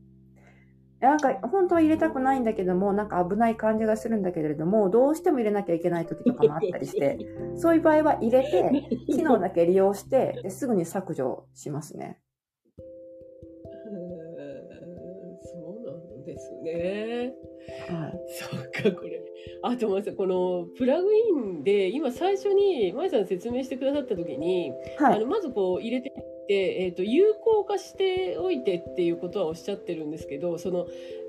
[0.99, 7.17] なんか、本当は入れたくないんだけども、なんか危ない感じがするんだけれども、どうしても入れなきゃいけない時とかもあったりして、
[7.55, 12.19] そういう場合は入れて、機能だけ利用して、ですぐに削除しますね。
[15.43, 17.33] そうなんですね。
[17.89, 18.19] はい。
[18.27, 19.23] そっか、これ。
[19.61, 25.15] あ、と思いますこのプラグインで、今最初に、まいさん説明してくださったときに、はい。
[25.17, 26.11] あのまずこう入れて、
[26.49, 30.87] えっ、と、有効化しておいてっていうことはおっしゃってるんですけど、その、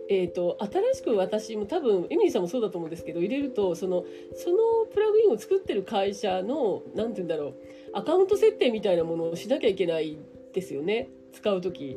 [0.09, 4.05] えっ、と、新しく私も多分、エミリーさんもそうだと思うんですけど、入れると、その、
[4.35, 4.57] その
[4.93, 7.55] プラグインを作ってる会社の、なんて言うんだろう、
[7.93, 10.19] アカウント設定みたいなものをしなきゃいけない
[10.55, 11.97] ですよね、使うとき。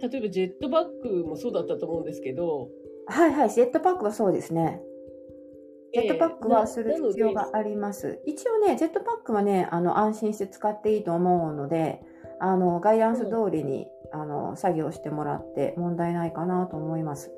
[0.00, 2.70] 例えば、 Jetpack もそうだったと思うんですけど、
[3.06, 3.50] はいはい。
[3.50, 4.82] Jetpack はそうですね。
[5.92, 8.20] Jetpack はする必要があります。
[8.26, 12.02] 一応ね、 Jetpack はね、あの、安心して使っていいと思うので、
[12.40, 17.30] あの、ガイダンス通りに、あの、作業してもらって問題ないかなと思います。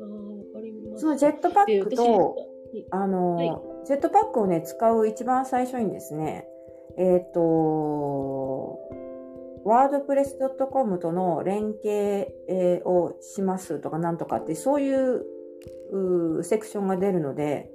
[0.00, 2.36] ますその Jetpack でと、
[2.72, 6.46] 私あの、はい Jetpack をね、使う一番最初にですね、
[6.96, 8.78] えっ、と、
[9.66, 15.33] wordpress.com との連携えーをしますとかなんとかって、そういううー
[16.42, 17.70] セクションが出るので、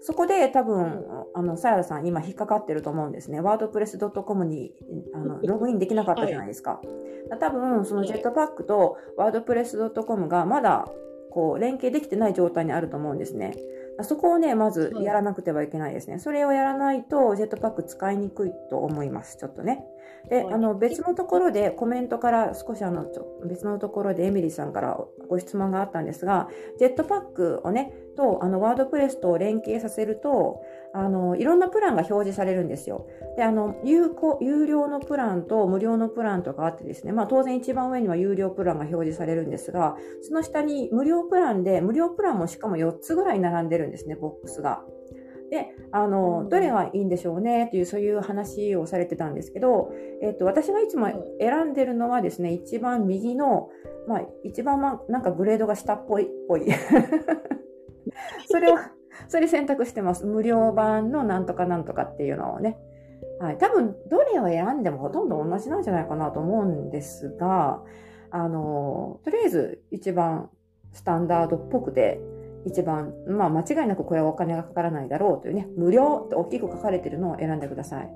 [0.00, 3.40] そこで多分、あの、さやらさん今引っかかってると思うんですね。
[3.40, 4.74] wordpress.com に
[5.14, 6.80] あのログインできなかったじゃないですか。
[7.38, 10.88] 多分、そのジェットパックと wordpress.com がまだ
[11.30, 13.54] こう連携できてない状態にあると思うんですね。
[14.00, 16.18] そこをね、まずやらなくてはいけないですね。
[16.18, 19.36] それをやらないと、ジェットパック使いにくいと思います。
[19.36, 19.84] ちょっとね。
[20.28, 23.06] で、はいあの、別のところでコメントから少しあの、
[23.46, 24.98] 別のところでエミリーさんから
[25.28, 26.48] ご質問があったんですが、
[26.78, 30.62] ジェットパックをね、と、あの、ワードプレスと連携させると、
[30.94, 33.06] あの、いろんなプランが表示されるんですよ。
[33.36, 44.82] で、あの、有効、有料のプランと無料のプランとかあってですね、まあ当然一番上には有料プランが表示されるんですが、その下に無料プランで、無料プランもしかも4つぐらい並んでるんですね、ボックスが。
[45.52, 49.92] で、あうの、んどれがいいんでしょうねっていう、そういう話をされてたんですけど、
[50.22, 51.08] えっと、私がいつも
[51.38, 53.68] 選んでるのはですね、一番右の、
[54.08, 56.66] まあ、一番まあ、なんかグレードが下っぽいっぽい。
[58.48, 58.76] それを、
[59.28, 60.24] それ選択してます。
[60.24, 62.78] 無料版のなんとかなんとかっていうのをね。
[63.38, 63.58] はい。
[63.58, 67.82] 多分、どれを選んでもほとんど同じなんじゃないかなと思うんですが、
[68.30, 70.48] あの、とりあえず一番
[70.92, 72.22] スタンダードっぽくて、
[72.66, 78.10] 一番、まあ間違いなくこれはお金がかからないだろうというね、無料って大きく書かれてるのを選んでください。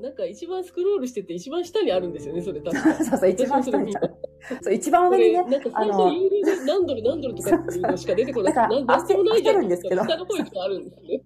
[0.00, 2.94] なんか一番スクロールしてて一番下にあるんですよね、それ確か。
[3.04, 3.92] そうそう、一番下に。
[4.62, 5.42] そう、一番上にね。
[5.44, 10.04] なんか最初有料で何ドル何ドルとかっていうのしか出てこなくて、なんか焦るんですけど。
[10.04, 11.22] 下の方にあるんですね。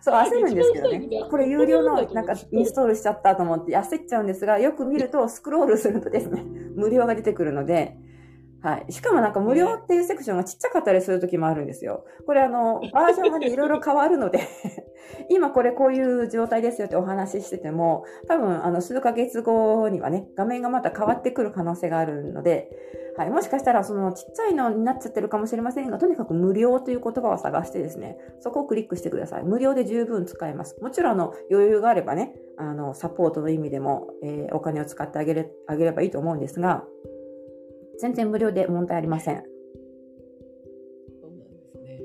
[0.00, 1.08] そう、焦るんですけどね。
[1.30, 7.96] これ有料のなんかインストールしちゃったと思って焦っちゃうんですが、よく見るとスクロールするとですね、無料が出てくるので、
[8.62, 8.92] はい。
[8.92, 12.04] しかもなんか無料っていうセクションがちっちゃかったりするときもあるんですよ。
[12.26, 14.40] これあの、 バージョンがね、いろいろ変わるので
[15.30, 22.70] 今これこういう状態ですよってお話ししてても、多分あの、数ヶ月後にはね、画面がまた変わってくる可能性があるので、
[23.16, 23.30] はい。
[23.30, 29.42] もしかしたらそのちっちゃいのになっちゃってるかもしれませんが、とにかく無料という言葉を探してですね、そこをクリックしてください。
[29.42, 30.80] 無料で十分使えます。
[30.80, 36.84] もちろんあの、余裕があればね、あの、サポートの意味でも、えー、お金を使ってあげれ、あげればいいと思うんですが、
[37.98, 39.42] 全然無料で問題ありません。
[41.20, 42.00] そうなんですね。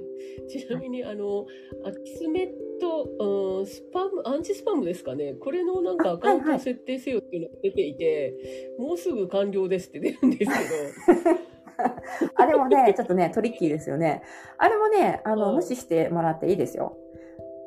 [0.49, 1.45] ちなみに、あの、
[1.85, 2.47] アキスメッ
[2.79, 5.33] ト、うん、スパム、アンチスパムですかね。
[5.33, 11.45] これのなんかアカウント設定せよっていうのが出ていて、はいはい、もうすぐ完了ですって出るんですけど。
[12.35, 14.23] あれもね、ちょっとね、トリッキーですよね。
[14.57, 16.97] あれもね、あの、無視してもらっていいですよ。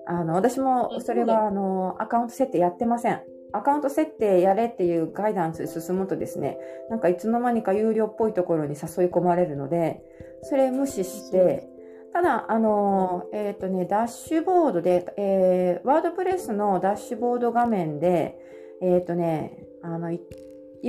[0.06, 3.22] あの、私も、それは、あの、アカウント設定やってません。
[3.52, 6.58] アカウント設定やれっていうガイダンスで進むとですね、
[6.90, 10.02] なんかいつの間にか有料っぽいところに誘い込まれるので、
[10.42, 11.68] それ無視して、
[12.12, 18.38] ただ、あの、えっ、ー、とね、ダッシュボードで、えー、ワードプレスのダッシュボード画面で、
[18.82, 20.20] えっ、ー、とね、あの、い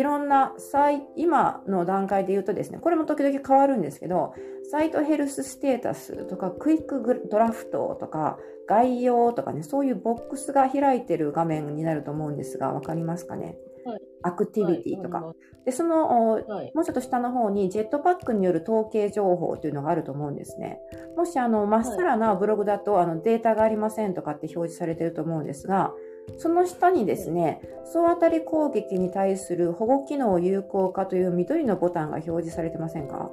[0.04, 4.34] ろんなサイ、今の段階で言うとですね、これも時々変わるんですけど、
[4.72, 8.38] サイトヘルスステータスとか、クイックドラフトとか、
[8.70, 15.22] 概要とかね、そういうボックスが開いてる画面になると思うんですが、わかりますかね、はい、アクティビティとか。
[15.22, 20.80] はい、で、その、はい、もうちょっと下の方にジェットパックによる統計情報というのがあると思うんですね。
[21.18, 25.96] もし、あの、まっさらなブログだと、あの、データがありませんとかって表示されてると思うんですが、
[26.38, 33.32] その下にですね、総当たり攻撃に対する保護機能有効化という緑のボタンが表示されてませんか？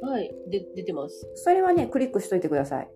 [0.00, 1.28] はい、で出てます。
[1.34, 2.90] それはね、クリックしといてください。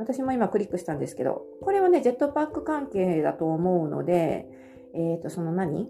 [0.00, 4.46] 私も今クリックしたんですけど、これはね、ジェットパック関係だと思うので、
[4.94, 5.88] えっ、ー、と、その何？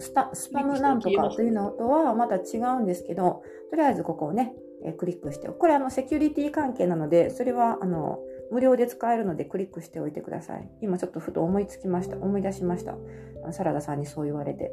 [0.00, 4.54] スタスパムなんとかというのとはまた違うんですけど、とりあえずここをね、
[4.84, 8.18] え、クリックして、これあのセキュリティ関係なので、それはあの
[8.50, 10.70] 無料で使えるのでクリックしておいてください。
[10.80, 12.16] 今ちょっとふと思いつきました。
[12.16, 12.96] 思い出しました。
[13.52, 14.70] サラダさんにそう言われて。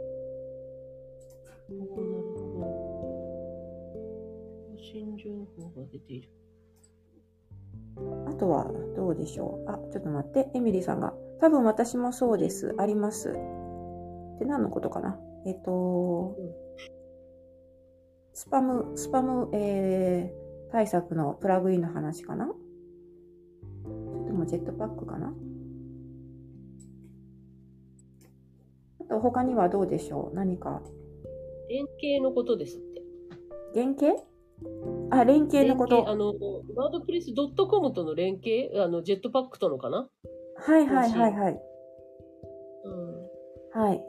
[1.69, 2.05] なるほど。
[4.77, 6.29] 新情報が出ている。
[8.27, 10.49] あとはどうでしょうあ、ちょっと待って。
[10.53, 11.13] エミリーさんが。
[11.39, 12.76] 多分私もそうです。
[12.77, 13.34] あります。
[14.39, 16.35] で、何のことかなえっ、と、
[18.34, 25.34] スパム、スパム、えー、対策のプラグインの話かなちょっともジェットパックかな
[28.99, 30.81] あと他にはどうでしょう何か。
[31.69, 33.01] 連携のことですって。
[33.73, 34.15] 連携
[35.11, 36.10] あ、連携のこと。
[36.10, 36.34] あの、
[36.76, 38.72] ワードプレス .com との連携？
[38.84, 40.10] あの、ジェットパックとのかな？
[40.57, 41.61] はいはいはいはい。
[42.84, 43.82] うん。
[43.82, 44.03] はい。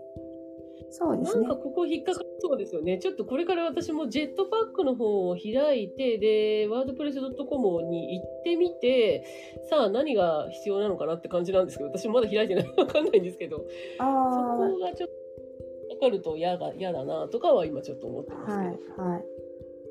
[0.90, 1.48] そうですね。
[1.48, 2.98] なんかここ引っかかりそうですよね。
[2.98, 9.24] ちょっとこれから私もジェットパックの方を開いて、で、ワードプレス .com に行ってみて、
[9.68, 13.66] さあ何が必要なのかなって感じなんですけど、私もまだ開いてないわかんないんですけど、
[13.98, 18.59] あそこがちょっとわかると嫌だ、嫌だなとかは今ちょっと思ってますけど。
[18.59, 19.24] はい、はい。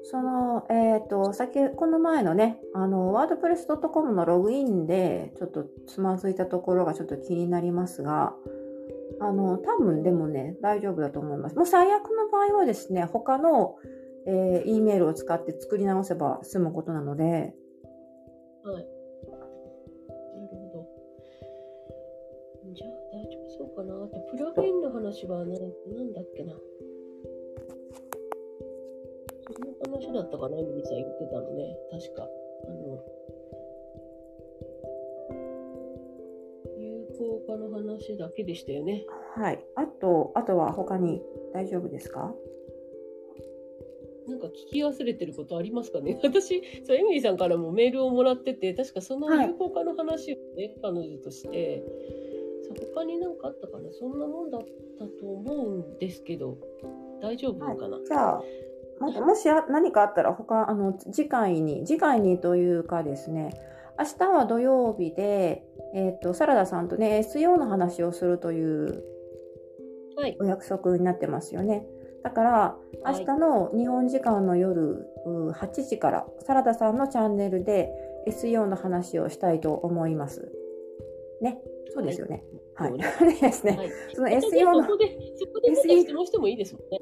[0.07, 8.35] その、えっ、ー、と、先、この前のね、あの、ワードプレス .com のログインで、ちょっとつまずいたところがちょっと気になりますが、
[9.19, 11.55] あの、多分でもね、大丈夫だと思います。
[11.55, 13.77] もう最悪の場合はですね、他の、
[14.27, 17.23] えー、E メールを使って作り直せば済むことなので、
[18.63, 18.85] はい。
[19.25, 19.31] な
[20.41, 20.87] るほど。
[22.73, 23.95] じゃあ大丈夫そうかな。
[23.95, 26.53] あと、プラグインの話は何、なんだっけな。
[29.53, 31.77] その話だったかな、みさん言ってたのね。
[31.91, 32.27] 確か。
[32.67, 33.03] あの、
[36.77, 39.05] 有効化の話だけでしたよね。
[39.35, 39.63] はい。
[39.75, 41.21] あと、あとは他に
[41.53, 42.33] 大丈夫ですか？
[44.27, 46.19] なんか聞き忘れてることありますかね？
[46.23, 51.83] 私、そうエミリーさんからもメールをもらってて、確かその有効化の話をね、はい、彼女として、
[52.93, 53.91] 他に何かあったかな？
[53.91, 54.61] そんなもんだっ
[54.97, 56.57] たと思うんですけど、
[57.21, 58.43] 大丈夫かな、はい、じゃあ、
[58.99, 63.49] またもし何かあったら他、あの、次回に、次回にというかですね、
[63.97, 65.63] 明日は土曜日で、
[65.93, 69.03] えっ、ー、と、サラダさんとね、SEO の話をするという
[70.39, 71.85] お約束になってますよね。
[72.23, 77.89] だから、はい明日の日本時間の夜う8時から、サラダさんのチャンネルで
[78.27, 80.51] SEO の話をしたいと思います。
[81.41, 81.61] ね。
[81.93, 82.43] そうですよね。
[82.73, 82.93] はい。
[83.19, 83.77] そうですね。
[83.77, 83.89] はい。
[84.13, 86.99] その SEO のそ、こで、そこで質問してもいいですもんね。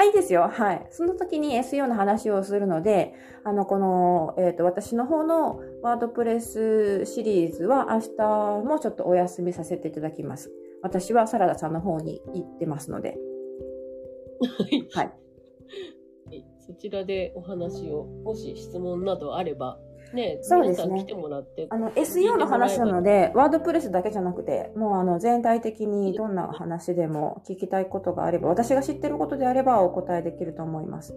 [0.00, 0.48] あ、いいですよ。
[0.48, 0.86] はい。
[0.90, 3.14] その時に SEO の話をするので、
[3.44, 10.50] あの、この、えっ、と、私の方のワードプレスシリーズは明日もちょっとお休みさせていただきます。
[10.82, 13.18] 私はサラダさんの方に行ってますので。
[14.58, 15.12] はいはい。
[16.66, 19.78] そちらでお話を、もし質問などあれば、
[20.12, 31.08] ね、そうですね来てもらって、あの、SEO の話なので、ワードプレスだけじゃなくて、もうあの、全体的にどんな話でも聞きたいことがあれば、私が知ってることであればお答えできると思います。
[31.08, 31.16] す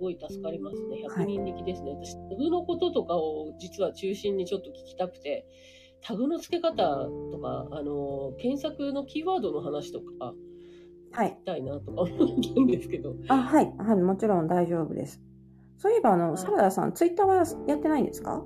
[0.00, 1.04] ごい助かりますね。
[1.08, 1.92] 100はい人力ですね。
[1.92, 5.46] 私、タグのこととかを実は中心にちょっと聞きたくて、
[6.02, 10.34] タグの付け方とか、あの、検索のキーワードの話とか、
[11.12, 11.38] はい。
[11.46, 12.08] たいなとか思っ
[12.54, 13.72] たんですけど、あ、はい。
[13.78, 13.96] はい。
[13.96, 15.22] もちろん大丈夫です。
[15.78, 18.44] そういえば、あの、はいサラダさん、ツイッターはやってないんですか？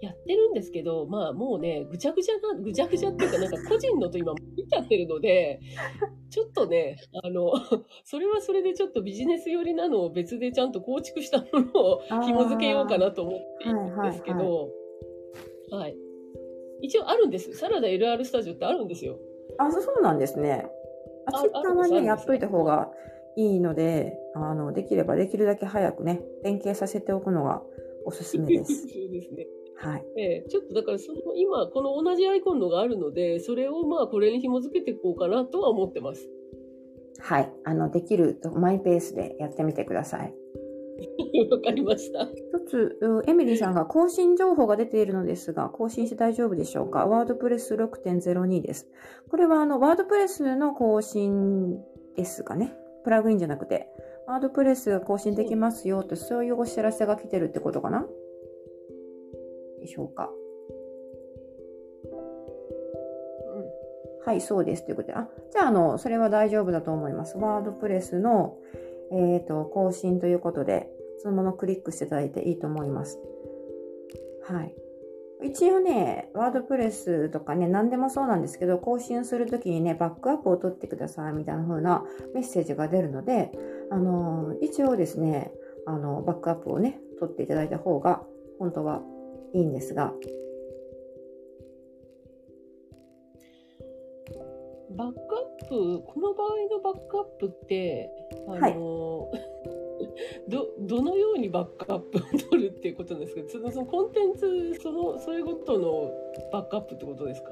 [0.00, 5.60] やってるんですけど、まあもうね、ぐちゃぐちゃな、ぐちゃぐちゃっていうか、なんか個人のと今見ちゃってるので、
[6.30, 7.52] ちょっとね、あの、
[8.04, 14.70] それはそれでちょっとビジネス寄りなのを別でちゃんと構築したものを紐付けようかなと思っているんですけど、
[15.70, 15.96] はい。
[16.82, 17.52] 一応あるんです。
[17.52, 19.18] サラダ LR スタジオってあるんですよ。
[19.58, 20.66] あ、そそうなんですね。
[21.26, 22.90] ああツイッターはね、やっといた方が
[23.36, 27.62] いいので、あの、できればできるだけ早くね、連携させておくのが
[28.04, 28.86] おすすめで そうす。
[28.86, 29.46] ですね。
[29.76, 30.04] はい。
[30.16, 36.28] ええちょっとだからその今この同じアイコンのがあるので、それをまあこれに紐付けていこうかなとは思ってます。
[37.18, 37.52] はい。
[37.64, 40.34] あの、できると、マイペースでやってみてください。
[41.50, 42.26] わかりました。
[42.26, 47.06] 一つ、うエミリーさんが更新情報が出ているのですが、更新して大丈夫でしょうか？
[47.06, 48.88] ワードプレス6.02です。
[49.30, 51.78] これは、あの、ワードプレスの更新
[52.16, 52.76] ですかね？
[53.04, 53.88] プラグインじゃなくて、
[54.26, 58.06] ワードプレス更新できますよと、そういうお知らせが来てるってことかな？
[59.80, 60.30] でしょうか。
[64.22, 64.84] はい、そうです。
[64.84, 65.14] ということで。
[65.14, 67.38] あ、じゃあ、あの、それは大丈夫だと思います。
[67.38, 68.58] ワードプレスの、
[69.12, 73.18] えっ、と、更新ということで、そのままクリックしていただいていいと思います。
[74.42, 74.74] はい。
[75.42, 82.04] 一応ね、ワードプレスとかね、何でもそうなんですけど、更新するときにね、バックアップを取ってくださいみたいな風な
[82.34, 83.52] メッセージが出るので、
[83.90, 85.52] あの、一応ですね、
[85.86, 88.22] あの、バックアップをね、取っていただいた方が、
[88.58, 89.02] 本当は
[89.54, 90.12] いいんですが、
[94.96, 98.10] バックアップ、この場合のバックアップって、
[98.48, 98.99] あの、はい
[100.48, 102.20] ど、どのようにバックアップを
[102.50, 103.42] 取るっていうことなんですか？
[103.50, 106.10] その、そのコンテンツ、その、それごとの
[106.52, 107.50] バックアップってことですか？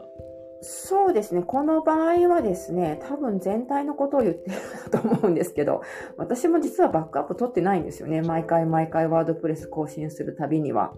[0.61, 1.43] そうですね。
[1.43, 4.57] この場合はですね、多分全体のことを言ってる
[4.91, 5.83] と思うんですけど、
[6.17, 8.23] 私も実はバックアップ取ってないんですよね。
[8.23, 10.93] 毎回毎回ワードプレス更新するたびには。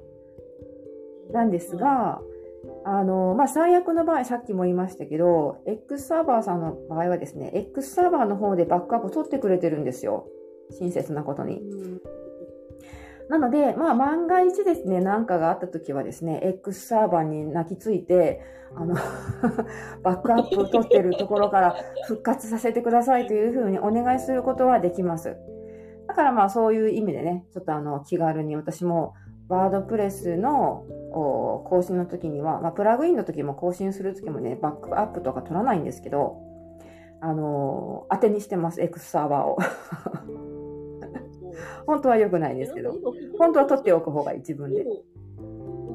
[1.32, 2.20] なんですが、
[2.84, 10.26] あの、まあ、最悪の場合、さっきも言いましたけど、X サーバーさんの場合はですね、X サーバーの方でバックアップ取ってくれてるんですよ。
[10.70, 11.58] 親切なことに。
[11.58, 12.00] うん
[13.30, 18.40] なので、まあ、万が一ですね、何かがあった時はですね、X サーバーに泣きついて、
[18.74, 18.96] あの、
[20.02, 21.76] バックアップを取ってるところから
[22.08, 25.36] 復活させてくださいというふうにお願いすることはできます。
[26.08, 29.14] だからまあ、そういう意味でね、ちょっとあの、気軽に私も、
[29.48, 36.49] ワードプレスのお更新の時には、まあ、プラグインの時も更新する時もね、バックアップとか取らないんですけど、
[37.20, 39.58] あの当てにしてます、X サーバーを。
[41.86, 42.94] 本当は良くないですけど。
[43.38, 44.84] 本当は取っておく方が自分で。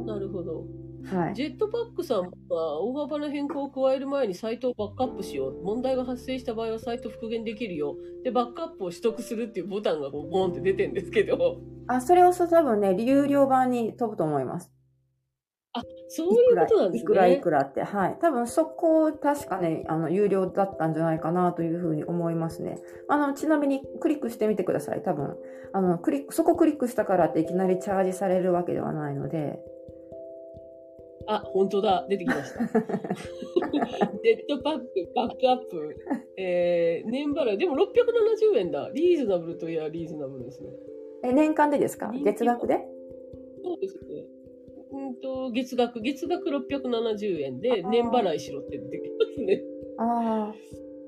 [0.06, 0.66] なるほど。
[1.06, 1.34] はい。
[1.36, 5.64] ジェットパックさんは大幅な変更を加える前にサイトをバックアップしよう。
[5.64, 7.96] 問題が発生した場合はサイト復元できるよ。
[8.24, 11.62] で、バックアップを取得するっていうボタンがこうボーンって出てるんですけど。
[11.88, 14.75] あ、それを多分ね、有料版に飛ぶと思います。
[16.08, 17.04] そういうことなんですね。
[17.04, 17.84] いくらいくらって。
[17.84, 18.18] はい。
[18.22, 22.78] 多分そこ、確かね、あの、有料だったんじゃないかなというふうに思いますね。
[23.08, 25.02] あの、ちなみにクリックしてみてください。
[25.02, 25.36] 多分、
[25.74, 29.60] あの、クリック、そこクリックしたからっていきなりチャージされるわけではないので、
[31.28, 32.06] あ、本当だ。
[32.08, 32.60] 出てきました。
[32.68, 32.78] ジェッ
[34.48, 34.86] トパック、
[35.16, 35.96] バックアップ、
[36.38, 37.58] えー、年払い。
[37.58, 38.92] でも670円だ。
[38.94, 40.70] リーズナブルといえばリーズナブルですね。
[41.24, 42.12] え、年間でですか？
[42.24, 42.86] 月額で？
[43.64, 44.35] そうですね。
[44.92, 49.62] うんと、月額、月額670円で年払いしろって出てきますね。
[49.98, 50.56] ああ。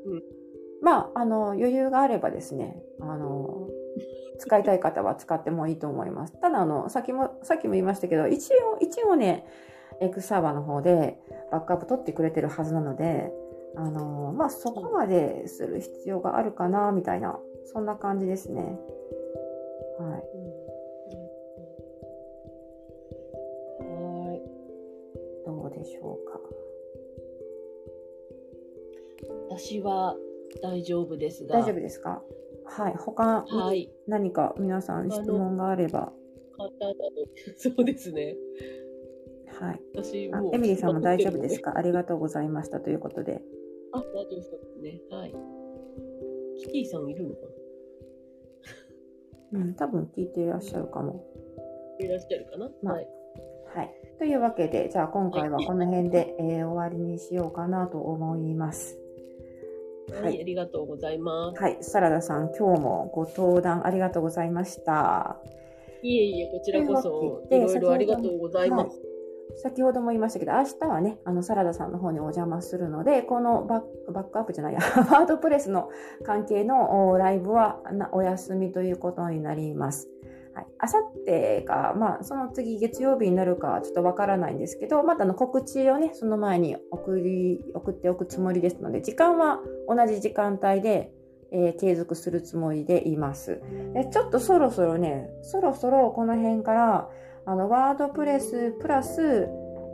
[0.05, 0.37] うん
[0.81, 3.67] まあ、あの、余裕があればですね、あの、
[4.37, 6.39] 使いたい方は使ってもいいと思います。
[6.39, 9.45] ただ、あの、さっきも、さっきも言いましたけど、一応、一応ね、
[10.01, 11.17] X サーバーの方で
[11.51, 13.31] バックアップ取ってくれてるはずなので、
[13.75, 18.61] あのーまあ、そこまでする必要があるかな、みたいな、そんな感じですね。
[19.99, 20.11] はい。
[20.11, 20.23] はい。
[25.87, 26.39] しょうか？
[29.49, 30.15] 私は
[30.61, 31.57] 大丈夫ですが。
[31.59, 32.21] 大丈夫ですか？
[32.65, 32.95] はい。
[32.95, 33.91] 他、はい。
[34.07, 36.13] 何か皆さん質問があれば。
[37.57, 38.35] そうですね。
[39.59, 39.81] はい。
[39.95, 41.73] 私もエミリーさんも大丈夫ですか？
[41.77, 43.41] ありがとうございましたということで。
[43.93, 44.51] あ、大丈夫です
[44.81, 45.01] ね。
[45.09, 45.35] はい。
[46.59, 47.41] キティさんいるのか
[49.53, 49.59] な？
[49.59, 51.23] うん、多分聞いていらっしゃるかも。
[51.99, 53.07] いらっしゃるかな、まあはい。
[53.77, 53.93] はい。
[54.17, 58.97] というわけで、じゃあ今回はこの辺で、えー終わりにしようかなと思います。
[60.11, 61.61] はい、はいありがとうございます。
[61.61, 61.77] はい。
[61.81, 65.37] サラダさん、今日もご登壇ありがとうございました。
[66.01, 68.99] いえいえ、こちらこそ、いろいろありがとうございます。
[69.57, 74.79] 先ほども言いましたけど、明日はね、あの、サラダさんの方にお邪魔するので、このバック、バックアップじゃないや、
[75.11, 75.89] ワードプレスの
[76.23, 80.09] 関係のおライブはなお休みということになります。
[80.57, 80.67] はい。
[80.79, 91.11] あさってか、まあ、その次月曜日になるかちょっとわからないんですけど、またの告知をね、その前に送り、送っておくつもりですので、時間は同じ時間帯で、
[91.51, 93.61] えー継続するつもりでいます。
[93.93, 97.09] でちょっとそろそろね、そろそろこの辺から、
[97.45, 99.47] あの、ワードプレスプラス、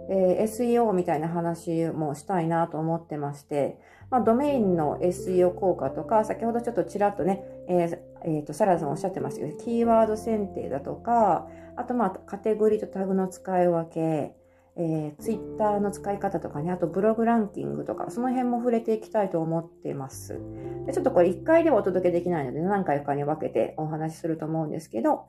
[0.09, 3.77] えー SEO みたいな話もしたいなと思ってまして、
[4.09, 14.35] まあ、ドメインの SEO 効果とか、先ほどちょっとちらっとね、えーえーと、サラダさんおっしゃってましたけど、キーワード選定だとか、あとまあ、カテゴリーとタグの使い分け、
[14.75, 20.39] えー、ツイッターの使い方とかね、あとブログランキングとか、その辺も触れていきたいと思っています。
[20.85, 25.25] でちょっとこれ1回ではお届けできないので、何回かに分けてお話しすると思うんですけど、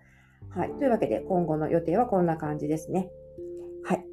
[0.51, 0.71] はい。
[0.75, 3.11] というわけで、今後の予定はこんな感じですね。
[3.85, 4.05] はい。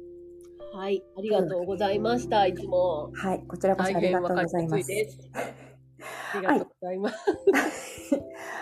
[0.74, 2.46] はい、ありがとうございました。
[2.46, 3.10] いつも。
[3.14, 3.44] はい。
[3.46, 4.90] こちらこそありがとうございます。
[6.34, 8.01] ありがとうございます。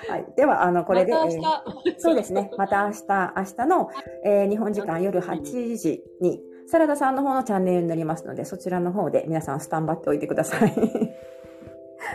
[0.08, 0.26] はい。
[0.36, 2.00] では、あの、これで、また明えー日。
[2.00, 2.50] そうですね。
[2.56, 3.90] また明日、明日の、
[4.24, 10.72] えー日本時間夜8時に、サラダさんの方のチャンネルになりますので、そちらの方で皆さんスタンバっておいてください。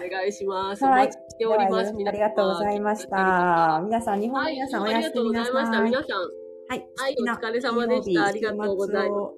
[0.08, 0.84] お願いします。
[0.84, 1.92] おはいしております。
[1.92, 3.82] ありがとうございました。
[3.84, 5.78] 皆さん、日本のはい、皆さんおありがとうやすみなございました。
[5.78, 5.84] さい。
[5.84, 6.46] 皆さん。
[6.68, 6.88] はい。
[6.98, 9.36] はいお疲れ様でしたありがとうございます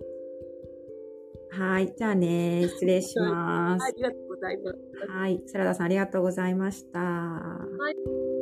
[1.56, 1.61] す。
[1.61, 1.94] はい。
[1.98, 3.84] じゃあね、失礼します。
[3.84, 5.11] ありがとうございます。
[5.11, 5.41] はい。
[5.45, 6.99] サラダさんありがとうございました。
[6.99, 8.36] はい